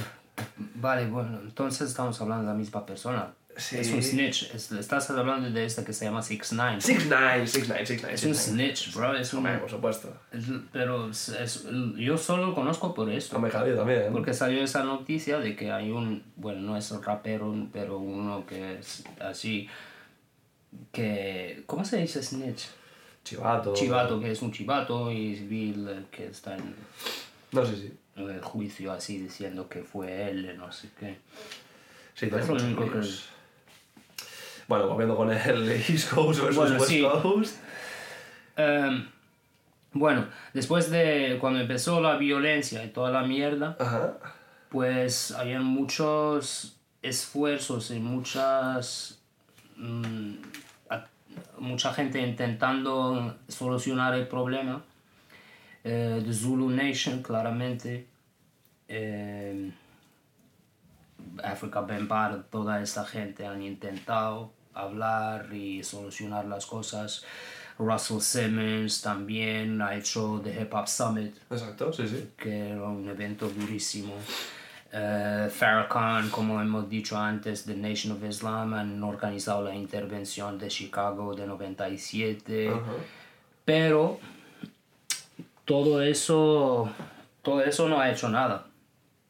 Vale, 0.57 1.07
bueno, 1.07 1.41
entonces 1.43 1.89
estamos 1.89 2.21
hablando 2.21 2.45
de 2.45 2.49
la 2.53 2.55
misma 2.55 2.87
persona. 2.87 3.33
Sí. 3.57 3.79
Es 3.79 3.91
un 3.91 4.03
snitch. 4.03 4.55
Es- 4.55 4.71
estás 4.73 5.09
hablando 5.11 5.51
de 5.51 5.65
este 5.65 5.83
que 5.83 5.93
se 5.95 6.05
llama 6.05 6.21
6ix9ine. 6.21 6.79
6ix9ine, 6.81 7.43
6ix9ine, 7.45 7.87
6ix9ine. 7.87 8.11
Es 8.13 8.25
un 8.25 8.35
snitch, 8.35 8.93
bro. 8.95 9.17
Es 9.17 9.33
un... 9.33 9.39
Hombre, 9.39 9.59
por 9.59 9.71
supuesto. 9.71 10.15
es- 10.33 10.45
pero 10.73 11.09
es- 11.11 11.67
yo 11.97 12.19
solo 12.19 12.49
lo 12.49 12.55
conozco 12.55 12.93
por 12.95 13.09
esto. 13.11 13.37
Hombre, 13.37 13.51
Javier 13.51 13.77
también. 13.77 14.13
Porque 14.13 14.35
salió 14.35 14.63
esa 14.63 14.85
noticia 14.85 15.39
de 15.39 15.57
que 15.57 15.73
hay 15.73 15.91
un, 15.91 16.23
bueno, 16.37 16.61
no 16.61 16.77
es 16.77 16.91
un 16.91 17.03
rapero, 17.03 17.55
pero 17.73 17.99
uno 17.99 18.45
que 18.47 18.79
es 18.79 19.05
así, 19.21 19.69
que, 20.93 21.63
¿cómo 21.67 21.85
se 21.85 21.99
dice 21.99 22.23
snitch? 22.23 22.67
Chivato. 23.25 23.73
Chivato, 23.75 24.21
que 24.21 24.31
es 24.33 24.43
un 24.43 24.53
chivato 24.53 25.11
y 25.11 25.35
vi 25.35 25.71
el 25.71 26.07
que 26.11 26.27
está 26.27 26.57
en 26.57 26.75
No 27.53 27.65
sé 27.65 27.77
si. 27.77 27.93
en 28.17 28.31
el 28.31 28.41
juicio 28.41 28.93
así 28.93 29.19
diciendo 29.19 29.69
que 29.69 29.83
fue 29.83 30.31
él, 30.31 30.57
no 30.57 30.71
sé 30.71 30.91
qué. 30.99 31.19
Sí, 32.15 32.27
Es 32.27 32.49
lo 32.49 32.55
único 32.55 32.91
que-. 32.91 33.01
Bueno, 34.69 34.89
volviendo 34.89 35.17
con 35.17 35.31
el 35.33 35.71
East 35.89 36.13
Coast 36.13 36.41
versus 36.41 36.57
Bueno, 36.57 36.77
West 36.77 36.89
sí. 36.89 37.03
Coast. 37.03 37.57
Em, 38.57 39.09
bueno, 39.93 40.27
después 40.53 40.91
de 40.91 41.39
cuando 41.41 41.61
empezó 41.61 42.01
la 42.01 42.17
violencia 42.17 42.85
y 42.85 42.89
toda 42.89 43.11
la 43.11 43.23
mierda, 43.23 43.77
Ajá. 43.79 44.19
pues 44.71 45.31
habían 45.33 45.65
muchos 45.65 46.77
esfuerzos 47.03 47.91
y 47.91 48.01
muchas 48.01 49.21
mm, 49.77 50.35
mucha 51.59 51.93
gente 51.93 52.21
intentando 52.21 53.37
solucionar 53.49 54.15
el 54.15 54.27
problema 54.27 54.83
eh, 55.85 56.23
de 56.25 56.33
Zulu 56.33 56.71
Nation 56.71 57.23
claramente 57.23 58.07
eh, 58.89 59.71
Africa 61.43 61.81
Bambaataa 61.81 62.43
toda 62.51 62.81
esta 62.81 63.05
gente 63.05 63.47
han 63.47 63.63
intentado 63.63 64.53
hablar 64.77 65.53
y 65.53 65.83
solucionar 65.83 66.45
las 66.47 66.67
cosas 66.67 67.25
Russell 67.79 68.21
Simmons 68.21 69.03
también 69.03 69.83
ha 69.83 69.95
hecho 69.95 70.41
The 70.43 70.63
Hip 70.63 70.73
Hop 70.75 70.89
Summit 70.89 71.37
Exacto, 71.51 71.93
sí, 71.93 72.09
sí. 72.09 72.31
que 72.37 72.71
era 72.71 72.83
un 72.85 73.09
evento 73.09 73.49
durísimo. 73.49 74.15
Eh, 74.93 75.51
Farrakhan, 75.53 76.31
como 76.31 76.61
hemos 76.63 76.89
dicho 76.89 77.19
antes, 77.19 77.65
The 77.65 77.77
Nation 77.77 78.13
of 78.17 78.25
Islam 78.25 78.73
han 78.75 79.03
organizado 79.03 79.63
la 79.63 79.75
intervención 79.75 80.59
de 80.59 80.69
Chicago 80.69 81.35
de 81.35 81.47
97, 81.47 82.69
Ajá. 82.69 82.81
pero 83.65 84.19
todo 85.67 86.01
eso, 86.01 86.89
todo 87.43 87.63
eso 87.63 87.89
no 87.89 88.01
ha 88.01 88.11
hecho 88.11 88.29
nada. 88.31 88.66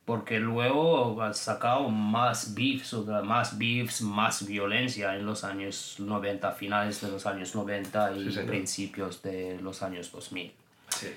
Porque 0.07 0.39
luego 0.39 1.21
ha 1.21 1.35
sacado 1.35 1.89
más 1.91 2.55
beefs, 2.55 2.95
más 3.25 3.59
beefs, 3.59 4.01
más 4.03 4.47
violencia 4.47 5.15
en 5.17 5.27
los 5.27 5.43
años 5.45 5.97
90, 5.99 6.53
finales 6.53 7.01
de 7.03 7.09
los 7.11 7.27
años 7.27 7.55
90 7.55 8.13
y 8.13 8.31
Sí, 8.33 8.39
principios 8.47 9.21
de 9.23 9.59
los 9.61 9.83
años 9.83 10.11
2000. 10.13 10.53
Sí. 10.91 11.09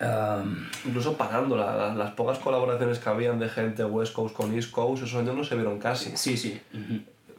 Um, 0.00 0.64
Incluso 0.86 1.16
parando 1.16 1.56
la- 1.56 1.74
la- 1.74 1.94
las 1.94 2.12
pocas 2.12 2.38
colaboraciones 2.38 3.00
que 3.00 3.08
habían 3.08 3.40
de 3.40 3.48
gente 3.48 3.84
West 3.84 4.12
Coast 4.12 4.32
con 4.36 4.54
East 4.54 4.70
Coast, 4.70 5.02
esos 5.02 5.18
años 5.18 5.34
no 5.34 5.42
se 5.42 5.56
vieron 5.56 5.78
casi. 5.80 6.16
Sí, 6.16 6.36
sí. 6.36 6.60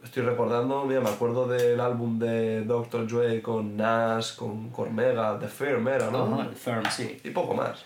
estoy 0.04 0.22
recordando, 0.22 0.84
mira, 0.86 1.00
me 1.02 1.10
acuerdo 1.10 1.46
del 1.46 1.78
álbum 1.80 2.18
de 2.18 2.62
Dr. 2.64 3.06
Dre 3.06 3.40
con 3.42 3.76
Nas, 3.76 4.32
con 4.32 4.70
Cormega, 4.70 5.38
The 5.38 5.46
Firm 5.48 5.86
era, 5.88 6.10
¿no? 6.10 6.40
Ajá, 6.40 6.50
Firm, 6.54 6.82
sí. 6.90 7.18
Y 7.24 7.30
poco 7.30 7.54
más. 7.54 7.84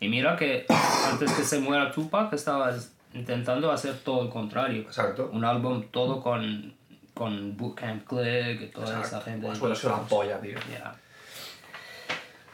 Y 0.00 0.08
mira 0.08 0.36
que 0.36 0.66
antes 1.10 1.32
que 1.32 1.42
se 1.44 1.58
muera 1.60 1.90
Tupac 1.90 2.32
estaba 2.32 2.74
intentando 3.12 3.70
hacer 3.70 3.98
todo 4.00 4.22
el 4.22 4.28
contrario. 4.28 4.82
Exacto. 4.82 5.30
Un 5.32 5.44
álbum 5.44 5.84
todo 5.90 6.20
con, 6.20 6.74
con 7.14 7.56
Bootcamp 7.56 8.06
Click 8.06 8.60
y 8.62 8.66
toda 8.68 9.02
esa 9.02 9.20
gente. 9.20 9.50
Pues 9.58 9.78
sido 9.78 9.96
la 9.96 10.02
polla, 10.02 10.40
tío. 10.40 10.58
Ya. 10.70 10.94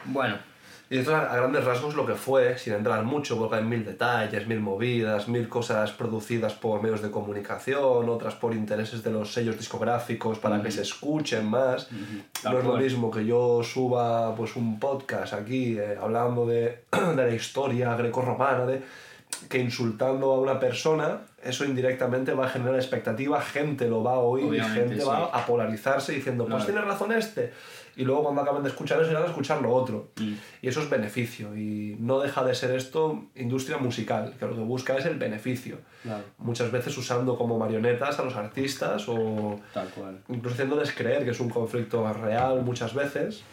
Bueno, 0.05 0.37
Y 0.91 0.97
esto 0.97 1.15
a 1.15 1.33
grandes 1.37 1.63
rasgos 1.63 1.95
lo 1.95 2.05
que 2.05 2.15
fue, 2.15 2.57
sin 2.57 2.73
entrar 2.73 3.01
mucho, 3.05 3.37
porque 3.37 3.55
hay 3.55 3.63
mil 3.63 3.85
detalles, 3.85 4.45
mil 4.45 4.59
movidas, 4.59 5.29
mil 5.29 5.47
cosas 5.47 5.93
producidas 5.93 6.51
por 6.51 6.83
medios 6.83 7.01
de 7.01 7.09
comunicación, 7.09 8.09
otras 8.09 8.35
por 8.35 8.53
intereses 8.53 9.01
de 9.01 9.09
los 9.09 9.31
sellos 9.31 9.57
discográficos 9.57 10.37
para 10.39 10.61
que 10.61 10.69
se 10.69 10.81
escuchen 10.81 11.49
más. 11.49 11.87
Tal 12.43 12.51
No 12.51 12.59
es 12.59 12.65
lo 12.65 12.75
mismo 12.75 13.09
que 13.09 13.25
yo 13.25 13.63
suba 13.63 14.35
pues 14.35 14.57
un 14.57 14.81
podcast 14.81 15.31
aquí 15.31 15.79
eh, 15.79 15.97
hablando 15.97 16.45
de, 16.45 16.83
de 16.91 17.25
la 17.25 17.33
historia 17.33 17.95
grecorromana, 17.95 18.65
de 18.65 18.81
que 19.47 19.59
insultando 19.59 20.33
a 20.33 20.39
una 20.41 20.59
persona, 20.59 21.21
eso 21.41 21.63
indirectamente 21.63 22.33
va 22.33 22.47
a 22.47 22.49
generar 22.49 22.75
expectativa, 22.75 23.39
gente 23.41 23.87
lo 23.87 24.03
va 24.03 24.15
a 24.15 24.19
oír 24.19 24.43
Obviamente, 24.43 24.77
y 24.77 24.79
gente 24.81 25.01
sí. 25.01 25.07
va 25.07 25.27
a 25.27 25.45
polarizarse 25.45 26.11
diciendo, 26.11 26.43
pues 26.43 26.65
Claro. 26.65 26.73
tiene 26.73 26.81
razón 26.81 27.13
este. 27.13 27.53
Y 28.01 28.03
luego 28.03 28.23
cuando 28.23 28.41
acaben 28.41 28.63
de 28.63 28.69
escuchar 28.69 28.99
eso 28.99 29.11
irán 29.11 29.21
a 29.23 29.27
escuchar 29.27 29.61
lo 29.61 29.71
otro. 29.71 30.07
Mm. 30.19 30.33
Y 30.63 30.67
eso 30.67 30.81
es 30.81 30.89
beneficio. 30.89 31.55
Y 31.55 31.95
no 31.99 32.19
deja 32.19 32.43
de 32.43 32.55
ser 32.55 32.71
esto 32.75 33.25
industria 33.35 33.77
musical, 33.77 34.33
que 34.39 34.45
lo 34.47 34.55
que 34.55 34.61
busca 34.61 34.97
es 34.97 35.05
el 35.05 35.17
beneficio. 35.17 35.77
claro, 36.01 36.23
Muchas 36.39 36.71
veces 36.71 36.97
usando 36.97 37.37
como 37.37 37.59
marionetas 37.59 38.17
a 38.19 38.23
los 38.23 38.35
artistas 38.35 39.07
o 39.07 39.59
tal 39.71 39.87
cual. 39.89 40.17
incluso 40.29 40.55
haciéndoles 40.55 40.91
creer 40.93 41.23
que 41.25 41.29
es 41.29 41.39
un 41.39 41.49
conflicto 41.49 42.11
real 42.13 42.63
muchas 42.63 42.95
veces. 42.95 43.43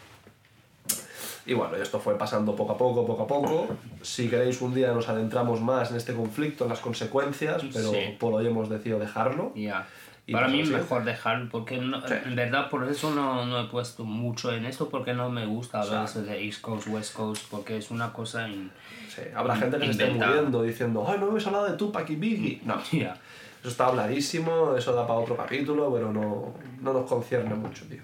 Y 1.44 1.54
bueno, 1.54 1.76
esto 1.76 1.98
fue 1.98 2.16
pasando 2.18 2.54
poco 2.56 2.72
a 2.72 2.78
poco, 2.78 3.06
poco 3.06 3.22
a 3.22 3.26
poco. 3.26 3.68
Si 4.02 4.28
queréis 4.28 4.60
un 4.62 4.74
día 4.74 4.92
nos 4.92 5.08
adentramos 5.08 5.60
más 5.60 5.90
en 5.90 5.96
este 5.96 6.12
conflicto, 6.14 6.64
en 6.64 6.70
las 6.70 6.80
consecuencias, 6.80 7.62
pero 7.72 7.90
Sí. 7.90 8.16
por 8.18 8.34
hoy 8.34 8.46
hemos 8.46 8.68
decidido 8.68 8.98
dejarlo. 8.98 9.52
Ya. 9.54 9.86
Y 10.28 10.32
Para 10.32 10.44
pues 10.48 10.56
mí 10.56 10.62
así. 10.62 10.72
mejor 10.72 11.04
dejar, 11.04 11.48
porque 11.50 11.78
no- 11.78 12.06
Sí. 12.06 12.12
en 12.26 12.36
verdad 12.36 12.68
por 12.68 12.86
eso 12.86 13.14
no, 13.14 13.46
no 13.46 13.62
he 13.62 13.64
puesto 13.68 14.04
mucho 14.04 14.52
en 14.52 14.66
esto, 14.66 14.90
porque 14.90 15.14
no 15.14 15.30
me 15.30 15.46
gusta 15.46 15.80
hablar 15.80 16.06
de 16.06 16.44
East 16.44 16.60
Coast, 16.60 16.86
West 16.88 17.14
Coast, 17.14 17.44
porque 17.50 17.78
es 17.78 17.90
una 17.90 18.12
cosa... 18.12 18.46
in- 18.46 18.70
Sí, 19.08 19.22
habrá 19.34 19.56
gente 19.56 19.78
que 19.78 19.86
se 19.86 19.90
esté 19.92 20.04
Inventada. 20.04 20.32
muriendo 20.34 20.62
diciendo, 20.62 21.06
ay, 21.08 21.18
no 21.18 21.30
habéis 21.30 21.46
hablado 21.46 21.64
de 21.70 21.76
Tupac 21.78 22.08
y 22.10 22.16
Biggie. 22.16 22.60
No, 22.62 22.78
Ya. 22.92 23.16
eso 23.60 23.68
está 23.70 23.86
habladísimo, 23.86 24.76
eso 24.76 24.92
da 24.92 25.06
para 25.06 25.18
otro 25.18 25.34
capítulo, 25.34 25.90
pero 25.94 26.12
no, 26.12 26.54
no 26.82 26.92
nos 26.92 27.08
concierne 27.08 27.54
mucho, 27.54 27.86
tío. 27.86 28.02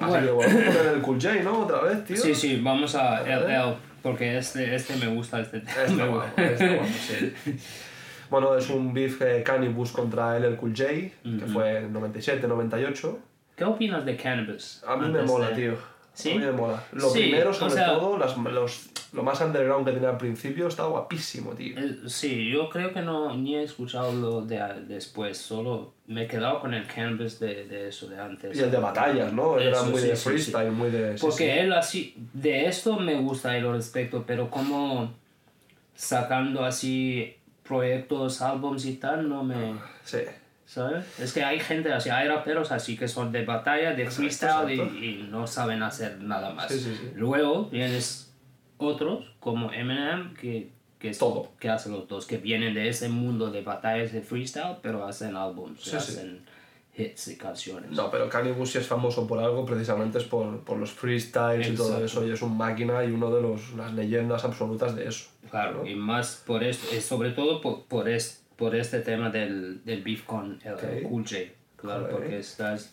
Así 0.00 0.10
Bueno. 0.10 0.26
que 0.26 0.32
volvemos 0.32 0.62
a 0.74 0.78
poner 0.78 0.94
el 0.94 1.00
Cool 1.02 1.20
J, 1.22 1.34
¿no? 1.44 1.60
Otra 1.60 1.80
vez, 1.82 2.04
tío. 2.04 2.16
Sí, 2.16 2.34
sí, 2.34 2.60
vamos 2.60 2.94
a. 2.96 3.22
LL, 3.22 3.76
porque 4.02 4.36
este, 4.38 4.74
este 4.74 4.96
me 4.96 5.06
gusta, 5.06 5.40
este 5.40 5.58
me 5.94 6.08
gusta. 6.08 6.42
está 6.44 6.66
guapo, 6.74 6.88
sí. 6.88 7.32
Bueno, 8.30 8.56
es 8.56 8.68
un 8.70 8.92
beef 8.92 9.20
eh, 9.22 9.42
Cannibus 9.42 9.92
contra 9.92 10.38
LL 10.38 10.56
Cool 10.56 10.74
J, 10.76 10.88
que 10.88 11.46
fue 11.52 11.78
en 11.78 11.92
97, 11.92 12.46
98. 12.46 13.18
¿Qué 13.56 13.64
opinas 13.64 14.04
de 14.04 14.16
Cannabis? 14.16 14.82
A 14.86 14.96
mí 14.96 15.08
me 15.08 15.22
mola, 15.22 15.50
de- 15.50 15.54
tío. 15.56 15.74
¿Sí? 16.12 16.32
A 16.32 16.34
mí 16.34 16.40
me 16.44 16.52
mola. 16.52 16.82
Lo 16.92 17.08
Sí, 17.10 17.20
primero, 17.20 17.50
o 17.50 17.54
sobre 17.54 17.74
sea- 17.74 17.94
todo, 17.94 18.18
las- 18.18 18.36
los, 18.36 18.90
lo 19.12 19.22
más 19.22 19.40
underground 19.40 19.86
que 19.86 19.92
tenía 19.92 20.10
al 20.10 20.16
principio, 20.18 20.66
estaba 20.66 20.88
guapísimo, 20.88 21.52
tío. 21.52 21.78
Eh, 21.78 21.96
Sí, 22.06 22.50
yo 22.50 22.68
creo 22.70 22.92
que 22.92 23.00
no 23.02 23.34
ni 23.36 23.54
he 23.56 23.62
escuchado 23.62 24.12
lo 24.12 24.42
de 24.42 24.60
después, 24.88 25.38
solo 25.38 25.94
me 26.08 26.24
he 26.24 26.26
quedado 26.26 26.60
con 26.60 26.74
el 26.74 26.86
Cannabis 26.88 27.38
de, 27.38 27.66
de 27.66 27.88
eso 27.88 28.08
de 28.08 28.18
antes. 28.20 28.56
Y 28.56 28.60
el 28.62 28.70
de 28.70 28.78
batallas, 28.78 29.32
¿no? 29.32 29.58
Él 29.58 29.68
Era 29.68 29.76
Eso, 29.76 29.86
muy 29.86 30.00
sí, 30.00 30.08
de 30.08 30.16
freestyle, 30.16 30.70
muy 30.72 30.90
de... 30.90 31.16
Porque 31.20 31.60
él 31.60 31.72
así, 31.72 32.14
de 32.32 32.66
esto 32.66 32.98
me 32.98 33.14
gusta 33.20 33.56
y 33.56 33.60
lo 33.60 33.72
respeto, 33.72 34.24
pero 34.26 34.50
como 34.50 35.12
sacando 35.94 36.64
así 36.64 37.34
proyectos, 37.68 38.40
álbums 38.42 38.84
y 38.86 38.94
tal, 38.96 39.28
no 39.28 39.44
me... 39.44 39.74
Sí. 40.04 40.18
¿Sabes? 40.66 41.04
Es 41.18 41.32
que 41.32 41.42
hay 41.42 41.60
gente 41.60 41.90
así, 41.92 42.10
hay 42.10 42.28
raperos 42.28 42.72
así 42.72 42.96
que 42.96 43.08
son 43.08 43.32
de 43.32 43.44
batalla, 43.44 43.94
de 43.94 44.10
freestyle 44.10 44.78
y- 45.02 45.26
no 45.30 45.46
saben 45.46 45.82
hacer 45.82 46.20
nada 46.20 46.50
más. 46.52 46.70
Sí, 46.70 46.78
sí, 46.80 46.94
sí. 46.94 47.10
Luego 47.14 47.68
tienes 47.70 48.34
otros 48.76 49.24
como 49.40 49.72
Eminem 49.72 50.34
que, 50.34 50.70
que, 50.98 51.08
es- 51.10 51.18
Todo. 51.18 51.52
que 51.58 51.70
hacen 51.70 51.92
los 51.92 52.06
dos, 52.06 52.26
que 52.26 52.36
vienen 52.36 52.74
de 52.74 52.88
ese 52.90 53.08
mundo 53.08 53.50
de 53.50 53.62
batallas 53.62 54.12
de 54.12 54.20
freestyle, 54.20 54.76
pero 54.82 55.06
hacen 55.06 55.36
álbums, 55.36 55.94
hacen 55.94 56.42
hits 56.98 57.28
y 57.28 57.36
canciones. 57.38 57.90
No, 57.92 58.10
pero 58.10 58.28
Cannibus 58.28 58.72
si 58.72 58.78
es 58.78 58.86
famoso 58.86 59.26
por 59.26 59.38
algo, 59.38 59.64
precisamente 59.64 60.18
es 60.18 60.24
por, 60.24 60.64
por 60.64 60.76
los 60.78 60.90
freestyles 60.92 61.68
y 61.68 61.74
todo 61.76 61.86
Exacto. 62.00 62.04
eso, 62.06 62.26
y 62.26 62.32
es 62.32 62.42
un 62.42 62.56
máquina 62.56 63.04
y 63.04 63.12
uno 63.12 63.30
de 63.34 63.40
los, 63.40 63.72
las 63.74 63.94
leyendas 63.94 64.44
absolutas 64.44 64.96
de 64.96 65.06
eso. 65.08 65.28
Claro, 65.50 65.86
y 65.86 65.94
más 65.94 66.42
por 66.46 66.64
esto, 66.64 66.86
sobre 67.00 67.30
todo 67.30 67.60
por, 67.60 67.84
por, 67.84 68.08
es- 68.08 68.44
por 68.56 68.74
este 68.74 69.00
tema 69.00 69.30
del, 69.30 69.84
del 69.84 70.02
beef 70.02 70.24
con 70.24 70.58
el, 70.64 70.68
el 70.72 71.04
Ok. 71.04 71.08
Cool 71.08 71.22
J. 71.24 71.36
Claro, 71.76 72.00
Joder. 72.02 72.16
porque 72.16 72.38
estás... 72.40 72.92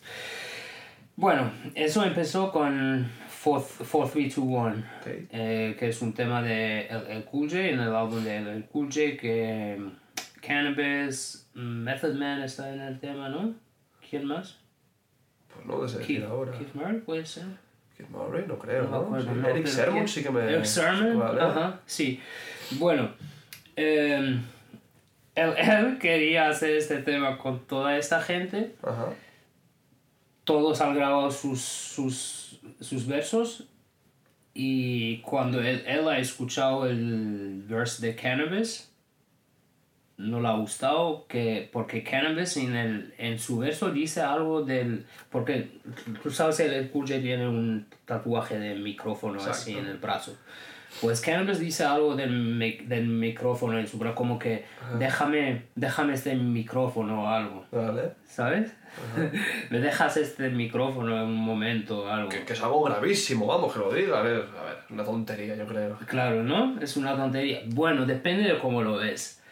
Bueno, 1.16 1.50
eso 1.74 2.04
empezó 2.04 2.52
con 2.52 3.10
4321, 3.42 4.68
Ok. 5.00 5.06
eh, 5.32 5.76
que 5.78 5.88
es 5.88 6.02
un 6.02 6.12
tema 6.12 6.42
de 6.42 6.86
el, 6.88 7.06
el 7.08 7.24
Cool 7.24 7.48
J, 7.48 7.60
en 7.68 7.80
el 7.80 7.94
álbum 7.94 8.22
de 8.22 8.36
el 8.36 8.64
Cool 8.66 8.86
J, 8.88 9.16
que 9.20 9.76
mm, 9.78 10.40
Cannabis, 10.46 11.48
mm, 11.54 11.60
Method 11.60 12.14
Man 12.14 12.42
está 12.42 12.72
en 12.72 12.80
el 12.80 13.00
tema, 13.00 13.28
¿no? 13.28 13.54
¿Quién 14.08 14.24
más? 14.26 14.58
Pues 15.52 15.66
no 15.66 15.80
Keith, 15.80 15.98
decir 15.98 16.24
ahora. 16.24 16.52
Keith 16.52 16.74
Murray, 16.74 17.00
puede 17.00 17.24
ser. 17.26 17.44
Keith 17.96 18.08
Murray, 18.10 18.44
no 18.46 18.58
creo, 18.58 18.84
No 18.84 18.90
¿no? 18.90 18.96
acuerdo, 18.98 19.32
Sí, 19.34 19.40
no, 19.40 19.48
Eric 19.48 19.66
Sermon 19.66 20.08
sí 20.08 20.22
que 20.22 20.30
me... 20.30 20.40
Eric 20.44 20.64
Sermon, 20.64 21.18
Vale. 21.18 21.40
ajá, 21.40 21.80
sí. 21.86 22.20
Bueno, 22.72 23.10
eh, 23.76 24.38
él, 25.34 25.54
él 25.56 25.98
quería 25.98 26.48
hacer 26.48 26.76
este 26.76 26.98
tema 26.98 27.38
con 27.38 27.60
toda 27.66 27.96
esta 27.96 28.20
gente. 28.20 28.74
Ajá. 28.82 29.08
Todos 30.44 30.80
han 30.80 30.94
grabado 30.94 31.30
sus, 31.30 31.60
sus, 31.60 32.60
sus 32.80 33.06
versos. 33.06 33.64
Y 34.54 35.18
cuando 35.18 35.60
él, 35.60 35.82
él 35.86 36.08
ha 36.08 36.18
escuchado 36.18 36.86
el 36.86 37.64
verse 37.68 38.06
de 38.06 38.14
Cannabis, 38.14 38.90
no 40.18 40.40
le 40.40 40.48
ha 40.48 40.52
gustado 40.52 41.26
que, 41.28 41.68
porque 41.72 42.02
Cannabis 42.02 42.56
en, 42.56 42.74
el, 42.74 43.14
en 43.18 43.38
su 43.38 43.58
verso 43.58 43.90
dice 43.90 44.22
algo 44.22 44.62
del... 44.62 45.06
Porque 45.30 45.70
tú 46.22 46.30
sabes 46.30 46.56
que 46.56 46.66
el 46.66 46.90
J 46.90 47.06
tiene 47.20 47.46
un 47.46 47.86
tatuaje 48.06 48.58
de 48.58 48.74
micrófono 48.76 49.40
así 49.42 49.76
en 49.76 49.86
el 49.86 49.98
brazo. 49.98 50.36
Pues 51.00 51.20
Cannabis 51.20 51.58
dice 51.58 51.84
algo 51.84 52.16
del, 52.16 52.58
del 52.88 53.06
micrófono 53.06 53.78
en 53.78 53.86
su 53.86 53.98
brazo, 53.98 54.14
como 54.14 54.38
que 54.38 54.64
déjame, 54.98 55.64
déjame 55.74 56.14
este 56.14 56.34
micrófono 56.34 57.24
o 57.24 57.28
algo, 57.28 57.66
Vale. 57.70 58.12
¿sabes? 58.26 58.72
Me 59.68 59.78
dejas 59.80 60.16
este 60.16 60.48
micrófono 60.48 61.14
en 61.16 61.24
un 61.24 61.36
momento 61.36 62.04
o 62.04 62.08
algo. 62.08 62.30
Que, 62.30 62.44
que 62.44 62.54
es 62.54 62.62
algo 62.62 62.82
gravísimo, 62.84 63.46
vamos, 63.46 63.74
que 63.74 63.78
lo 63.78 63.92
diga. 63.92 64.20
A 64.20 64.22
ver, 64.22 64.36
a 64.58 64.64
ver, 64.64 64.78
una 64.88 65.04
tontería, 65.04 65.54
yo 65.54 65.66
creo. 65.66 65.98
Claro, 66.06 66.42
¿no? 66.42 66.80
Es 66.80 66.96
una 66.96 67.14
tontería. 67.14 67.60
Bueno, 67.66 68.06
depende 68.06 68.44
de 68.44 68.58
cómo 68.58 68.82
lo 68.82 68.96
ves. 68.96 69.42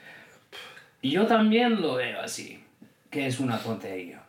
Y 1.04 1.10
Yo 1.10 1.26
también 1.26 1.82
lo 1.82 1.96
veo 1.96 2.22
así, 2.22 2.64
que 3.10 3.26
es 3.26 3.38
una 3.38 3.58
tontería. 3.58 4.22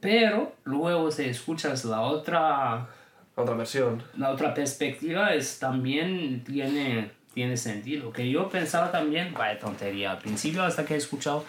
Pero 0.00 0.54
luego 0.64 1.10
si 1.10 1.24
escuchas 1.24 1.84
la 1.84 2.00
otra, 2.00 2.88
Otra 3.34 3.54
versión. 3.54 4.02
la 4.16 4.30
otra 4.30 4.54
perspectiva, 4.54 5.34
es 5.34 5.58
también 5.58 6.42
tiene, 6.42 7.10
tiene 7.34 7.58
sentido. 7.58 8.10
Que 8.10 8.30
yo 8.30 8.48
pensaba 8.48 8.90
también, 8.90 9.34
vaya 9.34 9.58
tontería, 9.58 10.12
al 10.12 10.18
principio 10.18 10.62
hasta 10.62 10.86
que 10.86 10.94
he 10.94 10.96
escuchado 10.96 11.44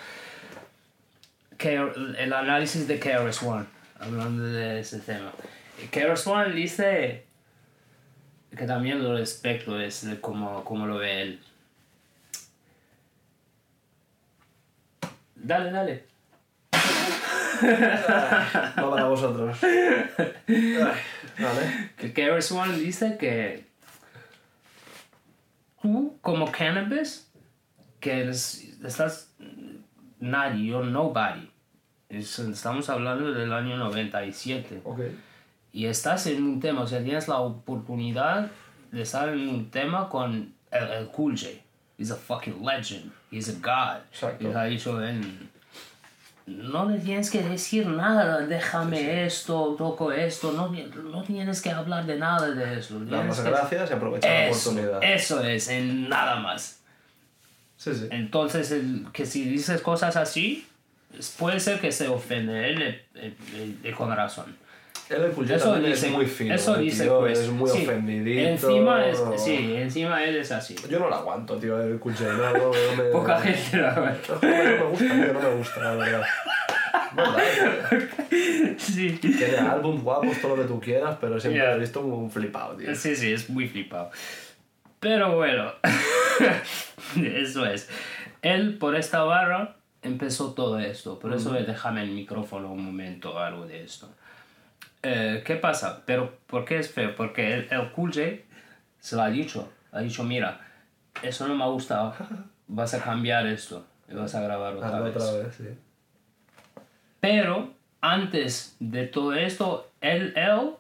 que 1.57 1.76
el 1.76 2.34
análisis 2.34 2.86
de 2.86 2.99
KRS 2.99 3.43
One, 3.43 3.67
hablando 3.97 4.43
de 4.43 4.82
ese 4.82 4.99
tema. 4.99 5.32
KRS 5.89 6.28
One 6.28 6.53
dice 6.53 7.23
que 8.53 8.65
también 8.65 9.01
lo 9.01 9.15
respeto, 9.15 9.80
es 9.80 10.05
de 10.05 10.19
cómo, 10.19 10.65
cómo 10.65 10.86
lo 10.86 10.97
ve 10.97 11.21
él. 11.21 11.39
Dale, 15.46 15.72
dale. 15.72 16.06
No 18.78 18.89
para 18.91 19.06
vosotros. 19.06 19.58
Vale. 21.39 21.89
Que 21.98 22.14
KRS 22.14 22.52
One 22.52 22.78
dice 22.78 23.18
que 23.18 23.66
tú 25.82 26.18
como 26.22 26.52
cannabis, 26.52 27.30
que 28.00 28.22
eres, 28.22 28.78
estás 28.84 29.32
nadie, 30.20 30.66
you're 30.68 30.89
nobody. 30.91 31.50
Es- 32.10 32.39
estamos 32.39 32.89
hablando 32.89 33.32
del 33.32 33.52
año 33.54 33.78
97. 33.78 34.82
Ok. 34.84 35.00
Y 35.72 35.86
estás 35.88 36.28
en 36.28 36.43
un 36.43 36.60
tema, 36.60 36.82
o 36.82 36.88
sea, 36.88 37.04
tienes 37.04 37.28
la 37.28 37.39
oportunidad 37.39 38.52
de 38.91 39.02
estar 39.02 39.30
en 39.30 39.50
un 39.50 39.72
tema 39.72 40.10
con 40.10 40.54
el, 40.72 40.84
el 40.91 41.08
Cool 41.08 41.38
J. 41.38 41.50
He's 41.98 42.12
a 42.12 42.16
fucking 42.16 42.62
legend. 42.64 43.12
He's 43.32 43.50
a 43.50 43.54
god. 43.54 44.02
Exacto. 44.12 44.43
Y 44.50 44.78
en, 45.08 45.50
no 46.48 46.86
le 46.86 47.00
tienes 47.00 47.32
que 47.32 47.41
decir 47.41 47.88
nada, 47.88 48.46
déjame 48.46 49.26
esto, 49.26 49.76
toco 49.78 50.12
esto, 50.12 50.52
no, 50.52 50.70
no 50.70 51.24
tienes 51.24 51.62
que 51.62 51.72
hablar 51.72 52.06
de 52.06 52.18
nada 52.18 52.52
de 52.52 52.80
eso. 52.80 53.00
Dar 53.00 53.26
las 53.26 53.43
gracias 53.43 53.89
y 53.89 53.93
aprovechar 53.93 54.32
la 54.32 54.52
oportunidad. 54.52 55.04
eso 55.04 55.41
es, 55.43 55.68
en 55.70 56.08
nada 56.08 56.36
más. 56.36 56.82
Sí, 57.78 57.96
sí. 57.96 58.08
Entonces, 58.12 58.72
el- 58.72 59.08
que 59.12 59.26
si 59.26 59.46
dices 59.46 59.82
cosas 59.82 60.16
así, 60.18 60.68
puede 61.39 61.60
ser 61.60 61.80
que 61.82 61.91
se 61.91 62.08
ofende 62.08 62.70
él 62.70 63.02
eh, 63.16 63.93
con 63.98 64.16
razón. 64.16 64.56
Él 65.10 65.51
Eso 65.51 65.76
dice, 65.76 66.08
es 66.08 66.12
muy 66.14 66.26
fino. 66.26 66.56
eso 66.56 66.76
dice 66.78 67.03
tío 67.03 67.20
pues, 67.20 67.38
Es 67.39 67.49
muy 67.51 67.70
sí, 67.70 67.84
ofendidito. 67.84 68.49
Encima 68.49 69.06
es, 69.08 69.24
sí, 69.38 69.76
encima 69.76 70.24
él 70.24 70.38
es 70.38 70.51
así. 70.51 70.76
Yo 70.89 70.99
no 70.99 71.10
lo 71.10 71.16
aguanto, 71.16 71.58
tío, 71.58 71.80
el 71.80 71.99
J. 71.99 72.14
No, 72.34 72.51
no, 72.51 72.72
no 72.72 73.03
me... 73.03 73.03
Poca 73.12 73.39
gente 73.39 73.78
lo 73.78 73.88
aguanta. 73.88 74.34
No, 74.41 74.47
me 74.49 74.84
gusta, 74.84 75.06
tío, 75.06 75.34
no 75.34 75.39
me 75.39 75.56
gusta, 75.56 75.80
la 75.82 75.93
verdad. 75.93 76.26
Sí. 78.78 79.12
Tiene 79.22 79.58
álbum 79.58 80.01
guapos, 80.01 80.39
todo 80.41 80.56
lo 80.56 80.62
que 80.64 80.68
tú 80.68 80.80
quieras, 80.80 81.18
pero 81.20 81.39
siempre 81.39 81.62
Ya. 81.62 81.74
he 81.74 81.80
visto 81.80 82.01
un 82.01 82.30
flipado, 82.30 82.76
tío. 82.76 82.93
Sí, 82.95 83.16
sí, 83.16 83.32
es 83.32 83.49
muy 83.49 83.68
flipado. 83.68 84.12
Pero 84.99 85.36
bueno, 85.36 85.72
eso 87.24 87.66
es. 87.66 87.89
Él 88.41 88.78
por 88.78 88.95
esta 88.95 89.24
barra 89.24 89.78
empezó 90.01 90.53
todo 90.53 90.80
esto. 90.80 91.20
Por 91.20 91.34
eso 91.34 91.51
déjame 91.53 92.03
el 92.03 92.12
micrófono 92.12 92.72
un 92.72 92.86
momento, 92.86 93.38
algo 93.39 93.66
de 93.66 93.84
esto. 93.84 94.10
Eh, 95.08 95.43
¿Qué 95.45 95.56
pasa? 95.56 96.01
Pero 96.06 96.38
¿por 96.47 96.66
qué 96.66 96.80
es 96.80 96.89
feo? 96.91 97.16
Porque 97.16 97.53
el, 97.53 97.68
el 97.70 97.91
Cool 97.91 98.12
J 98.12 98.22
se 98.99 99.16
lo 99.16 99.22
ha 99.22 99.30
dicho. 99.30 99.72
Ha 99.91 99.99
dicho, 99.99 100.24
mira, 100.24 100.60
eso 101.22 101.47
no 101.47 101.53
me 101.56 101.64
ha 101.64 101.68
gustado. 101.68 102.14
Vas 102.68 102.93
a 102.95 103.03
cambiar 103.03 103.45
esto 103.45 103.86
y 104.10 104.16
vas 104.16 104.34
a 104.34 104.41
grabar 104.41 104.74
otra 104.76 104.88
Hazlo 104.88 105.03
vez. 105.03 105.16
otra 105.16 105.32
vez, 105.43 105.56
sí. 105.56 105.68
Pero 107.20 107.74
antes 108.01 108.76
de 108.80 109.06
todo 109.06 109.34
esto, 109.36 109.91
él, 110.01 110.34
él 110.36 110.72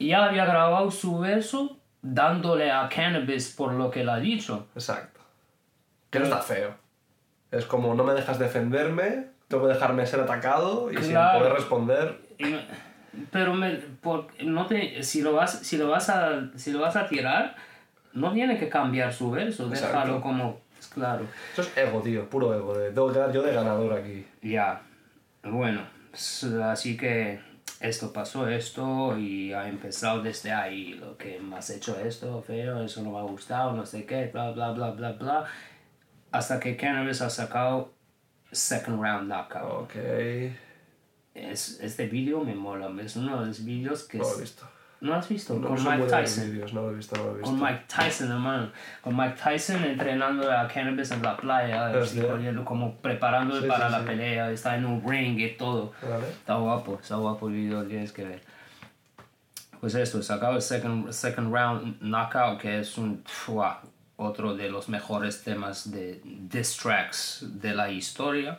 ya 0.00 0.24
había 0.24 0.44
grabado 0.44 0.90
su 0.90 1.18
verso 1.20 1.76
dándole 2.02 2.72
a 2.72 2.88
Cannabis 2.88 3.54
por 3.54 3.72
lo 3.74 3.88
que 3.90 4.04
le 4.04 4.10
ha 4.10 4.16
dicho. 4.18 4.66
Exacto. 4.74 5.20
Que 6.10 6.18
no 6.18 6.24
está 6.24 6.38
feo. 6.38 6.74
Es 7.52 7.64
como, 7.66 7.94
no 7.94 8.02
me 8.02 8.14
dejas 8.14 8.38
defenderme, 8.40 9.28
tengo 9.46 9.66
que 9.68 9.74
dejarme 9.74 10.04
ser 10.06 10.18
atacado 10.20 10.90
y 10.90 10.96
sin 10.98 11.10
Claro. 11.10 11.38
poder 11.38 11.52
responder. 11.52 12.18
Y 12.38 12.56
pero 13.30 13.54
me, 13.54 13.74
por- 13.74 14.28
no 14.42 14.66
te, 14.66 15.02
si, 15.02 15.22
lo 15.22 15.32
vas, 15.32 15.60
si, 15.60 15.76
lo 15.76 15.88
vas 15.88 16.08
a, 16.08 16.50
si 16.56 16.72
lo 16.72 16.80
vas 16.80 16.96
a 16.96 17.08
tirar, 17.08 17.56
no 18.12 18.32
tiene 18.32 18.58
que 18.58 18.68
cambiar 18.68 19.12
su 19.12 19.30
verso, 19.30 19.68
Exacto. 19.68 19.86
déjalo 19.86 20.20
como 20.20 20.60
claro. 20.94 21.26
Eso 21.52 21.62
es 21.62 21.76
ego, 21.76 22.00
tío, 22.00 22.28
puro 22.28 22.54
ego. 22.54 22.76
De, 22.76 22.88
que 22.88 23.12
quedar 23.12 23.32
yo 23.32 23.42
de 23.42 23.52
ganador 23.52 23.92
aquí. 23.92 24.26
Ya, 24.42 24.80
bueno, 25.42 25.82
así 26.64 26.96
que 26.96 27.40
esto 27.80 28.12
pasó 28.12 28.48
esto 28.48 29.18
y 29.18 29.52
ha 29.52 29.68
empezado 29.68 30.22
desde 30.22 30.52
ahí, 30.52 30.94
lo 30.94 31.16
que 31.16 31.38
me 31.40 31.56
has 31.56 31.70
hecho 31.70 31.98
esto, 31.98 32.42
feo, 32.42 32.82
eso 32.82 33.02
no 33.02 33.12
me 33.12 33.18
ha 33.18 33.22
gustado, 33.22 33.72
no 33.72 33.84
sé 33.84 34.06
qué, 34.06 34.30
bla, 34.32 34.50
bla, 34.52 34.72
bla, 34.72 34.90
bla, 34.92 35.12
bla, 35.12 35.44
hasta 36.32 36.58
que 36.58 36.76
Cannabis 36.76 37.20
ha 37.20 37.30
sacado 37.30 37.92
Second 38.50 39.02
Round 39.02 39.28
Knockout. 39.28 39.84
Ok. 39.84 40.65
Es, 41.36 41.80
este 41.80 42.06
vídeo 42.06 42.42
me 42.42 42.54
mola, 42.54 42.88
es 43.02 43.14
uno 43.16 43.40
de 43.40 43.46
los 43.46 43.64
vídeos 43.64 44.04
que... 44.04 44.18
No 44.18 44.24
lo 44.24 44.36
he 44.36 44.40
visto. 44.40 44.68
¿No 44.98 45.14
has 45.14 45.28
visto? 45.28 45.54
No, 45.58 45.68
Con 45.68 45.84
no 45.84 45.90
Mike 45.90 46.06
Tyson. 46.06 46.50
vídeos, 46.50 46.72
no 46.72 46.82
lo 46.82 46.90
he 46.92 46.94
visto, 46.94 47.16
no 47.16 47.24
lo 47.24 47.30
he 47.32 47.34
visto. 47.34 47.50
Con 47.50 47.60
Mike 47.60 47.84
Tyson, 47.94 48.30
hermano. 48.32 48.70
Con 49.02 49.14
Mike 49.16 49.34
Tyson 49.44 49.84
entrenando 49.84 50.50
a 50.50 50.66
Cannabis 50.66 51.10
en 51.10 51.22
la 51.22 51.36
playa, 51.36 51.88
de- 51.88 52.64
como 52.64 52.94
preparándole 52.96 53.60
Sí, 53.60 53.68
para 53.68 53.86
sí, 53.88 53.92
la 53.92 53.98
sí. 54.00 54.06
pelea, 54.06 54.50
está 54.50 54.74
en 54.76 54.86
un 54.86 55.02
ring 55.06 55.38
y 55.38 55.50
todo. 55.58 55.92
Vale. 56.00 56.28
Está 56.30 56.54
guapo, 56.54 56.98
está 57.02 57.16
guapo 57.16 57.48
el 57.48 57.54
video, 57.54 57.84
tienes 57.84 58.10
que 58.12 58.24
ver. 58.24 58.42
Pues 59.80 59.94
esto, 59.94 60.22
sacado 60.22 60.56
el 60.56 60.62
second, 60.62 61.12
second 61.12 61.54
round 61.54 62.00
knockout, 62.00 62.58
que 62.58 62.80
es 62.80 62.96
un 62.96 63.22
otro 64.16 64.56
de 64.56 64.70
los 64.70 64.88
mejores 64.88 65.44
temas 65.44 65.90
de 65.92 66.22
diss 66.24 66.74
tracks 66.78 67.44
de 67.60 67.74
la 67.74 67.90
historia. 67.90 68.58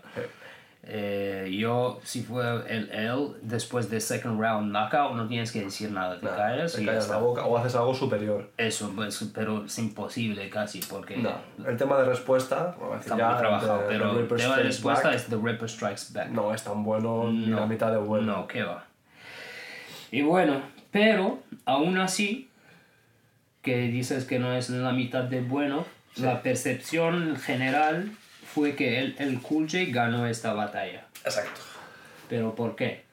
Eh, 0.83 1.53
yo, 1.59 1.99
si 2.03 2.23
fue 2.23 2.45
el 2.69 2.89
él, 2.91 3.33
después 3.41 3.89
de 3.89 3.99
second 3.99 4.39
round 4.39 4.71
knockout, 4.71 5.15
no 5.15 5.27
tienes 5.27 5.51
que 5.51 5.63
decir 5.63 5.91
nada, 5.91 6.17
te 6.17 6.25
Nada, 6.25 6.37
callas 6.37 6.73
te 6.73 6.83
y 6.83 6.85
callas 6.85 7.09
la 7.09 7.17
boca 7.17 7.43
o 7.45 7.57
haces 7.57 7.75
algo 7.75 7.93
superior. 7.93 8.49
Eso, 8.57 8.93
pues, 8.95 9.29
pero 9.33 9.65
es 9.65 9.77
imposible 9.79 10.49
casi, 10.49 10.79
porque 10.79 11.17
No. 11.17 11.35
El 11.65 11.75
tema 11.75 11.97
de 11.97 12.05
respuesta, 12.05 12.75
bueno, 12.79 12.95
está 12.95 13.17
ya, 13.17 13.29
muy 13.29 13.37
trabajado, 13.37 13.83
pero 13.87 14.17
el 14.17 14.27
tema 14.27 14.57
de 14.57 14.63
respuesta 14.63 15.09
Back, 15.09 15.17
es 15.17 15.25
The 15.25 15.35
Ripper 15.35 15.69
Strikes 15.69 16.13
Back. 16.13 16.29
No 16.29 16.53
es 16.53 16.63
tan 16.63 16.83
bueno 16.83 17.31
ni 17.31 17.47
la 17.47 17.65
mitad 17.65 17.91
de 17.91 17.97
bueno. 17.97 18.37
No, 18.37 18.47
qué 18.47 18.63
va. 18.63 18.85
Y 20.11 20.21
bueno, 20.21 20.61
pero 20.91 21.39
aún 21.65 21.97
así, 21.97 22.49
que 23.61 23.89
dices 23.89 24.23
que 24.23 24.39
no 24.39 24.53
es 24.53 24.69
la 24.69 24.93
mitad 24.93 25.23
de 25.23 25.41
bueno, 25.41 25.85
la 26.15 26.41
percepción 26.41 27.35
general 27.35 28.11
fue 28.57 28.75
que 28.75 28.99
el, 28.99 29.15
el 29.19 29.39
Cool 29.39 29.65
J 29.69 29.83
ganó 29.89 30.25
esta 30.25 30.53
batalla. 30.53 31.05
Exacto. 31.23 31.61
¿Pero 32.27 32.55
por 32.55 32.75
qué? 32.75 33.03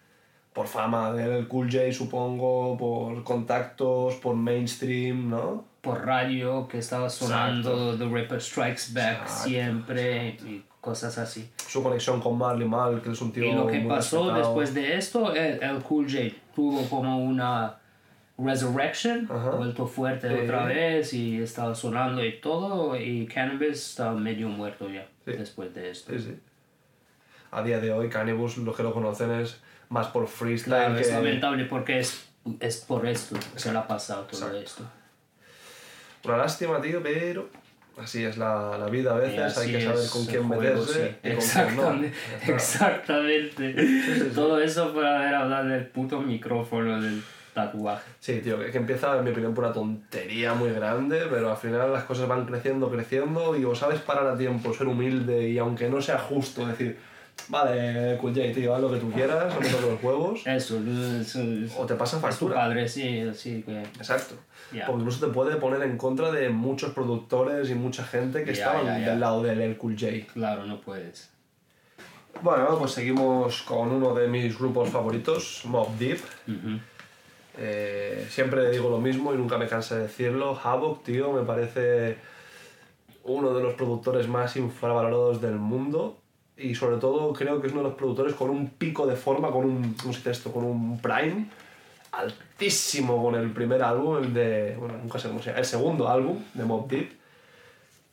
Por 0.55 0.67
fama 0.67 1.13
del 1.13 1.47
Cool 1.49 1.71
J, 1.71 1.93
supongo, 1.93 2.79
por 2.79 3.23
contactos, 3.25 4.15
por 4.17 4.37
mainstream, 4.37 5.29
¿no? 5.29 5.67
Por 5.83 6.07
radio 6.07 6.67
que 6.67 6.79
estaba 6.79 7.11
sonando 7.11 7.95
The 7.99 8.07
Ripper 8.07 8.41
Strikes 8.41 8.93
Back 8.95 9.23
Exacto. 9.23 9.45
siempre 9.49 10.29
y 10.47 10.63
cosas 10.81 11.19
así. 11.19 11.51
Su 11.69 11.83
conexión 11.83 12.21
con 12.23 12.39
Marley 12.39 12.67
Mal, 12.67 13.03
que 13.03 13.11
es 13.13 13.21
un 13.21 13.31
tío 13.33 13.45
Y 13.45 13.53
lo 13.53 13.67
que 13.67 13.81
muy 13.81 13.89
pasó 13.95 14.21
respetado. 14.25 14.39
después 14.39 14.73
de 14.75 14.97
esto, 14.97 15.35
el, 15.35 15.63
el 15.63 15.83
Cool 15.83 16.07
J 16.11 16.35
tuvo 16.55 16.89
como 16.89 17.19
una 17.23 17.77
resurrection, 18.39 19.29
Ajá. 19.31 19.51
vuelto 19.51 19.87
fuerte 19.87 20.29
Sí. 20.29 20.35
otra 20.45 20.65
vez 20.67 21.13
y 21.13 21.41
estaba 21.43 21.75
sonando 21.75 22.25
y 22.25 22.41
todo, 22.41 22.97
y 22.99 23.27
Cannabis 23.27 23.91
estaba 23.91 24.15
medio 24.15 24.49
muerto 24.49 24.89
ya 24.89 25.07
Sí. 25.25 25.33
después 25.33 25.75
de 25.75 25.91
esto. 25.91 26.13
Sí, 26.13 26.19
sí. 26.21 26.39
A 27.51 27.63
día 27.63 27.81
de 27.81 27.93
hoy, 27.93 28.09
Cannibus, 28.09 28.59
los 28.59 28.77
que 28.77 28.83
lo 28.83 28.93
conocen 28.93 29.31
es 29.33 29.61
más 29.89 30.09
por 30.09 30.27
freestyle 30.27 30.75
Claro, 30.77 30.95
que... 30.97 31.03
es 31.03 31.13
lamentable 31.13 31.65
porque 31.67 32.01
es, 32.01 32.27
es 32.61 32.79
por 32.79 33.07
esto 33.07 33.37
que 33.53 33.59
se 33.59 33.73
le 33.73 33.79
ha 33.79 33.87
pasado 33.87 34.25
todo 34.25 34.47
Exacto. 34.49 34.59
esto. 34.59 34.91
Una 36.25 36.39
lástima, 36.39 36.81
tío, 36.81 37.03
pero 37.03 37.49
así 37.99 38.25
es 38.25 38.37
la, 38.39 38.77
la 38.79 38.87
vida 38.87 39.15
a 39.15 39.19
veces, 39.19 39.57
hay 39.59 39.73
que 39.73 39.83
saber 39.83 40.09
con 40.11 40.27
quién 40.27 40.49
juego, 40.49 40.63
meterse 40.63 41.19
sí. 41.23 41.29
y 41.29 41.35
con 41.35 41.45
quién 41.45 41.77
no. 41.77 42.05
Exactamente. 42.05 42.13
Exactamente. 42.47 44.31
Todo 44.35 44.61
eso 44.61 44.93
por 44.93 45.05
haber 45.05 45.35
hablado 45.35 45.69
del 45.69 45.87
puto 45.87 46.21
micrófono 46.21 47.01
del 47.01 47.23
tatuaje. 47.55 48.11
Sí, 48.21 48.41
tío, 48.41 48.59
que, 48.59 48.71
que 48.71 48.79
empieza, 48.79 49.17
en 49.17 49.25
mi 49.25 49.31
opinión, 49.31 49.55
por 49.55 49.65
una 49.65 49.73
tontería 49.73 50.53
muy 50.55 50.71
grande, 50.73 51.23
pero 51.31 51.51
al 51.51 51.57
final 51.57 51.93
las 51.93 52.05
cosas 52.05 52.27
van 52.29 52.45
creciendo, 52.47 52.91
creciendo, 52.91 53.57
y 53.57 53.65
o 53.65 53.75
sabes 53.75 54.01
parar 54.01 54.27
a 54.27 54.37
tiempo, 54.37 54.75
ser 54.75 54.89
humilde, 54.89 55.49
y 55.49 55.59
aunque 55.59 55.89
no 55.89 56.03
sea 56.03 56.19
justo 56.19 56.67
decir, 56.67 56.99
vale, 57.49 58.19
Cool 58.21 58.35
J, 58.35 58.53
tío, 58.53 58.75
haz 58.75 58.81
lo 58.83 58.91
que 58.93 58.99
tú 58.99 59.11
quieras, 59.13 59.55
no 59.55 59.61
me 59.61 59.69
toques 59.69 59.87
los 59.91 60.03
huevos, 60.03 60.41
Eso, 60.47 60.79
eso, 61.21 61.41
eso. 61.43 61.81
o 61.81 61.87
te 61.87 61.95
pasa 61.95 62.19
factura. 62.19 62.55
padre, 62.57 62.89
sí, 62.89 63.23
sí 63.35 63.63
que... 63.65 63.81
Exacto. 63.83 64.35
Ya. 64.73 64.87
Porque 64.87 65.01
incluso 65.03 65.27
te 65.27 65.33
puede 65.33 65.57
poner 65.57 65.83
en 65.83 65.97
contra 65.97 66.33
de 66.33 66.49
muchos 66.49 66.93
productores 66.93 67.71
y 67.71 67.75
mucha 67.75 68.03
gente 68.05 68.43
que 68.45 68.55
Ya, 68.55 68.67
estaban 68.67 69.05
del 69.05 69.21
lado 69.21 69.43
del 69.43 69.61
El 69.61 69.77
Cool 69.77 69.97
J. 69.99 70.33
Claro, 70.33 70.65
no 70.67 70.81
puedes. 70.81 71.31
Bueno, 72.43 72.77
pues 72.79 72.93
seguimos 72.93 73.63
con 73.63 73.91
uno 73.93 74.13
de 74.15 74.27
mis 74.27 74.59
grupos 74.59 74.89
favoritos, 74.91 75.61
Mob 75.67 75.97
Deep. 75.99 76.19
Ujú. 76.49 76.81
Eh, 77.57 78.27
siempre 78.31 78.71
digo 78.71 78.91
lo 78.91 78.99
mismo 78.99 79.33
y 79.33 79.37
nunca 79.37 79.59
me 79.59 79.67
canso 79.67 79.95
de 79.95 80.03
decirlo. 80.03 80.59
Havoc, 80.63 81.05
tío, 81.05 81.33
me 81.33 81.43
parece 81.43 82.19
uno 83.25 83.55
de 83.55 83.63
los 83.63 83.75
productores 83.75 84.29
más 84.29 84.57
infravalorados 84.57 85.41
del 85.41 85.57
mundo. 85.57 86.19
Y 86.57 86.75
sobre 86.75 86.99
todo 86.99 87.33
creo 87.33 87.61
que 87.61 87.67
es 87.67 87.73
uno 87.73 87.83
de 87.83 87.89
los 87.89 87.99
productores 87.99 88.35
con 88.35 88.51
un 88.51 88.71
pico 88.71 89.07
de 89.07 89.17
forma, 89.17 89.51
con 89.51 89.65
un, 89.65 89.95
¿cómo 89.95 90.13
se 90.13 90.31
esto? 90.31 90.53
Con 90.53 90.65
un 90.65 91.01
prime 91.01 91.49
altísimo 92.19 93.23
con 93.23 93.35
el 93.35 93.51
primer 93.51 93.83
álbum, 93.83 94.19
el 94.23 94.33
de, 94.33 94.77
bueno, 94.79 94.97
nunca 94.99 95.19
sé 95.19 95.29
cómo 95.29 95.41
se 95.41 95.51
llama, 95.51 95.61
el 95.61 95.67
segundo 95.67 96.09
álbum 96.09 96.43
de 96.55 96.65
Mob 96.65 96.89
Deep. 96.89 97.13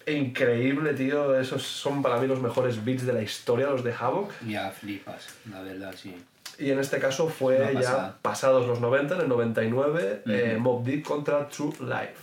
Increíble, 0.08 0.94
tío, 0.94 1.40
esos 1.40 1.62
son 1.62 2.02
para 2.02 2.18
mí 2.18 2.26
los 2.26 2.42
mejores 2.42 2.84
beats 2.84 3.06
de 3.06 3.14
la 3.14 3.22
historia, 3.22 3.68
los 3.68 3.84
de 3.84 3.94
Havoc. 3.94 4.32
Ya 4.48 4.72
flipas, 4.72 5.28
la 5.50 5.62
verdad, 5.62 5.94
sí. 5.96 6.16
Y 6.62 6.72
en 6.72 6.80
este 6.80 7.00
caso 7.00 7.28
fue 7.28 7.58
ya 7.58 7.74
pasada. 7.74 8.18
pasados 8.22 8.68
los 8.68 8.80
90, 8.80 9.16
en 9.16 9.22
el 9.22 9.30
99, 9.30 10.24
eh, 10.28 10.58
Mob 10.60 10.84
Deep 10.84 11.04
contra 11.04 11.50
True 11.50 11.74
Life. 11.82 12.14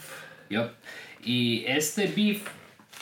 Y 1.24 1.64
este 1.66 2.06
beef, 2.06 2.46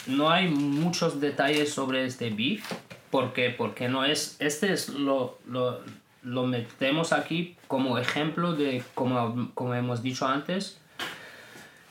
no 0.07 0.31
hay 0.31 0.49
muchos 0.49 1.21
detalles 1.21 1.73
sobre 1.73 2.07
este 2.07 2.31
beef. 2.31 2.65
¿Por 3.11 3.35
qué? 3.35 3.51
Porque 3.51 3.89
no 3.89 4.05
es. 4.05 4.37
Este 4.41 4.73
es 4.73 4.89
lo, 4.89 5.39
lo, 5.47 5.81
lo 6.23 6.47
metemos 6.47 7.13
aquí 7.13 7.57
como 7.69 7.99
ejemplo 7.99 8.55
de, 8.55 8.83
como, 8.95 9.51
como 9.55 9.75
hemos 9.75 10.03
dicho 10.03 10.27
antes, 10.27 10.79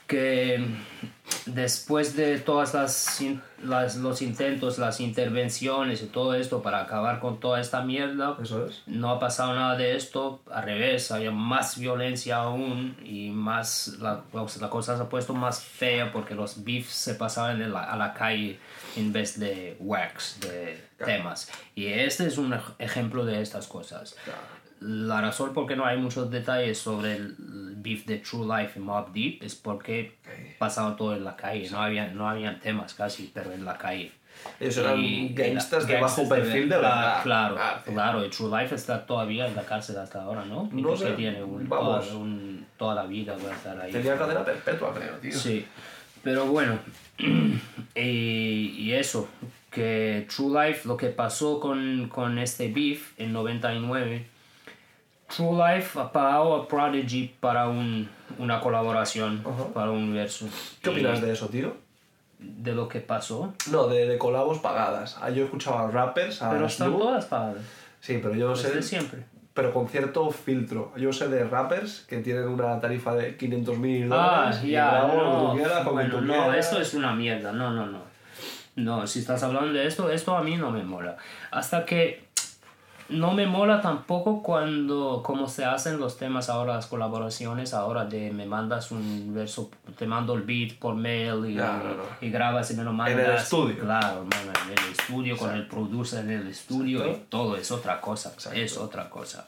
que 0.08 0.66
después 1.46 2.16
de 2.16 2.39
todas 2.39 2.74
las, 2.74 3.96
los 3.98 4.22
intentos, 4.22 4.78
las 4.78 5.00
intervenciones 5.00 6.02
y 6.02 6.08
todo 6.08 6.34
esto 6.34 6.62
para 6.62 6.82
acabar 6.82 7.20
con 7.20 7.39
toda 7.39 7.60
esta 7.62 7.82
mierda, 7.82 8.38
Eso 8.41 8.66
es. 8.66 8.82
no 8.88 9.10
ha 9.12 9.20
pasado 9.20 9.54
nada 9.54 9.76
de 9.78 9.96
esto, 9.96 10.41
al 10.52 10.64
revés, 10.64 11.12
había 11.12 11.32
más 11.32 11.78
violencia 11.78 12.38
aún 12.38 12.98
y 13.04 13.30
más, 13.30 13.98
la, 14.00 14.22
pues, 14.32 14.58
la 14.58 14.70
cosa 14.70 14.98
se 14.98 15.04
ha 15.04 15.10
puesto 15.10 15.34
más 15.34 15.62
fea 15.62 16.12
porque 16.12 16.36
los 16.36 16.64
beefs 16.64 16.93
se 16.93 17.16
pasaban 17.16 17.72
la- 17.72 17.84
a 17.84 17.96
la 17.98 18.14
calle 18.14 18.60
en 18.96 19.12
vez 19.14 19.39
de 19.39 19.78
wax, 19.80 20.39
de 20.41 20.84
temas. 21.04 21.50
Y 21.76 21.88
este 21.88 22.28
es 22.28 22.38
un 22.38 22.54
ej- 22.54 22.74
ejemplo 22.80 23.26
de 23.26 23.41
estas 23.41 23.68
cosas. 23.68 24.16
La 24.82 25.22
razón 25.22 25.54
por 25.54 25.66
qué 25.68 25.76
no 25.76 25.86
hay 25.86 25.98
muchos 25.98 26.30
detalles 26.30 26.78
sobre 26.78 27.16
el 27.16 27.36
beef 27.78 28.06
de 28.06 28.18
True 28.18 28.46
Life 28.46 28.78
y 28.80 28.82
Mob 28.84 29.12
Deep 29.14 29.42
es 29.44 29.56
porque 29.56 30.18
pasaba 30.60 30.96
todo 30.96 31.16
en 31.16 31.24
la 31.24 31.36
calle, 31.36 31.70
no 31.72 31.82
había, 31.82 32.08
no 32.08 32.30
habían 32.30 32.60
temas 32.60 32.94
casi, 32.94 33.32
pero 33.34 33.52
en 33.54 33.64
la 33.66 33.78
calle. 33.78 34.12
Ellos 34.60 34.78
eran 34.78 35.00
Y- 35.00 35.30
gangsters 35.34 35.88
de 35.88 36.00
bajo 36.02 36.28
perfil 36.28 36.68
de 36.68 36.76
verdad. 36.76 37.24
Claro, 37.24 37.56
Ah, 37.58 37.82
claro, 37.86 38.26
y 38.26 38.30
True 38.30 38.50
Life 38.62 38.76
está 38.76 39.06
todavía 39.06 39.48
en 39.48 39.56
la 39.56 39.64
cárcel 39.64 39.98
hasta 39.98 40.22
ahora, 40.22 40.44
¿no? 40.44 40.70
No 40.74 40.96
sé, 40.98 41.12
tiene 41.12 41.42
un, 41.42 41.68
vamos. 41.70 42.06
toda, 42.08 42.18
un- 42.18 42.66
toda 42.78 42.96
la 42.96 43.06
vida 43.06 43.36
va 43.44 43.52
a 43.52 43.56
estar 43.56 43.80
ahí. 43.80 43.92
Tenía 43.94 44.18
cadena 44.18 44.44
perpetua, 44.44 44.94
creo, 44.94 45.14
tío. 45.20 45.32
Sí, 45.32 45.66
pero 46.22 46.46
bueno, 46.48 46.78
y, 47.96 48.02
y 48.78 48.94
eso, 48.94 49.30
que 49.72 50.28
True 50.34 50.68
Life, 50.68 50.88
lo 50.88 50.98
que 50.98 51.08
pasó 51.08 51.60
con, 51.60 52.10
con 52.10 52.38
este 52.38 52.68
beef 52.72 53.14
en 53.20 53.32
99, 53.34 54.28
True 55.28 55.58
Life 55.58 56.00
ha 56.00 56.12
pagado 56.12 56.56
a 56.56 56.68
Prodigy 56.68 57.34
para 57.40 57.68
un, 57.68 58.08
una 58.38 58.60
colaboración, 58.60 59.42
Ajá. 59.46 59.74
para 59.74 59.92
un 59.92 60.14
verso. 60.14 60.48
¿Qué 60.82 60.90
Y 60.90 60.94
opinas 60.94 61.22
de 61.22 61.34
eso, 61.34 61.48
tío? 61.48 61.84
de 62.38 62.76
lo 62.76 62.88
que 62.90 63.00
pasó? 63.00 63.54
No, 63.72 63.88
de, 63.88 64.08
de 64.08 64.18
colabos 64.18 64.60
pagadas. 64.60 65.18
Ah, 65.22 65.30
Yo 65.30 65.42
he 65.44 65.46
escuchado 65.46 65.78
a 65.80 65.90
rappers, 65.90 66.42
a 66.42 66.50
Pero 66.52 66.66
están 66.68 66.90
Snoop. 66.90 67.02
todas 67.02 67.26
pagadas, 67.26 67.64
Sí, 68.02 68.20
pero 68.22 68.36
yo 68.36 68.50
desde 68.50 68.74
sé. 68.74 68.84
siempre. 68.84 69.26
Pero 69.54 69.74
con 69.74 69.88
cierto 69.88 70.30
filtro. 70.32 70.92
Yo 70.98 71.12
sé 71.14 71.30
de 71.30 71.46
rappers 71.46 72.02
que 72.08 72.18
tienen 72.18 72.48
una 72.50 72.80
tarifa 72.80 73.16
de 73.16 73.38
500 73.38 73.78
mil 73.80 74.12
Ah, 74.12 74.16
dólares. 74.52 74.60
y 74.66 74.72
ya, 74.72 75.08
no, 75.08 75.54
quieras, 75.56 75.86
bueno, 75.86 76.22
no, 76.22 76.54
esto 76.54 76.80
es 76.80 76.94
una 76.94 77.14
mierda, 77.16 77.52
no, 77.54 77.72
no, 77.72 77.86
no. 77.88 78.00
No, 78.76 79.08
si 79.08 79.20
estás 79.20 79.42
hablando 79.42 79.72
de 79.72 79.88
esto, 79.88 80.12
esto 80.12 80.36
a 80.36 80.44
mí 80.44 80.58
no 80.58 80.70
me 80.70 80.84
mola. 80.84 81.16
Hasta 81.52 81.86
que 81.86 82.25
no 83.10 83.34
me 83.34 83.45
mola 83.45 83.82
tampoco 83.82 84.41
cuando, 84.41 85.22
como 85.24 85.47
se 85.47 85.64
hacen 85.64 85.99
los 85.99 86.18
temas 86.18 86.49
ahora, 86.49 86.76
las 86.76 86.88
colaboraciones 86.88 87.74
ahora 87.74 88.06
de 88.06 88.32
me 88.32 88.45
mandas 88.45 88.91
un 88.91 89.32
verso, 89.36 89.70
te 89.97 90.08
mando 90.08 90.34
el 90.34 90.41
beat 90.41 90.78
por 90.80 90.95
mail 90.95 91.45
y, 91.45 91.56
No, 91.56 91.78
no, 91.78 91.84
no. 91.95 92.03
y 92.22 92.30
grabas 92.32 92.72
y 92.72 92.76
me 92.76 92.84
lo 92.84 92.93
mandas. 92.93 93.20
el 93.30 93.36
estudio. 93.36 93.80
Claro, 93.80 94.24
hermano, 94.24 94.51
en 94.66 94.72
el 94.84 94.91
estudio, 94.91 95.38
con 95.38 95.53
el 95.53 95.68
producer 95.68 96.24
en 96.26 96.32
el 96.32 96.47
estudio 96.47 96.99
Exacto. 96.99 97.22
y 97.22 97.30
todo, 97.30 97.56
es 97.58 97.72
otra 97.72 98.01
cosa, 98.01 98.30
Exacto. 98.34 98.60
es 98.60 98.78
otra 98.78 99.10
cosa. 99.10 99.45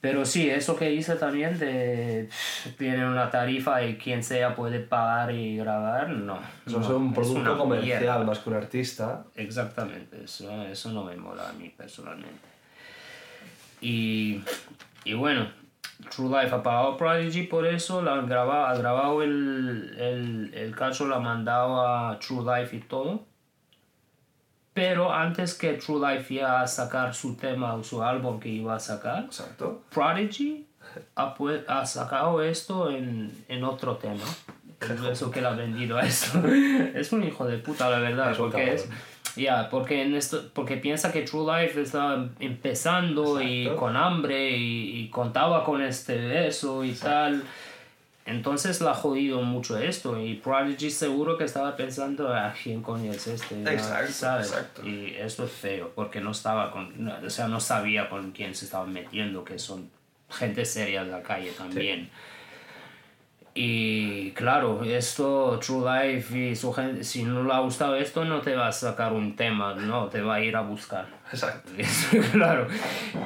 Pero 0.00 0.24
sí, 0.24 0.50
eso 0.50 0.74
que 0.74 0.92
hice 0.92 1.14
también 1.14 1.60
de 1.60 2.28
tienen 2.76 3.04
una 3.04 3.30
tarifa 3.30 3.84
y 3.84 3.96
quien 3.96 4.24
sea 4.24 4.54
puede 4.56 4.80
pagar 4.80 5.32
y 5.32 5.56
grabar, 5.56 6.08
no. 6.10 6.40
Eso 6.66 6.80
no, 6.80 6.84
es 6.84 6.90
un 6.90 7.14
producto 7.14 7.56
comercial 7.56 8.00
mierda. 8.00 8.24
más 8.24 8.40
que 8.40 8.50
un 8.50 8.56
artista. 8.56 9.24
Exactamente, 9.36 10.24
eso, 10.24 10.50
eso 10.64 10.90
no 10.90 11.04
me 11.04 11.14
mola 11.16 11.48
a 11.48 11.52
mí 11.52 11.68
personalmente. 11.68 12.51
Y, 13.82 14.40
y 15.04 15.12
bueno, 15.14 15.48
True 16.14 16.28
Life 16.42 16.54
ha 16.54 16.62
pagado 16.62 16.96
Prodigy 16.96 17.42
por 17.42 17.66
eso, 17.66 18.00
la 18.00 18.14
han 18.14 18.28
grabado, 18.28 18.66
ha 18.66 18.74
grabado 18.76 19.22
el, 19.22 19.94
el, 19.98 20.54
el 20.54 20.74
cacho, 20.74 21.04
lo 21.06 21.16
ha 21.16 21.20
mandado 21.20 21.86
a 21.86 22.18
True 22.18 22.44
Life 22.60 22.76
y 22.76 22.80
todo. 22.80 23.24
Pero 24.74 25.12
antes 25.12 25.52
que 25.54 25.74
True 25.74 26.00
Life 26.14 26.32
iba 26.34 26.62
a 26.62 26.66
sacar 26.66 27.14
su 27.14 27.36
tema 27.36 27.74
o 27.74 27.84
su 27.84 28.02
álbum 28.02 28.40
que 28.40 28.48
iba 28.48 28.74
a 28.74 28.80
sacar, 28.80 29.24
Exacto. 29.24 29.82
Prodigy 29.92 30.66
ha, 31.14 31.34
pu- 31.34 31.62
ha 31.68 31.84
sacado 31.84 32.42
esto 32.42 32.90
en, 32.90 33.44
en 33.48 33.64
otro 33.64 33.96
tema. 33.96 34.22
Eso 35.10 35.30
que 35.30 35.40
le 35.42 35.46
ha 35.48 35.50
vendido 35.52 35.98
a 35.98 36.02
esto. 36.02 36.40
es 36.94 37.12
un 37.12 37.22
hijo 37.22 37.46
de 37.46 37.58
puta, 37.58 37.90
la 37.90 37.98
verdad. 37.98 38.32
Es 38.32 38.38
porque 38.38 38.74
es, 38.74 38.88
ya, 39.36 39.68
porque, 39.70 40.02
en 40.02 40.14
esto, 40.14 40.50
porque 40.52 40.76
piensa 40.76 41.12
que 41.12 41.22
True 41.22 41.62
Life 41.62 41.80
está 41.80 42.28
empezando 42.38 43.40
y 43.40 43.68
con 43.78 43.96
hambre 43.96 44.50
y, 44.50 45.00
y 45.00 45.08
contaba 45.08 45.64
con 45.64 45.82
este 45.82 46.46
eso 46.46 46.84
y 46.84 46.92
tal. 46.92 47.42
Entonces 48.24 48.80
la 48.80 48.92
ha 48.92 48.94
jodido 48.94 49.42
mucho 49.42 49.76
esto 49.78 50.20
y 50.20 50.34
Prodigy 50.34 50.90
seguro 50.90 51.36
que 51.36 51.44
estaba 51.44 51.74
pensando, 51.76 52.32
ah, 52.32 52.54
¿quién 52.62 52.80
coño 52.80 53.10
es 53.10 53.26
este? 53.26 53.60
Exacto, 53.62 54.12
¿sabes? 54.12 54.48
exacto. 54.48 54.86
Y 54.86 55.16
esto 55.18 55.44
es 55.44 55.50
feo 55.50 55.90
porque 55.94 56.20
no 56.20 56.30
estaba 56.30 56.70
con, 56.70 57.04
no, 57.04 57.14
o 57.24 57.30
sea, 57.30 57.48
no 57.48 57.58
sabía 57.58 58.08
con 58.08 58.30
quién 58.30 58.54
se 58.54 58.66
estaba 58.66 58.86
metiendo, 58.86 59.44
que 59.44 59.58
son 59.58 59.90
gente 60.30 60.64
seria 60.64 61.04
de 61.04 61.10
la 61.10 61.22
calle 61.22 61.50
también. 61.50 62.10
Y 63.54 64.30
claro, 64.30 64.82
esto, 64.82 65.58
True 65.58 66.08
Life 66.08 66.38
y 66.38 66.56
su 66.56 66.72
gente, 66.72 67.04
si 67.04 67.22
no 67.22 67.44
le 67.44 67.52
ha 67.52 67.58
gustado 67.58 67.96
esto, 67.96 68.24
no 68.24 68.40
te 68.40 68.56
va 68.56 68.68
a 68.68 68.72
sacar 68.72 69.12
un 69.12 69.36
tema, 69.36 69.74
no, 69.74 70.06
te 70.08 70.22
va 70.22 70.36
a 70.36 70.40
ir 70.40 70.56
a 70.56 70.62
buscar. 70.62 71.06
Exacto. 71.30 71.70
claro. 72.32 72.66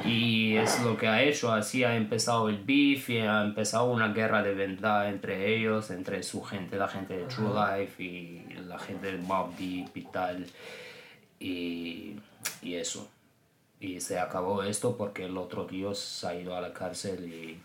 Y 0.03 0.57
es 0.57 0.81
lo 0.81 0.97
que 0.97 1.07
ha 1.07 1.23
hecho. 1.23 1.53
Así 1.53 1.85
ha 1.85 1.95
empezado 1.95 2.49
el 2.49 2.57
beef 2.57 3.09
y 3.09 3.19
ha 3.19 3.41
empezado 3.41 3.85
una 3.85 4.09
guerra 4.09 4.43
de 4.43 4.53
verdad 4.53 5.07
entre 5.07 5.55
ellos, 5.55 5.91
entre 5.91 6.21
su 6.23 6.43
gente, 6.43 6.75
la 6.77 6.89
gente 6.89 7.15
de 7.15 7.23
True 7.23 7.53
Life 7.53 8.03
y 8.03 8.45
la 8.67 8.79
gente 8.79 9.13
de 9.13 9.17
Mob 9.19 9.55
Deep 9.55 9.95
y 9.95 10.01
tal. 10.03 10.45
Y, 11.39 12.15
y 12.61 12.75
eso. 12.75 13.09
Y 13.79 14.01
se 14.01 14.19
acabó 14.19 14.61
esto 14.63 14.97
porque 14.97 15.25
el 15.25 15.37
otro 15.37 15.65
tío 15.65 15.93
se 15.95 16.27
ha 16.27 16.35
ido 16.35 16.53
a 16.53 16.59
la 16.59 16.73
cárcel 16.73 17.25
y... 17.31 17.59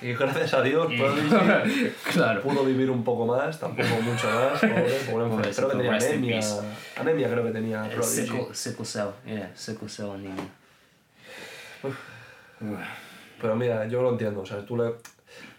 Y 0.00 0.12
gracias 0.14 0.54
a 0.54 0.62
Dios, 0.62 0.86
Prodigy 0.86 1.92
claro. 2.12 2.42
pudo 2.42 2.64
vivir 2.64 2.90
un 2.90 3.04
poco 3.04 3.26
más, 3.26 3.58
tampoco 3.58 3.88
mucho 4.02 4.26
más. 4.28 4.60
Pobre, 4.60 5.00
pobre 5.10 5.24
enfermo. 5.46 5.52
Creo 5.54 5.68
que 5.68 5.76
tenía 5.76 5.94
anemia. 5.94 6.40
Anemia 6.96 7.30
creo 7.30 7.44
que 7.44 7.50
tenía 7.50 7.82
Prodigy. 7.84 8.26
Sickle, 8.26 8.54
sickle 8.54 8.84
cell, 8.84 9.08
yeah, 9.26 9.50
sickle 9.54 9.88
cell 9.88 10.10
anemia. 10.10 10.44
Pero 13.40 13.56
mira, 13.56 13.86
yo 13.86 14.02
lo 14.02 14.10
entiendo. 14.10 14.40
O 14.40 14.46
sea, 14.46 14.64
tú 14.64 14.76
le... 14.76 14.94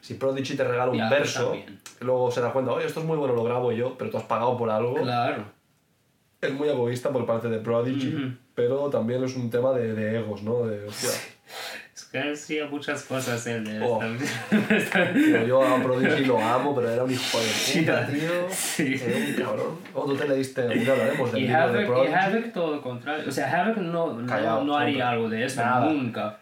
Si 0.01 0.15
Prodigy 0.15 0.55
te 0.55 0.63
regala 0.63 0.91
un 0.91 1.09
verso, 1.09 1.55
luego 1.99 2.32
se 2.32 2.41
da 2.41 2.51
cuenta, 2.51 2.71
oye, 2.71 2.86
esto 2.86 2.99
es 2.99 3.05
muy 3.05 3.17
bueno, 3.17 3.34
lo 3.34 3.43
grabo 3.43 3.71
yo, 3.71 3.97
pero 3.97 4.11
tú 4.11 4.17
has 4.17 4.23
pagado 4.23 4.57
por 4.57 4.69
algo. 4.69 4.95
Claro. 4.95 5.43
Es 6.41 6.53
muy 6.53 6.69
egoísta 6.69 7.09
por 7.09 7.26
parte 7.26 7.49
de 7.49 7.59
Prodigy, 7.59 8.38
pero 8.53 8.89
también 8.89 9.23
es 9.23 9.36
un 9.36 9.49
tema 9.49 9.73
de, 9.73 9.93
de 9.93 10.19
egos, 10.19 10.43
¿no? 10.43 10.65
De, 10.65 10.86
hostia, 10.86 11.09
Que 12.22 12.32
hacía 12.32 12.66
muchas 12.68 13.03
cosas 13.03 13.45
él 13.47 13.66
de 13.66 13.82
Oh. 13.82 13.99
yo 15.45 15.63
a 15.63 15.84
Prodigy 15.84 16.24
lo 16.24 16.39
amo, 16.39 16.74
pero 16.74 16.89
era 16.89 17.03
un 17.03 17.11
hijo 17.11 17.38
de 17.39 17.82
puta, 17.82 18.07
tío. 18.07 18.47
Sí. 18.49 18.95
Era 19.03 19.18
un 19.18 19.34
cabrón. 19.34 19.80
O 19.93 20.05
tú 20.05 20.16
te 20.16 20.28
leíste, 20.30 20.66
un 20.66 20.80
día 20.80 20.93
hablaremos 20.93 21.32
del 21.34 21.41
Y 21.41 21.47
libro 21.47 21.57
de 21.57 21.63
Havoc, 21.66 21.82
y 21.82 21.86
Prodigy. 21.88 22.13
Havoc 22.13 22.53
todo 22.53 22.76
lo 22.76 22.82
contrario. 22.82 23.26
O 23.28 23.32
sea, 23.32 23.51
Havoc 23.63 23.78
no, 23.78 24.13
no, 24.13 24.26
Callado, 24.28 24.63
no 24.63 24.78
haría 24.78 25.09
algo 25.09 25.30
de 25.30 25.43
esto, 25.45 25.61
Nada. 25.61 25.91
nunca. 25.91 26.39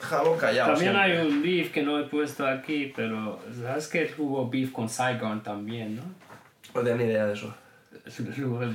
Jalo 0.00 0.36
callado. 0.38 0.72
También 0.72 0.92
siempre. 0.94 1.12
hay 1.20 1.26
un 1.26 1.42
beef 1.42 1.72
que 1.72 1.82
no 1.82 1.98
he 1.98 2.04
puesto 2.04 2.46
aquí, 2.46 2.92
pero 2.96 3.38
sabes 3.60 3.88
que 3.88 4.10
hubo 4.16 4.48
beef 4.48 4.72
con 4.72 4.88
Saigon 4.88 5.42
también, 5.42 5.96
¿no? 5.96 6.02
No 6.74 6.80
tenía 6.80 6.96
ni 6.96 7.04
idea 7.04 7.26
de 7.26 7.34
eso. 7.34 7.54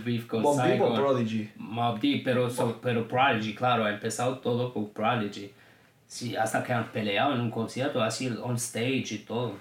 Beef 0.05 0.27
con 0.27 0.41
Mob 0.41 0.61
Deep 0.63 0.81
o. 0.81 0.93
Prodigy. 0.95 1.49
Mob 1.57 1.99
Deep, 1.99 2.23
pero, 2.23 2.49
so- 2.49 2.79
pero 2.81 3.07
Prodigy, 3.07 3.53
claro, 3.55 3.87
empezado 3.87 4.37
todo 4.39 4.73
por 4.73 4.89
Prodigy. 4.89 5.51
Sí, 6.07 6.35
hasta 6.35 6.63
que 6.63 6.71
han 6.73 6.91
peleado 6.91 7.33
en 7.33 7.41
un 7.41 7.49
concierto, 7.51 8.01
así 8.03 8.27
on 8.41 8.55
stage 8.55 9.15
y 9.15 9.17
todo. 9.19 9.53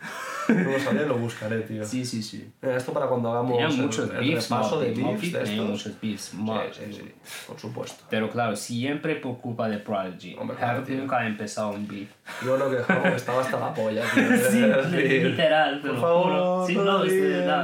No 0.54 0.70
lo 0.72 0.78
sabía, 0.78 1.02
lo 1.02 1.16
buscaré, 1.18 1.60
tío. 1.60 1.84
Sí, 1.84 2.04
sí, 2.04 2.22
sí. 2.22 2.50
Mira, 2.62 2.76
esto 2.76 2.92
para 2.92 3.06
cuando 3.06 3.30
hagamos 3.30 3.52
Tenía 3.52 3.66
el, 3.68 3.76
muchos 3.76 4.10
el 4.10 4.16
beefs, 4.18 4.50
repaso 4.50 4.80
de 4.80 4.90
beefs 4.92 5.32
de 5.32 5.42
estos. 5.42 5.66
muchos 5.68 6.00
beefs. 6.00 6.22
Sí, 6.22 6.36
sí, 6.72 6.92
sí, 6.92 7.12
por 7.46 7.58
supuesto. 7.58 8.04
Pero 8.10 8.28
claro, 8.30 8.56
siempre 8.56 9.16
por 9.16 9.38
culpa 9.38 9.68
de 9.68 9.78
Prodigy. 9.78 10.36
Hombre, 10.38 10.56
claro, 10.56 10.84
nunca 10.88 11.18
ha 11.20 11.26
empezado 11.26 11.70
un 11.70 11.86
beef. 11.86 12.08
Yo 12.44 12.56
lo 12.56 12.70
que 12.70 12.76
estaba 13.16 13.40
hasta 13.40 13.58
la 13.60 13.74
polla, 13.74 14.02
tío. 14.14 14.22
Sí, 14.50 14.60
literal, 15.22 15.80
te 15.82 15.88
por 15.88 16.00
favor, 16.00 16.24
juro. 16.32 16.66
Sí, 16.66 16.74
no 16.76 17.04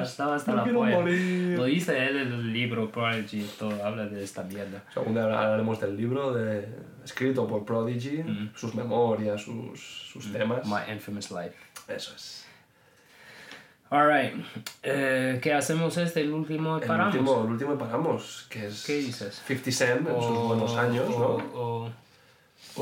estaba 0.02 0.36
hasta 0.36 0.52
la 0.54 0.64
polla. 0.64 0.96
morir. 0.98 1.56
Lo 1.56 1.64
dice 1.64 2.06
él 2.06 2.16
en 2.18 2.32
el 2.32 2.52
libro 2.52 2.90
Prodigy 2.90 3.46
todo, 3.58 3.84
habla 3.84 4.06
de 4.06 4.22
esta 4.22 4.42
mierda. 4.42 4.82
Algún 4.94 5.14
día 5.14 5.24
hablaremos 5.24 5.80
del 5.80 5.96
libro 5.96 6.32
de, 6.32 6.68
escrito 7.04 7.46
por 7.46 7.64
Prodigy, 7.64 8.22
Mm. 8.22 8.50
sus 8.54 8.74
memorias, 8.74 9.42
sus, 9.42 9.80
sus 10.12 10.32
temas. 10.32 10.66
My 10.66 10.92
Infamous 10.92 11.30
Life. 11.30 11.54
Eso 11.88 12.12
es. 12.14 12.45
Alright, 13.88 14.34
eh, 14.82 15.38
¿qué 15.42 15.52
hacemos 15.54 15.96
este? 15.96 16.20
El 16.22 16.32
último 16.32 16.78
El 16.78 16.86
paramos. 16.88 17.14
último, 17.14 17.44
el 17.44 17.50
último 17.52 17.74
y 17.74 17.76
paramos, 17.76 18.46
que 18.50 18.66
es 18.66 18.84
¿Qué 18.84 18.96
dices? 18.96 19.42
50 19.46 19.70
Cent 19.70 20.08
en 20.08 20.22
sus 20.22 20.38
buenos 20.38 20.76
años, 20.76 21.04
o, 21.08 21.18
¿no? 21.18 21.60
O, 21.60 21.90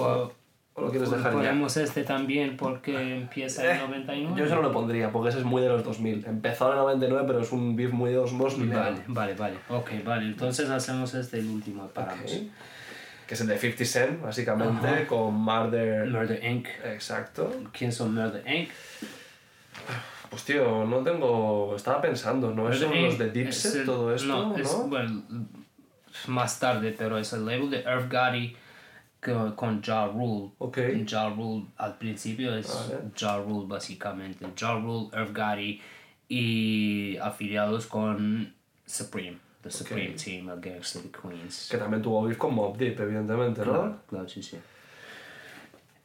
o, 0.00 0.32
¿O 0.76 0.80
lo 0.80 0.90
quieres 0.90 1.11
dejar 1.11 1.30
ya? 1.32 1.38
Ponemos 1.38 1.76
este 1.76 2.02
también 2.05 2.57
porque 2.57 3.16
empieza 3.18 3.62
en 3.70 3.76
Eh, 3.76 3.80
99. 3.86 4.34
Yo 4.36 4.44
eso 4.46 4.55
no 4.57 4.62
lo 4.62 4.72
pondría, 4.72 5.12
porque 5.12 5.28
ese 5.28 5.38
es 5.38 5.44
muy 5.44 5.62
de 5.62 5.68
los 5.68 5.84
2000. 5.84 6.24
Empezó 6.26 6.66
en 6.66 6.72
el 6.72 6.78
99, 6.78 7.24
pero 7.28 7.40
es 7.42 7.52
un 7.52 7.76
beef 7.76 7.92
muy 7.92 8.11
de 8.11 8.16
los 8.16 8.36
2000. 8.36 8.70
Vale, 8.70 9.02
vale, 9.07 9.34
vale. 9.34 9.57
Ok, 9.68 9.90
vale. 10.05 10.24
Entonces 10.26 10.68
hacemos 10.70 11.14
este 11.14 11.38
el 11.38 11.46
último, 11.48 11.86
paramos. 11.88 12.32
Ok. 12.32 12.42
Que 13.28 13.34
es 13.34 13.40
el 13.40 13.46
de 13.46 13.59
50 13.59 13.84
Cent, 13.84 14.20
básicamente, 14.22 15.07
con 15.07 15.34
Murder... 15.34 16.09
Murder 16.09 16.44
Inc. 16.44 16.66
Exacto. 16.86 17.55
¿Quién 17.72 17.92
son 17.92 18.12
Murder 18.14 18.42
Inc? 18.46 18.68
Pues 20.31 20.45
tío, 20.45 20.85
no 20.85 20.99
tengo... 21.03 21.75
Estaba 21.77 22.01
pensando, 22.01 22.51
¿no? 22.53 22.62
Murder 22.64 22.79
¿Son 22.79 22.95
Inc. 22.97 23.05
los 23.07 23.18
de 23.18 23.27
es 23.27 23.33
Dipset, 23.33 23.75
el- 23.77 23.87
todo 23.87 24.14
esto, 24.14 24.27
No, 24.29 24.49
no? 24.51 24.57
es, 24.57 24.77
bueno, 24.89 25.22
más 26.29 26.59
tarde, 26.59 26.95
pero 26.97 27.18
es 27.18 27.33
el 27.33 27.45
label 27.45 27.70
de 27.70 27.81
Earth 27.83 28.11
Gotti 28.12 28.57
co- 29.22 29.55
con 29.55 29.83
Ja 29.83 30.07
Rule. 30.07 30.51
Ok. 30.59 30.79
Ja 31.09 31.29
Rule 31.29 31.66
al 31.77 31.99
principio 31.99 32.55
es 32.57 32.68
Vale. 32.91 33.11
Ja 33.18 33.39
Rule 33.39 33.66
básicamente. 33.68 34.47
Ja 34.59 34.75
Rule, 34.75 35.09
Earth 35.12 35.37
Gotti 35.37 35.81
y 36.29 37.16
afiliados 37.18 37.87
con 37.87 38.53
Supreme. 38.87 39.39
The 39.62 39.70
Supreme 39.70 40.11
Team 40.14 40.49
Against 40.51 41.03
the 41.03 41.11
Queens. 41.11 41.68
Que 41.70 41.79
también 41.79 42.03
tuvo 42.03 42.22
beef 42.25 42.37
con 42.37 42.55
Mob 42.55 42.77
Deep, 42.77 43.01
evidentemente, 43.01 43.61
¿no? 43.64 43.72
Claro, 43.72 43.99
claro, 44.09 44.29
sí, 44.29 44.43
sí. 44.43 44.59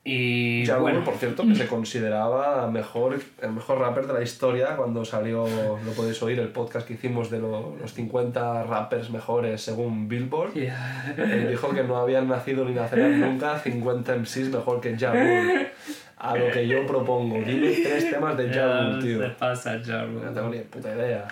Y 0.06 0.64
Rule, 0.66 0.80
bueno, 0.80 1.04
por 1.04 1.16
cierto, 1.16 1.44
que 1.46 1.56
se 1.56 1.68
consideraba 1.68 2.70
mejor, 2.72 3.20
el 3.42 3.52
mejor 3.52 3.80
rapper 3.80 4.08
de 4.08 4.14
la 4.14 4.22
historia 4.22 4.76
cuando 4.78 5.04
salió, 5.06 5.46
lo 5.46 5.92
podéis 5.92 6.24
oír, 6.24 6.40
el 6.40 6.48
podcast 6.48 6.88
que 6.88 6.94
hicimos 6.94 7.30
de 7.30 7.40
lo- 7.40 7.76
los 7.76 7.94
50 7.94 8.64
rappers 8.64 9.10
mejores 9.10 9.62
según 9.62 10.08
Billboard. 10.08 10.52
Eh, 10.56 11.48
dijo 11.50 11.70
que 11.72 11.84
no 11.84 11.98
habían 11.98 12.28
nacido 12.30 12.64
ni 12.66 12.74
nacerán 12.74 13.20
nunca 13.20 13.60
50 13.60 14.16
MCs 14.16 14.50
mejor 14.50 14.80
que 14.82 14.98
Ja 14.98 15.12
Rule. 15.12 15.72
A 16.18 16.36
lo 16.36 16.50
que 16.52 16.68
yo 16.68 16.86
propongo, 16.88 17.36
dime 17.46 17.70
tres 17.72 18.10
temas 18.10 18.36
de 18.38 18.50
Ja 18.54 18.82
Rule, 18.92 19.02
tío. 19.04 19.20
me 19.20 19.30
pasa 19.30 19.76
No 19.78 20.32
tengo 20.34 20.50
ni 20.50 20.60
puta 20.60 20.96
idea. 20.96 21.28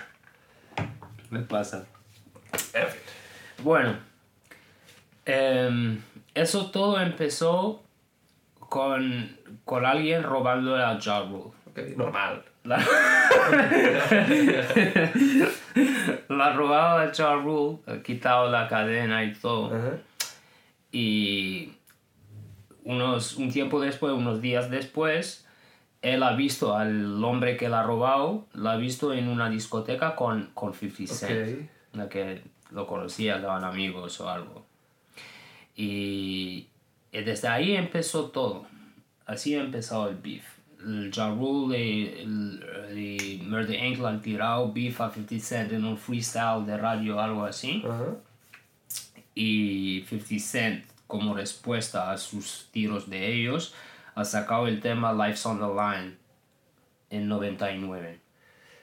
Me 1.30 1.40
pasa. 1.40 1.84
En 2.74 2.86
fin. 2.86 3.00
Bueno, 3.64 3.96
em, 5.24 6.00
eso 6.34 6.70
todo 6.70 7.00
empezó 7.00 7.82
con, 8.68 9.36
con 9.64 9.86
alguien 9.86 10.22
robando 10.22 10.76
a 10.76 10.98
Ja 11.00 11.20
Rule. 11.20 11.52
Ok, 11.70 11.78
normal. 11.96 12.44
La, 12.64 12.76
la 16.28 16.52
robado 16.52 16.98
a 16.98 17.12
Ja 17.14 17.34
Rule, 17.34 17.78
ha 17.86 18.02
quitado 18.02 18.50
la 18.50 18.68
cadena 18.68 19.24
y 19.24 19.32
todo. 19.34 19.70
Y 20.92 21.72
unos, 22.84 23.36
un 23.36 23.50
tiempo 23.50 23.80
después, 23.80 24.12
unos 24.12 24.40
días 24.40 24.70
después, 24.70 25.46
él 26.02 26.22
ha 26.22 26.32
visto 26.34 26.76
al 26.76 27.22
hombre 27.24 27.56
que 27.56 27.68
la 27.68 27.80
ha 27.80 27.82
robado, 27.82 28.46
la 28.54 28.72
ha 28.72 28.76
visto 28.76 29.12
en 29.12 29.28
una 29.28 29.50
discoteca 29.50 30.14
con, 30.14 30.50
con 30.54 30.74
50 30.74 31.14
Cent. 31.14 31.60
Ok. 31.60 31.70
La 31.94 32.08
que 32.08 32.42
lo 32.70 32.86
conocía, 32.86 33.36
eran 33.36 33.64
amigos 33.64 34.20
o 34.20 34.28
algo. 34.28 34.66
Y, 35.74 36.68
y 37.12 37.22
desde 37.22 37.48
ahí 37.48 37.76
empezó 37.76 38.30
todo. 38.30 38.66
Así 39.26 39.54
ha 39.54 39.60
empezado 39.60 40.08
el 40.08 40.16
beef. 40.16 40.44
El 40.80 41.10
Ja 41.12 41.30
Rule 41.30 41.78
y, 41.78 43.42
Murder 43.44 43.84
Inc. 43.84 44.04
han 44.04 44.22
tirado 44.22 44.72
beef 44.72 45.00
a 45.00 45.10
50 45.10 45.44
Cent 45.44 45.72
en 45.72 45.84
un 45.84 45.98
freestyle 45.98 46.64
de 46.64 46.76
radio 46.76 47.20
algo 47.20 47.44
así 47.44 47.82
Ajá. 47.84 48.14
y 49.34 50.04
50 50.08 50.38
Cent 50.38 50.84
como 51.08 51.34
respuesta 51.34 52.12
a 52.12 52.16
sus 52.16 52.68
tiros 52.70 53.10
de 53.10 53.34
ellos 53.34 53.74
ha 54.14 54.24
sacado 54.24 54.68
el 54.68 54.80
tema 54.80 55.12
Life's 55.12 55.46
on 55.46 55.58
the 55.58 55.66
Line 55.66 56.16
en 57.10 57.28
99. 57.28 58.20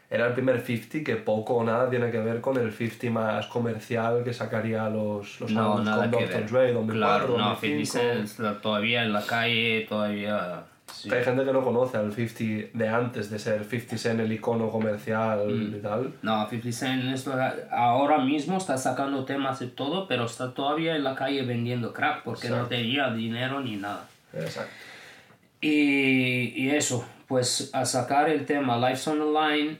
Era 0.10 0.28
el 0.28 0.34
primer 0.34 0.62
50 0.62 1.03
que 1.03 1.16
poco 1.16 1.56
o 1.56 1.64
nada 1.64 1.89
tiene 1.89 2.12
que 2.12 2.20
ver 2.20 2.39
con 2.39 2.58
el 2.58 2.72
50 2.72 3.10
más 3.10 3.47
comercial 3.47 4.24
que 4.24 4.34
sacaría 4.34 4.88
los, 4.89 5.39
los 5.41 5.51
No, 5.51 5.78
álbumes 5.78 5.89
con 5.95 6.12
Dr. 6.12 6.45
Dre, 6.51 6.74
2004, 6.74 6.93
claro, 6.93 7.38
no, 7.38 7.49
2005. 7.49 7.86
50 7.86 7.86
Cent 8.14 8.26
está 8.26 8.62
todavía 8.62 9.03
en 9.03 9.14
la 9.14 9.26
calle, 9.26 9.86
todavía... 9.89 10.64
sí. 10.93 11.12
Hay 11.12 11.24
gente 11.24 11.43
que 11.43 11.51
no 11.51 11.64
conoce 11.64 11.97
al 11.97 12.14
50 12.14 12.78
de 12.78 12.88
antes 12.88 13.32
de 13.32 13.39
ser 13.39 13.66
50 13.66 13.97
Cent 13.97 14.20
el 14.20 14.32
icono 14.32 14.70
comercial 14.70 15.39
Mm. 15.47 15.76
y 15.76 15.80
tal. 15.80 16.14
No, 16.22 16.47
50 16.49 16.72
Cent 16.72 17.03
esto, 17.14 17.34
ahora 17.72 18.20
mismo 18.20 18.58
está 18.58 18.78
sacando 18.78 19.26
temas 19.26 19.60
y 19.64 19.68
todo, 19.68 20.08
pero 20.08 20.26
está 20.26 20.53
todavía 20.53 20.95
en 20.95 21.03
la 21.03 21.16
calle 21.16 21.41
vendiendo 21.41 21.91
crack 21.93 22.22
porque 22.24 22.49
no 22.49 22.68
tenía 22.68 23.10
dinero 23.12 23.60
ni 23.60 23.78
nada. 23.78 24.08
Exacto. 24.34 24.72
Y, 25.62 26.53
y 26.56 26.70
eso, 26.70 27.03
pues 27.28 27.72
a 27.74 27.86
sacar 27.86 28.30
el 28.30 28.45
tema 28.45 28.78
Life's 28.78 29.08
on 29.08 29.18
the 29.20 29.26
Line, 29.26 29.78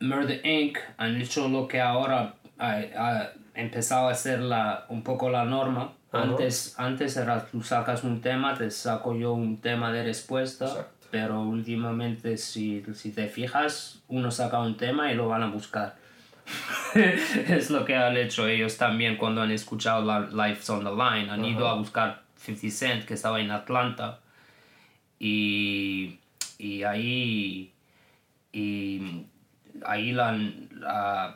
Murder 0.00 0.44
Inc. 0.44 0.78
han 0.96 1.20
hecho 1.20 1.48
lo 1.48 1.68
que 1.68 1.80
ahora 1.80 2.34
ha, 2.58 2.80
ha 2.96 3.32
empezado 3.54 4.08
a 4.08 4.14
ser 4.14 4.40
la, 4.40 4.86
un 4.88 5.02
poco 5.02 5.30
la 5.30 5.44
norma. 5.44 5.92
Ajá. 6.12 6.24
Antes, 6.24 6.74
antes 6.78 7.16
era 7.16 7.46
tú 7.46 7.62
sacas 7.62 8.02
un 8.02 8.20
tema, 8.20 8.54
te 8.54 8.70
saco 8.70 9.14
yo 9.14 9.32
un 9.32 9.60
tema 9.60 9.92
de 9.92 10.02
respuesta, 10.02 10.66
Exacto. 10.66 11.06
pero 11.10 11.40
últimamente 11.42 12.36
si, 12.36 12.82
si 12.94 13.12
te 13.12 13.28
fijas, 13.28 14.02
uno 14.08 14.30
saca 14.30 14.58
un 14.58 14.76
tema 14.76 15.12
y 15.12 15.14
lo 15.14 15.28
van 15.28 15.42
a 15.44 15.46
buscar. 15.46 15.96
es 16.94 17.70
lo 17.70 17.84
que 17.84 17.94
han 17.94 18.16
hecho 18.16 18.48
ellos 18.48 18.76
también 18.76 19.16
cuando 19.16 19.42
han 19.42 19.52
escuchado 19.52 20.04
la 20.04 20.20
Life's 20.20 20.68
on 20.70 20.82
the 20.82 20.90
Line. 20.90 21.30
Han 21.30 21.44
ido 21.44 21.68
a 21.68 21.74
buscar 21.74 22.22
50 22.36 22.76
Cent 22.76 23.04
que 23.04 23.14
estaba 23.14 23.40
en 23.40 23.52
Atlanta 23.52 24.18
y, 25.20 26.18
y 26.58 26.82
ahí 26.82 27.72
y 28.52 29.26
ahí 29.86 30.12
la, 30.12 30.32
la- 30.72 31.34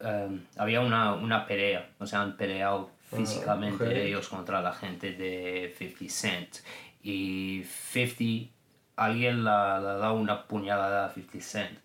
em, 0.00 0.40
había 0.56 0.80
una, 0.80 1.12
una 1.14 1.46
pelea 1.46 1.88
o 1.98 2.06
sea 2.06 2.20
han 2.22 2.36
peleado 2.36 2.90
físicamente 3.14 3.84
ok. 3.84 3.90
ellos 3.90 4.28
contra 4.28 4.60
la 4.60 4.72
gente 4.72 5.12
de 5.12 5.74
50 5.78 6.04
Cent 6.12 6.56
y 7.02 7.64
50 7.92 8.52
alguien 8.96 9.44
la 9.44 9.80
da 9.80 10.12
una 10.12 10.44
puñalada 10.46 11.06
a 11.06 11.10
50 11.10 11.40
Cent 11.40 11.78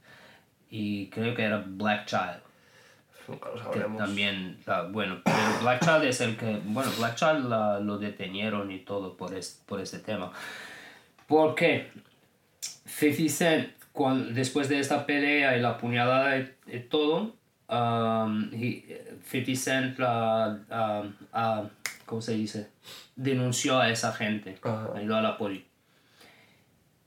y 0.71 1.07
creo 1.09 1.33
que 1.35 1.43
era 1.43 1.63
Black 1.65 2.05
Child 2.05 2.41
Nunca 3.27 3.49
lo 3.49 3.69
que 3.69 3.79
también, 3.95 4.57
la- 4.65 4.81
bueno, 4.83 5.21
pero 5.23 5.37
Black 5.61 5.83
Child 5.85 6.03
es 6.05 6.19
el 6.21 6.35
que, 6.35 6.59
bueno, 6.65 6.89
Black 6.97 7.13
Child 7.15 7.45
la- 7.47 7.79
lo 7.79 7.99
detenieron 7.99 8.71
y 8.71 8.79
todo 8.79 9.15
por, 9.15 9.35
es- 9.35 9.61
por 9.67 9.79
este 9.79 9.99
tema. 9.99 10.31
¿Por 11.27 11.53
qué? 11.53 11.91
50 12.87 13.29
Cent, 13.29 13.69
cuan- 13.93 14.33
después 14.33 14.69
de 14.69 14.79
esta 14.79 15.05
pelea 15.05 15.57
y 15.57 15.61
la 15.61 15.77
puñalada 15.77 16.37
y, 16.37 16.49
y 16.67 16.79
todo, 16.81 17.35
um, 17.69 18.49
he- 18.53 19.05
50 19.25 19.55
Cent, 19.55 19.99
la, 19.99 20.59
um, 21.03 21.13
ah, 21.33 21.63
¿cómo 22.05 22.21
se 22.21 22.33
dice? 22.35 22.67
Denunció 23.15 23.79
a 23.79 23.89
esa 23.89 24.11
gente, 24.13 24.57
Ajá. 24.63 24.89
ayudó 24.95 25.17
a 25.17 25.21
la 25.21 25.37
poli. 25.37 25.65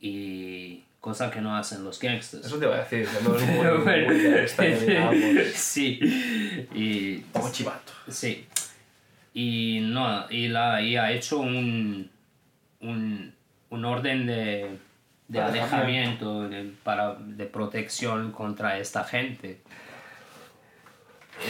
Y 0.00 0.82
cosa 1.00 1.30
que 1.30 1.40
no 1.40 1.56
hacen 1.56 1.84
los 1.84 1.98
gangsters. 2.00 2.46
Eso 2.46 2.58
te 2.58 2.66
iba 2.66 2.76
a 2.76 2.84
decir, 2.84 3.08
no 3.24 3.36
es 3.36 3.46
muy, 3.46 3.56
muy 3.56 4.46
que 4.56 4.76
digamos. 4.86 5.16
sí. 5.54 5.98
Y 6.74 7.18
Como 7.32 7.50
chivato. 7.52 7.92
Sí. 8.08 8.46
Y 9.34 9.80
no, 9.82 10.30
y, 10.30 10.48
la, 10.48 10.82
y 10.82 10.96
ha 10.96 11.10
hecho 11.12 11.38
un, 11.40 12.10
un, 12.80 13.32
un 13.70 13.84
orden 13.84 14.26
de, 14.26 14.76
de 15.32 15.40
alejamiento, 15.40 16.48
de, 16.48 16.74
para, 16.84 17.14
de 17.14 17.46
protección 17.46 18.32
contra 18.32 18.78
esta 18.78 19.02
gente. 19.02 19.62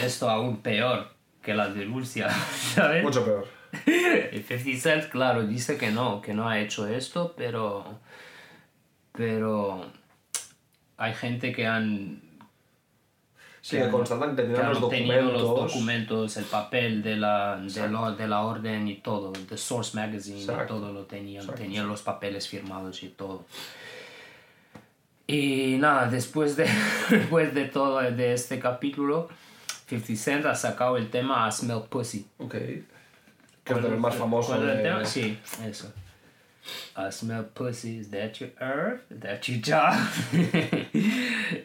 Esto 0.01 0.29
aún 0.29 0.61
peor 0.61 1.13
que 1.41 1.53
la 1.53 1.67
denuncia, 1.67 2.29
¿sabes? 2.75 3.03
Mucho 3.03 3.25
peor. 3.25 3.47
Y 4.31 4.39
50 4.39 4.79
Cent, 4.79 5.09
claro, 5.09 5.45
dice 5.45 5.77
que 5.77 5.91
no, 5.91 6.21
que 6.21 6.33
no 6.33 6.47
ha 6.47 6.59
hecho 6.59 6.87
esto, 6.87 7.33
pero. 7.35 7.99
Pero. 9.11 9.91
Hay 10.95 11.13
gente 11.13 11.51
que 11.51 11.67
han 11.67 12.21
Sí, 13.65 13.77
que 13.77 13.87
constatan 13.89 14.35
que 14.35 14.41
tenían 14.41 14.69
los 14.71 14.81
documentos. 14.81 15.31
los 15.31 15.41
documentos, 15.41 16.35
el 16.35 16.43
papel 16.43 17.01
de 17.01 17.15
la, 17.15 17.55
de, 17.57 17.87
la, 17.89 18.11
de 18.11 18.27
la 18.27 18.41
orden 18.41 18.89
y 18.89 18.95
todo, 18.97 19.31
de 19.31 19.57
Source 19.57 19.95
Magazine 19.95 20.41
y 20.41 20.67
todo 20.67 20.91
lo 20.91 21.03
tenían, 21.05 21.43
Exacto, 21.43 21.61
tenían 21.61 21.87
los 21.87 22.01
papeles 22.01 22.45
firmados 22.49 23.01
y 23.03 23.07
todo. 23.07 23.45
Y 25.27 25.77
nada, 25.79 26.07
después 26.07 26.57
de, 26.57 26.67
después 27.09 27.53
de 27.53 27.63
todo 27.65 28.01
de 28.01 28.33
este 28.33 28.59
capítulo, 28.59 29.29
50 29.87 30.15
Cent 30.21 30.45
ha 30.45 30.55
sacado 30.55 30.97
el 30.97 31.09
tema 31.09 31.45
a 31.45 31.51
Smell 31.51 31.83
Pussy. 31.89 32.27
Ok. 32.39 32.51
Que 32.51 32.83
es 33.73 33.81
de 33.81 33.89
los 33.89 33.97
más 33.99 34.13
famosos. 34.15 34.57
¿Cuál 34.57 34.63
es 34.67 34.71
el 34.71 34.77
de- 34.77 34.83
tema? 34.83 35.05
Sí, 35.05 35.39
eso. 35.65 35.93
I 36.97 37.11
smell 37.11 37.45
pussy, 37.53 37.97
is 37.99 38.09
that 38.11 38.33
your 38.39 38.49
earth? 38.61 39.09
Is 39.11 39.19
that 39.21 39.41
your 39.47 39.61
job? 39.65 39.93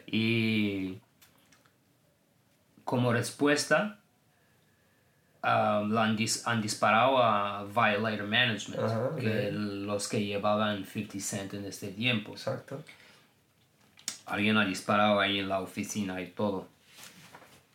y 0.07 0.99
como 2.89 3.13
respuesta, 3.13 3.99
lo 5.43 6.01
han, 6.01 6.17
dis- 6.17 6.43
han 6.47 6.63
disparado 6.63 7.23
a 7.23 7.65
Violator 7.65 8.27
Management, 8.27 8.83
Ajá, 8.83 9.11
que 9.21 9.51
los 9.53 10.09
que 10.09 10.25
llevaban 10.25 10.87
50 10.87 11.21
Cent 11.21 11.53
en 11.53 11.67
este 11.67 11.89
tiempo. 11.89 12.33
Exacto. 12.33 12.83
Alguien 14.25 14.57
ha 14.57 14.65
disparado 14.65 15.21
ahí 15.21 15.39
en 15.39 15.51
la 15.51 15.61
oficina 15.61 16.19
y 16.23 16.29
todo. 16.29 16.67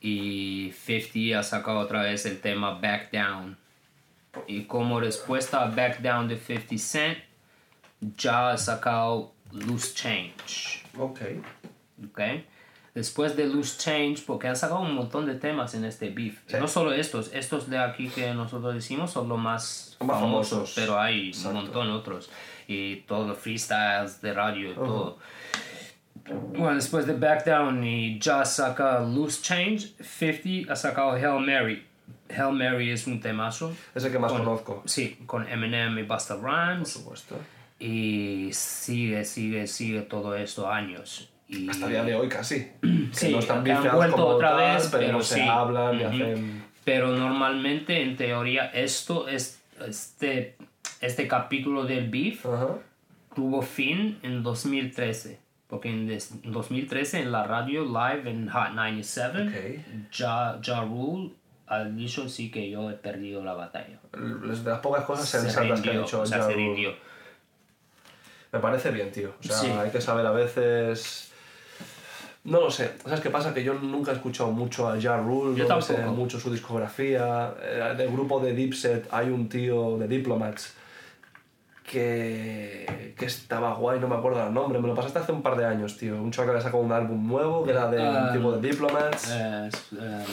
Y 0.02 0.74
50 0.84 1.40
ha 1.40 1.44
sacado 1.44 1.78
otra 1.78 2.02
vez 2.02 2.26
el 2.26 2.42
tema 2.42 2.72
Back 2.80 3.12
Down. 3.12 3.56
Y 4.48 4.64
como 4.64 5.00
respuesta 5.00 5.62
a 5.62 5.68
Back 5.68 6.00
Down 6.00 6.28
de 6.28 6.38
50 6.38 6.78
Cent, 6.80 7.20
ya 8.18 8.50
ha 8.50 8.58
sacado 8.58 9.32
Loose 9.52 9.94
Change. 9.94 10.84
Ok. 10.98 11.22
¿ok? 12.10 12.20
Después 12.96 13.36
de 13.36 13.48
Loose 13.48 13.78
Change, 13.80 14.24
porque 14.26 14.48
ha 14.48 14.56
sacado 14.56 14.82
un 14.82 14.94
montón 14.94 15.26
de 15.26 15.34
temas 15.36 15.74
en 15.74 15.84
este 15.84 16.10
beef. 16.12 16.40
Sí. 16.46 16.58
No 16.60 16.68
solo 16.68 16.94
estos, 16.94 17.34
estos 17.34 17.68
de 17.70 17.80
aquí 17.80 18.08
que 18.08 18.32
nosotros 18.36 18.76
decimos 18.76 19.10
son 19.12 19.28
los 19.30 19.40
más, 19.40 19.98
Más 20.00 20.20
famosos, 20.20 20.50
famosos. 20.52 20.74
pero 20.76 21.00
hay 21.00 21.30
Exacto. 21.30 21.50
un 21.50 21.56
montón 21.66 21.90
otros. 21.92 22.30
Y 22.68 22.98
todos 23.08 23.28
los 23.28 23.38
freestyles 23.40 24.22
de 24.22 24.34
radio 24.34 24.74
todo. 24.74 25.18
Bueno, 26.52 26.76
después 26.76 27.06
de 27.08 27.14
Back 27.14 27.46
Down 27.46 27.84
y 27.84 28.20
ya 28.20 28.46
saca 28.46 29.00
Loose 29.02 29.42
Change, 29.42 29.96
50 30.00 30.72
ha 30.72 30.76
sacado 30.76 31.12
Hail 31.14 31.46
Mary. 31.46 31.86
Hail 32.30 32.54
Mary 32.54 32.92
es 32.92 33.08
un 33.08 33.20
temazo. 33.20 33.76
Es 33.94 34.06
el 34.06 34.12
que 34.12 34.20
más 34.20 34.32
Con- 34.32 34.44
conozco. 34.46 34.84
Sí, 34.86 35.18
con 35.26 35.48
Eminem 35.50 35.98
y 35.98 36.04
Busta 36.04 36.36
Rhymes. 36.36 36.94
Por 36.94 37.02
supuesto. 37.18 37.36
Y 37.80 38.50
sigue, 38.54 39.26
sigue, 39.26 39.68
sigue 39.68 40.02
todo 40.04 40.36
esto 40.36 40.70
años. 40.72 41.30
Y 41.56 41.70
Hasta 41.70 41.86
el 41.86 41.92
día 41.92 42.04
de 42.04 42.16
hoy 42.16 42.28
casi. 42.30 42.68
Que 42.82 43.08
Sí, 43.12 43.32
no 43.32 43.40
están 43.40 43.64
que 43.64 43.72
han 43.72 43.96
vuelto 43.96 44.26
otra 44.28 44.50
tal, 44.58 44.76
vez, 44.76 44.90
pero, 44.92 45.06
pero 45.06 45.22
se 45.22 45.36
sí. 45.36 45.42
hablan 45.42 45.96
y 46.00 46.04
Ujú. 46.04 46.08
hacen... 46.14 46.64
Pero 46.84 47.08
normalmente, 47.16 48.02
en 48.02 48.18
teoría, 48.18 48.66
esto 48.68 49.28
es 49.30 49.62
este, 49.88 50.56
este 51.00 51.28
capítulo 51.30 51.86
del 51.86 52.10
beef 52.10 52.46
Ajá. 52.46 52.70
tuvo 53.36 53.62
fin 53.62 54.20
en 54.24 54.44
2013. 54.44 55.40
Porque 55.68 55.90
en 55.90 56.08
des- 56.08 56.34
en 56.44 56.52
2013 56.52 57.22
en 57.22 57.32
la 57.32 57.44
radio 57.46 57.84
live 57.86 58.30
en 58.30 58.50
Hot 58.50 58.72
97, 58.74 59.48
Ok. 59.48 60.10
Ja, 60.12 60.60
ja 60.62 60.82
Rule 60.82 61.32
ha 61.68 61.84
dicho 61.86 62.28
sí 62.30 62.52
que 62.52 62.70
yo 62.70 62.90
he 62.92 62.94
perdido 62.96 63.44
la 63.44 63.54
batalla. 63.54 64.00
De 64.12 64.70
las 64.70 64.80
pocas 64.80 65.06
cosas 65.06 65.28
Se 65.28 65.40
sensatas 65.40 65.82
que 65.82 65.90
ha 65.90 66.00
dicho 66.00 66.22
o 66.22 66.26
sea, 66.26 66.40
Ja 66.40 66.48
se 66.48 66.54
Rule. 66.54 66.96
Me 68.52 68.60
parece 68.60 68.92
bien, 68.92 69.12
tío. 69.12 69.34
O 69.40 69.44
sea, 69.44 69.56
Sí. 69.56 69.68
hay 69.68 69.90
que 69.90 70.02
saber 70.02 70.26
a 70.28 70.32
veces... 70.32 71.30
No 72.46 72.60
lo 72.60 72.70
sé. 72.70 72.92
¿Sabes 73.04 73.22
qué 73.22 73.30
pasa? 73.30 73.54
Que 73.54 73.64
yo 73.64 73.74
nunca 73.76 74.12
he 74.12 74.16
escuchado 74.16 74.52
mucho 74.52 74.90
a 74.90 75.00
Ja 75.02 75.18
Rule, 75.18 75.56
Yo 75.58 75.66
no 75.68 75.76
me 75.78 75.82
sé 75.82 75.94
tampoco. 75.94 76.16
mucho 76.18 76.40
su 76.40 76.52
discografía. 76.52 77.54
Eh, 77.62 77.94
Del 77.98 78.10
grupo 78.12 78.40
de 78.42 78.54
Dipset 78.54 79.08
hay 79.12 79.30
un 79.30 79.48
tío 79.48 79.98
de 79.98 80.08
Diplomats 80.10 80.74
que, 81.84 83.14
que 83.18 83.26
estaba 83.26 83.74
guay, 83.76 84.00
no 84.00 84.08
me 84.08 84.16
acuerdo 84.16 84.46
el 84.48 84.54
nombre, 84.54 84.80
me 84.80 84.88
lo 84.88 84.96
pasaste 84.96 85.20
hace 85.20 85.32
un 85.32 85.42
par 85.42 85.56
de 85.58 85.66
años, 85.66 85.98
tío. 85.98 86.16
Un 86.22 86.32
chaval 86.32 86.48
que 86.48 86.52
había 86.52 86.64
sacado 86.64 86.82
un 86.84 86.92
álbum 86.92 87.28
nuevo, 87.28 87.64
que 87.64 87.72
era 87.72 87.90
de 87.90 88.00
un 88.00 88.16
Ah, 88.16 88.30
tipo 88.34 88.52
de 88.58 88.70
Diplomats. 88.70 89.32
Eh, 89.32 89.70
eh, 90.00 90.26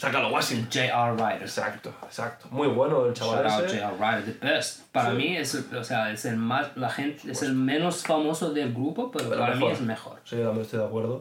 Sácalo, 0.00 0.30
Washington. 0.32 0.68
J.R. 0.72 1.12
Ryder. 1.14 1.42
Exacto, 1.42 1.94
exacto. 2.04 2.48
Muy 2.50 2.68
bueno 2.68 3.04
el 3.04 3.12
chaval 3.12 3.44
Shout 3.44 3.52
out 3.60 3.64
ese. 3.66 3.80
J.R. 3.80 3.96
Ryder, 3.98 4.24
the 4.24 4.46
best. 4.46 4.86
Para 4.92 5.10
Sí. 5.10 5.16
mí 5.16 5.36
es, 5.36 5.54
el- 5.54 5.76
o 5.76 5.84
sea, 5.84 6.10
es 6.10 6.24
el 6.24 6.36
más, 6.38 6.74
la 6.76 6.88
gente, 6.88 7.30
es 7.30 7.42
el 7.42 7.52
menos 7.54 8.02
famoso 8.02 8.50
del 8.54 8.72
grupo, 8.72 9.10
pero, 9.10 9.28
Pero 9.28 9.40
para 9.42 9.56
mí 9.56 9.66
es 9.66 9.80
mejor. 9.82 10.18
Sí, 10.24 10.36
yo 10.38 10.44
también 10.44 10.62
estoy 10.64 10.78
de 10.80 10.86
acuerdo. 10.86 11.20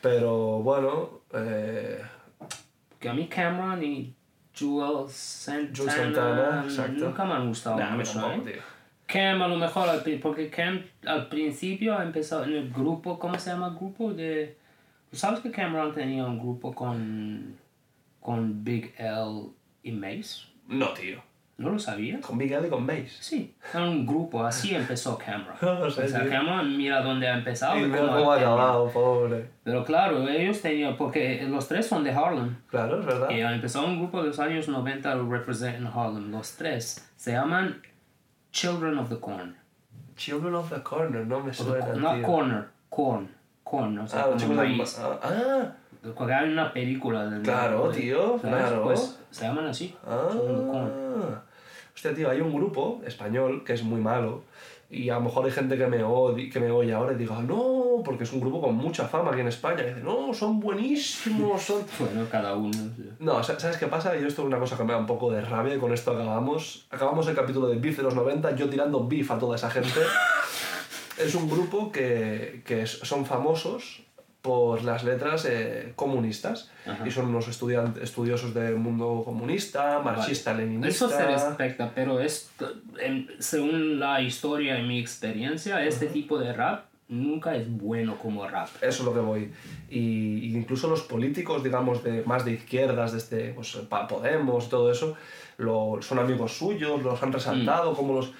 Pero 0.00 0.60
bueno, 0.60 1.20
eh, 1.34 2.02
Que 2.98 3.08
a 3.10 3.12
mí 3.12 3.28
Cameron 3.28 3.82
y 3.82 4.14
Joel 4.58 5.08
Santana, 5.10 5.72
Joel 5.76 5.90
Santana, 5.90 6.62
exacto. 6.64 7.04
nunca 7.04 7.24
me 7.26 7.32
han 7.34 7.48
gustado 7.48 7.76
nah, 7.76 7.90
mucho. 7.90 8.32
¿eh? 8.46 8.60
Cam 9.06 9.42
a 9.42 9.48
lo 9.48 9.56
mejor, 9.56 9.88
porque 10.22 10.48
Cam 10.48 10.82
al 11.06 11.28
principio 11.28 11.98
ha 11.98 12.02
empezado 12.02 12.44
en 12.44 12.54
el 12.54 12.70
grupo, 12.70 13.18
¿cómo 13.18 13.38
se 13.38 13.50
llama 13.50 13.68
el 13.68 13.74
grupo? 13.74 14.12
De, 14.14 14.56
¿tú 15.10 15.16
¿Sabes 15.16 15.40
que 15.40 15.50
Cameron 15.50 15.92
tenía 15.92 16.24
un 16.24 16.38
grupo 16.38 16.74
con, 16.74 17.56
con 18.20 18.62
Big 18.64 18.94
L 18.98 19.50
y 19.82 19.92
Mace? 19.92 20.42
No, 20.68 20.90
tío. 20.90 21.22
¿No 21.56 21.68
lo 21.70 21.78
sabías? 21.78 22.20
Con 22.24 22.38
Big 22.38 22.52
L 22.52 22.66
y 22.66 22.70
con 22.70 22.86
Mace. 22.86 23.10
Sí, 23.20 23.54
era 23.74 23.84
un 23.84 24.06
grupo, 24.06 24.42
así 24.44 24.74
empezó 24.74 25.18
Cameron. 25.18 25.54
No 25.60 25.90
sé, 25.90 26.04
o 26.04 26.08
sea, 26.08 26.22
tío. 26.22 26.30
Cameron 26.30 26.76
mira 26.76 27.02
dónde 27.02 27.28
ha 27.28 27.36
empezado 27.36 27.76
Y 27.78 27.82
mira 27.82 28.00
cómo 28.00 28.32
ha 28.32 28.36
acabado, 28.36 28.90
pobre. 28.90 29.50
Pero 29.62 29.84
claro, 29.84 30.26
ellos 30.26 30.62
tenían, 30.62 30.96
porque 30.96 31.42
los 31.48 31.68
tres 31.68 31.86
son 31.86 32.02
de 32.02 32.12
Harlem. 32.12 32.56
Claro, 32.68 33.00
es 33.00 33.06
verdad. 33.06 33.28
Y 33.30 33.40
empezó 33.40 33.84
un 33.84 33.98
grupo 33.98 34.22
de 34.22 34.28
los 34.28 34.38
años 34.38 34.68
90 34.68 35.12
a 35.12 35.14
represent 35.16 35.76
en 35.76 35.86
Harlem. 35.86 36.30
Los 36.30 36.56
tres 36.56 37.10
se 37.16 37.32
llaman 37.32 37.82
Children 38.52 38.98
of 38.98 39.10
the 39.10 39.18
Corn. 39.20 39.56
Children 40.16 40.54
of 40.54 40.70
the 40.72 40.82
Corner, 40.82 41.26
no 41.26 41.40
me 41.40 41.52
suena, 41.52 41.92
no. 41.94 42.22
Corner, 42.22 42.68
Corn. 42.88 43.28
Corn, 43.64 43.98
Ah, 44.12 44.26
los 44.30 44.42
chicos 44.42 44.56
maíz. 44.56 44.98
Ah, 44.98 45.20
ah, 45.22 45.72
Porque 46.16 46.32
hay 46.32 46.50
una 46.50 46.72
película 46.72 47.26
del 47.26 47.42
Claro, 47.42 47.90
de- 47.90 48.00
tío, 48.00 48.38
¿sabes? 48.40 48.56
claro. 48.56 48.82
Pues 48.84 49.18
se 49.30 49.44
llaman 49.44 49.66
así. 49.66 49.94
Ah. 50.06 50.28
Hostia, 51.94 52.14
tío, 52.14 52.30
hay 52.30 52.40
un 52.40 52.54
grupo 52.54 53.00
español 53.06 53.62
que 53.64 53.74
es 53.74 53.82
muy 53.82 54.00
malo 54.00 54.44
y 54.88 55.08
a 55.10 55.14
lo 55.14 55.20
mejor 55.20 55.44
hay 55.44 55.52
gente 55.52 55.76
que 55.76 55.86
me, 55.86 56.02
odi- 56.02 56.50
que 56.50 56.58
me 56.58 56.70
oye 56.70 56.92
ahora 56.94 57.12
y 57.12 57.16
diga, 57.16 57.40
no, 57.42 58.02
porque 58.04 58.24
es 58.24 58.32
un 58.32 58.40
grupo 58.40 58.60
con 58.60 58.74
mucha 58.74 59.06
fama 59.06 59.30
aquí 59.30 59.40
en 59.40 59.48
España. 59.48 59.82
Y 59.82 59.86
dice, 59.88 60.00
no, 60.00 60.32
son 60.34 60.58
buenísimos, 60.58 61.62
son... 61.62 61.82
Bueno, 61.98 62.26
cada 62.30 62.56
uno. 62.56 62.72
sí. 62.72 63.10
No, 63.18 63.42
sa- 63.42 63.60
¿sabes 63.60 63.76
qué 63.76 63.86
pasa? 63.86 64.16
Y 64.16 64.24
esto 64.24 64.42
es 64.42 64.46
una 64.48 64.58
cosa 64.58 64.76
que 64.76 64.84
me 64.84 64.92
da 64.92 64.98
un 64.98 65.06
poco 65.06 65.30
de 65.30 65.42
rabia 65.42 65.74
y 65.74 65.78
con 65.78 65.92
esto 65.92 66.12
acabamos. 66.12 66.86
Acabamos 66.90 67.28
el 67.28 67.36
capítulo 67.36 67.68
de 67.68 67.76
Beef 67.76 67.98
de 67.98 68.02
los 68.02 68.14
90, 68.14 68.56
yo 68.56 68.68
tirando 68.70 69.06
beef 69.06 69.30
a 69.30 69.38
toda 69.38 69.56
esa 69.56 69.70
gente. 69.70 70.00
es 71.18 71.34
un 71.34 71.48
grupo 71.48 71.92
que, 71.92 72.62
que 72.64 72.86
son 72.86 73.26
famosos 73.26 74.02
por 74.42 74.82
las 74.84 75.04
letras 75.04 75.44
eh, 75.44 75.92
comunistas 75.96 76.70
Ajá. 76.86 77.06
y 77.06 77.10
son 77.10 77.26
unos 77.26 77.46
estudiantes, 77.48 78.02
estudiosos 78.02 78.54
del 78.54 78.76
mundo 78.76 79.22
comunista, 79.24 79.98
marxista, 80.00 80.54
leninista. 80.54 80.88
Eso 80.88 81.08
se 81.10 81.26
respecta, 81.26 81.92
pero 81.94 82.20
es, 82.20 82.50
según 83.38 83.98
la 84.00 84.20
historia 84.20 84.78
y 84.78 84.82
mi 84.86 84.98
experiencia, 84.98 85.84
este 85.84 86.06
tipo 86.06 86.38
de 86.38 86.52
rap 86.52 86.84
nunca 87.08 87.56
es 87.56 87.68
bueno 87.70 88.16
como 88.18 88.46
rap. 88.48 88.68
Eso 88.80 89.02
es 89.02 89.04
lo 89.04 89.12
que 89.12 89.20
voy. 89.20 89.50
Y, 89.90 89.98
y 90.46 90.56
incluso 90.56 90.88
los 90.88 91.02
políticos, 91.02 91.62
digamos, 91.62 92.02
de, 92.04 92.22
más 92.24 92.44
de 92.44 92.52
izquierdas, 92.52 93.12
de 93.12 93.18
este, 93.18 93.52
pues, 93.52 93.76
Podemos 94.08 94.68
todo 94.68 94.90
eso, 94.92 95.16
lo, 95.58 95.98
son 96.00 96.18
amigos 96.20 96.56
suyos, 96.56 97.02
los 97.02 97.22
han 97.22 97.30
Mm. 97.30 97.32
resaltado, 97.34 97.94
como 97.94 98.14
los... 98.14 98.32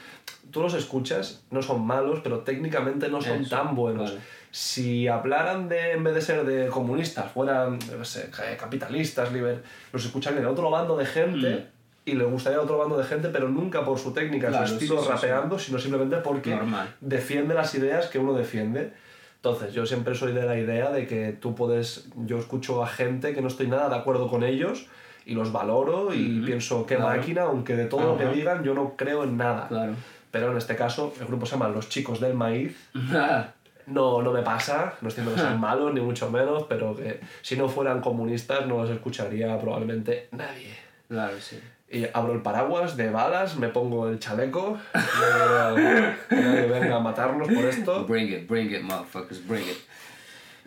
Tú 0.53 0.63
los 0.63 0.75
escuchas, 0.75 1.45
no 1.51 1.63
son 1.63 1.85
malos, 1.87 2.21
pero 2.25 2.41
técnicamente 2.41 3.09
no 3.09 3.21
son 3.21 3.43
Eso, 3.43 3.51
tan 3.57 3.75
buenos. 3.77 4.11
vale. 4.11 4.21
Si 4.53 5.07
hablaran 5.07 5.69
de, 5.69 5.93
en 5.93 6.03
vez 6.03 6.15
de 6.15 6.21
ser 6.21 6.45
de 6.45 6.67
comunistas, 6.69 7.31
fueran, 7.33 7.79
qué 7.79 8.05
sé, 8.05 8.31
ca- 8.31 8.57
capitalistas, 8.57 9.33
liber, 9.33 9.63
los 9.93 10.05
escucharían 10.05 10.43
en 10.43 10.49
otro 10.49 10.71
bando 10.71 10.97
de 10.97 11.07
gente 11.07 11.67
y 12.05 12.15
les 12.15 12.29
gustaría 12.29 12.61
otro 12.61 12.79
bando 12.79 12.99
de 12.99 13.05
gente, 13.05 13.29
pero 13.29 13.49
nunca 13.49 13.85
por 13.85 13.99
su 13.99 14.13
técnica, 14.13 14.49
Mm. 14.49 14.51
Claro, 14.51 14.67
su 14.67 14.73
estilo 14.75 14.95
sí, 14.97 15.01
sí, 15.01 15.07
sí. 15.07 15.13
rapeando, 15.13 15.59
sino 15.59 15.79
simplemente 15.79 16.17
porque 16.17 16.51
Normal. 16.57 16.95
defiende 17.01 17.55
las 17.55 17.75
ideas 17.77 18.07
que 18.09 18.19
uno 18.19 18.33
defiende. 18.33 18.93
Entonces, 19.37 19.73
yo 19.73 19.87
siempre 19.87 20.15
soy 20.15 20.33
de 20.33 20.43
la 20.45 20.59
idea 20.59 20.91
de 20.91 21.07
que 21.07 21.33
tú 21.33 21.55
puedes. 21.55 22.09
Yo 22.27 22.39
escucho 22.39 22.83
a 22.83 22.87
gente 22.89 23.33
que 23.35 23.41
no 23.43 23.49
estoy 23.49 23.69
nada 23.69 23.89
de 23.89 23.95
acuerdo 23.97 24.29
con 24.29 24.43
ellos 24.43 24.87
y 25.25 25.35
los 25.35 25.53
valoro 25.53 26.13
y 26.13 26.43
pienso, 26.45 26.85
qué 26.87 26.97
claro. 26.97 27.17
máquina, 27.17 27.43
aunque 27.43 27.77
de 27.77 27.87
todo 27.87 28.01
lo 28.03 28.15
Ajá. 28.17 28.31
que 28.31 28.37
digan 28.37 28.65
yo 28.65 28.75
no 28.75 28.95
creo 28.97 29.23
en 29.25 29.37
nada. 29.37 29.69
Claro. 29.69 29.95
Pero 30.31 30.51
en 30.51 30.59
este 30.59 30.77
caso, 30.77 31.15
el 31.21 31.27
grupo 31.27 31.47
se 31.47 31.53
llama 31.53 31.69
Los 31.69 31.89
Chicos 31.89 32.21
del 32.21 32.35
Maíz. 32.35 32.77
No, 33.91 34.23
no 34.23 34.33
me 34.33 34.43
pasa, 34.43 34.95
no 35.01 35.09
estoy 35.09 35.25
diciendo 35.25 35.35
que 35.35 35.41
sean 35.41 35.61
malos, 35.61 35.93
ni 35.93 36.01
mucho 36.01 36.31
menos, 36.31 36.65
pero 36.69 36.97
que 36.97 37.21
si 37.43 37.57
no 37.57 37.69
fueran 37.69 38.01
comunistas 38.01 38.67
no 38.67 38.79
los 38.79 38.91
escucharía 38.91 39.59
probablemente 39.59 40.29
nadie. 40.33 40.75
claro, 41.09 41.35
sí. 41.41 41.61
Y 41.93 42.07
abro 42.15 42.35
el 42.35 42.41
paraguas 42.41 42.97
de 42.97 43.11
balas, 43.11 43.57
me 43.57 43.67
pongo 43.69 44.09
el 44.09 44.21
chaleco, 44.21 44.79
que 46.29 46.37
nadie 46.37 46.67
venga 46.67 46.97
a 46.97 47.01
matarnos 47.01 47.49
por 47.49 47.65
esto. 47.65 48.05
Bring 48.07 48.29
it, 48.33 48.49
bring 48.49 48.71
it, 48.71 48.83
motherfuckers, 48.83 49.45
bring 49.45 49.65
it. 49.65 49.79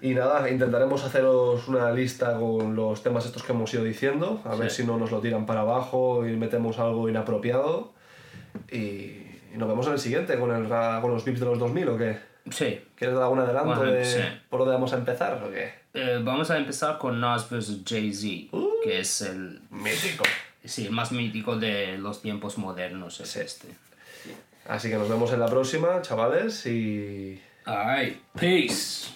Y 0.02 0.14
nada, 0.16 0.50
intentaremos 0.50 1.02
haceros 1.06 1.70
una 1.70 1.90
lista 1.91 2.38
con 2.38 2.76
los 2.76 3.02
temas 3.04 3.26
estos 3.26 3.41
que 3.44 3.54
hemos 3.54 3.74
ido 3.74 3.86
diciendo, 3.86 4.41
a 4.44 4.54
ver 4.56 4.70
si 4.70 4.84
no 4.86 4.98
nos 4.98 5.12
lo 5.12 5.22
tiran 5.22 5.45
para 5.45 5.62
abajo 5.62 6.28
y 6.28 6.36
metemos 6.36 6.78
algo 6.78 7.08
inapropiado. 7.08 7.94
Y, 8.70 8.76
y 9.54 9.56
nos 9.56 9.70
vemos 9.70 9.88
en 9.88 9.94
el 9.94 10.00
siguiente, 10.00 10.38
con, 10.38 10.52
el, 10.52 10.68
con 10.68 11.10
los 11.10 11.24
VIPs 11.24 11.40
de 11.40 11.45
los 11.45 11.58
2000 11.58 11.88
o 11.88 11.98
qué. 11.98 12.32
Sí. 12.52 12.82
¿Quieres 12.95 13.15
dar 13.15 13.24
algún 13.24 13.40
adelanto 13.40 13.76
Bueno, 13.76 13.91
de 13.91 14.06
sí. 14.06 14.20
por 14.49 14.60
dónde 14.60 14.74
vamos 14.74 14.94
a 14.94 14.98
empezar 14.98 15.41
o 15.44 15.49
qué? 15.52 15.74
Eh, 15.94 16.20
vamos 16.24 16.49
a 16.52 16.57
empezar 16.57 16.98
con 16.98 17.20
Nas 17.22 17.49
vs. 17.49 17.82
Jay-Z, 17.86 18.56
Uh. 18.56 18.70
que 18.84 18.99
es 18.99 19.22
el, 19.22 19.61
Mítico. 19.70 20.24
sí, 20.65 20.86
el 20.88 20.91
más 20.91 21.11
mítico 21.11 21.56
de 21.56 21.98
los 21.98 22.22
tiempos 22.22 22.57
modernos. 22.57 23.20
Es 23.20 23.30
Sí. 23.30 23.40
este. 23.40 23.68
Así 24.68 24.90
que 24.90 24.95
nos 24.98 25.10
vemos 25.10 25.32
en 25.34 25.40
la 25.40 25.48
próxima, 25.48 26.02
chavales, 26.02 26.65
y 26.65 27.41
Alright, 27.65 28.18
peace. 28.40 29.07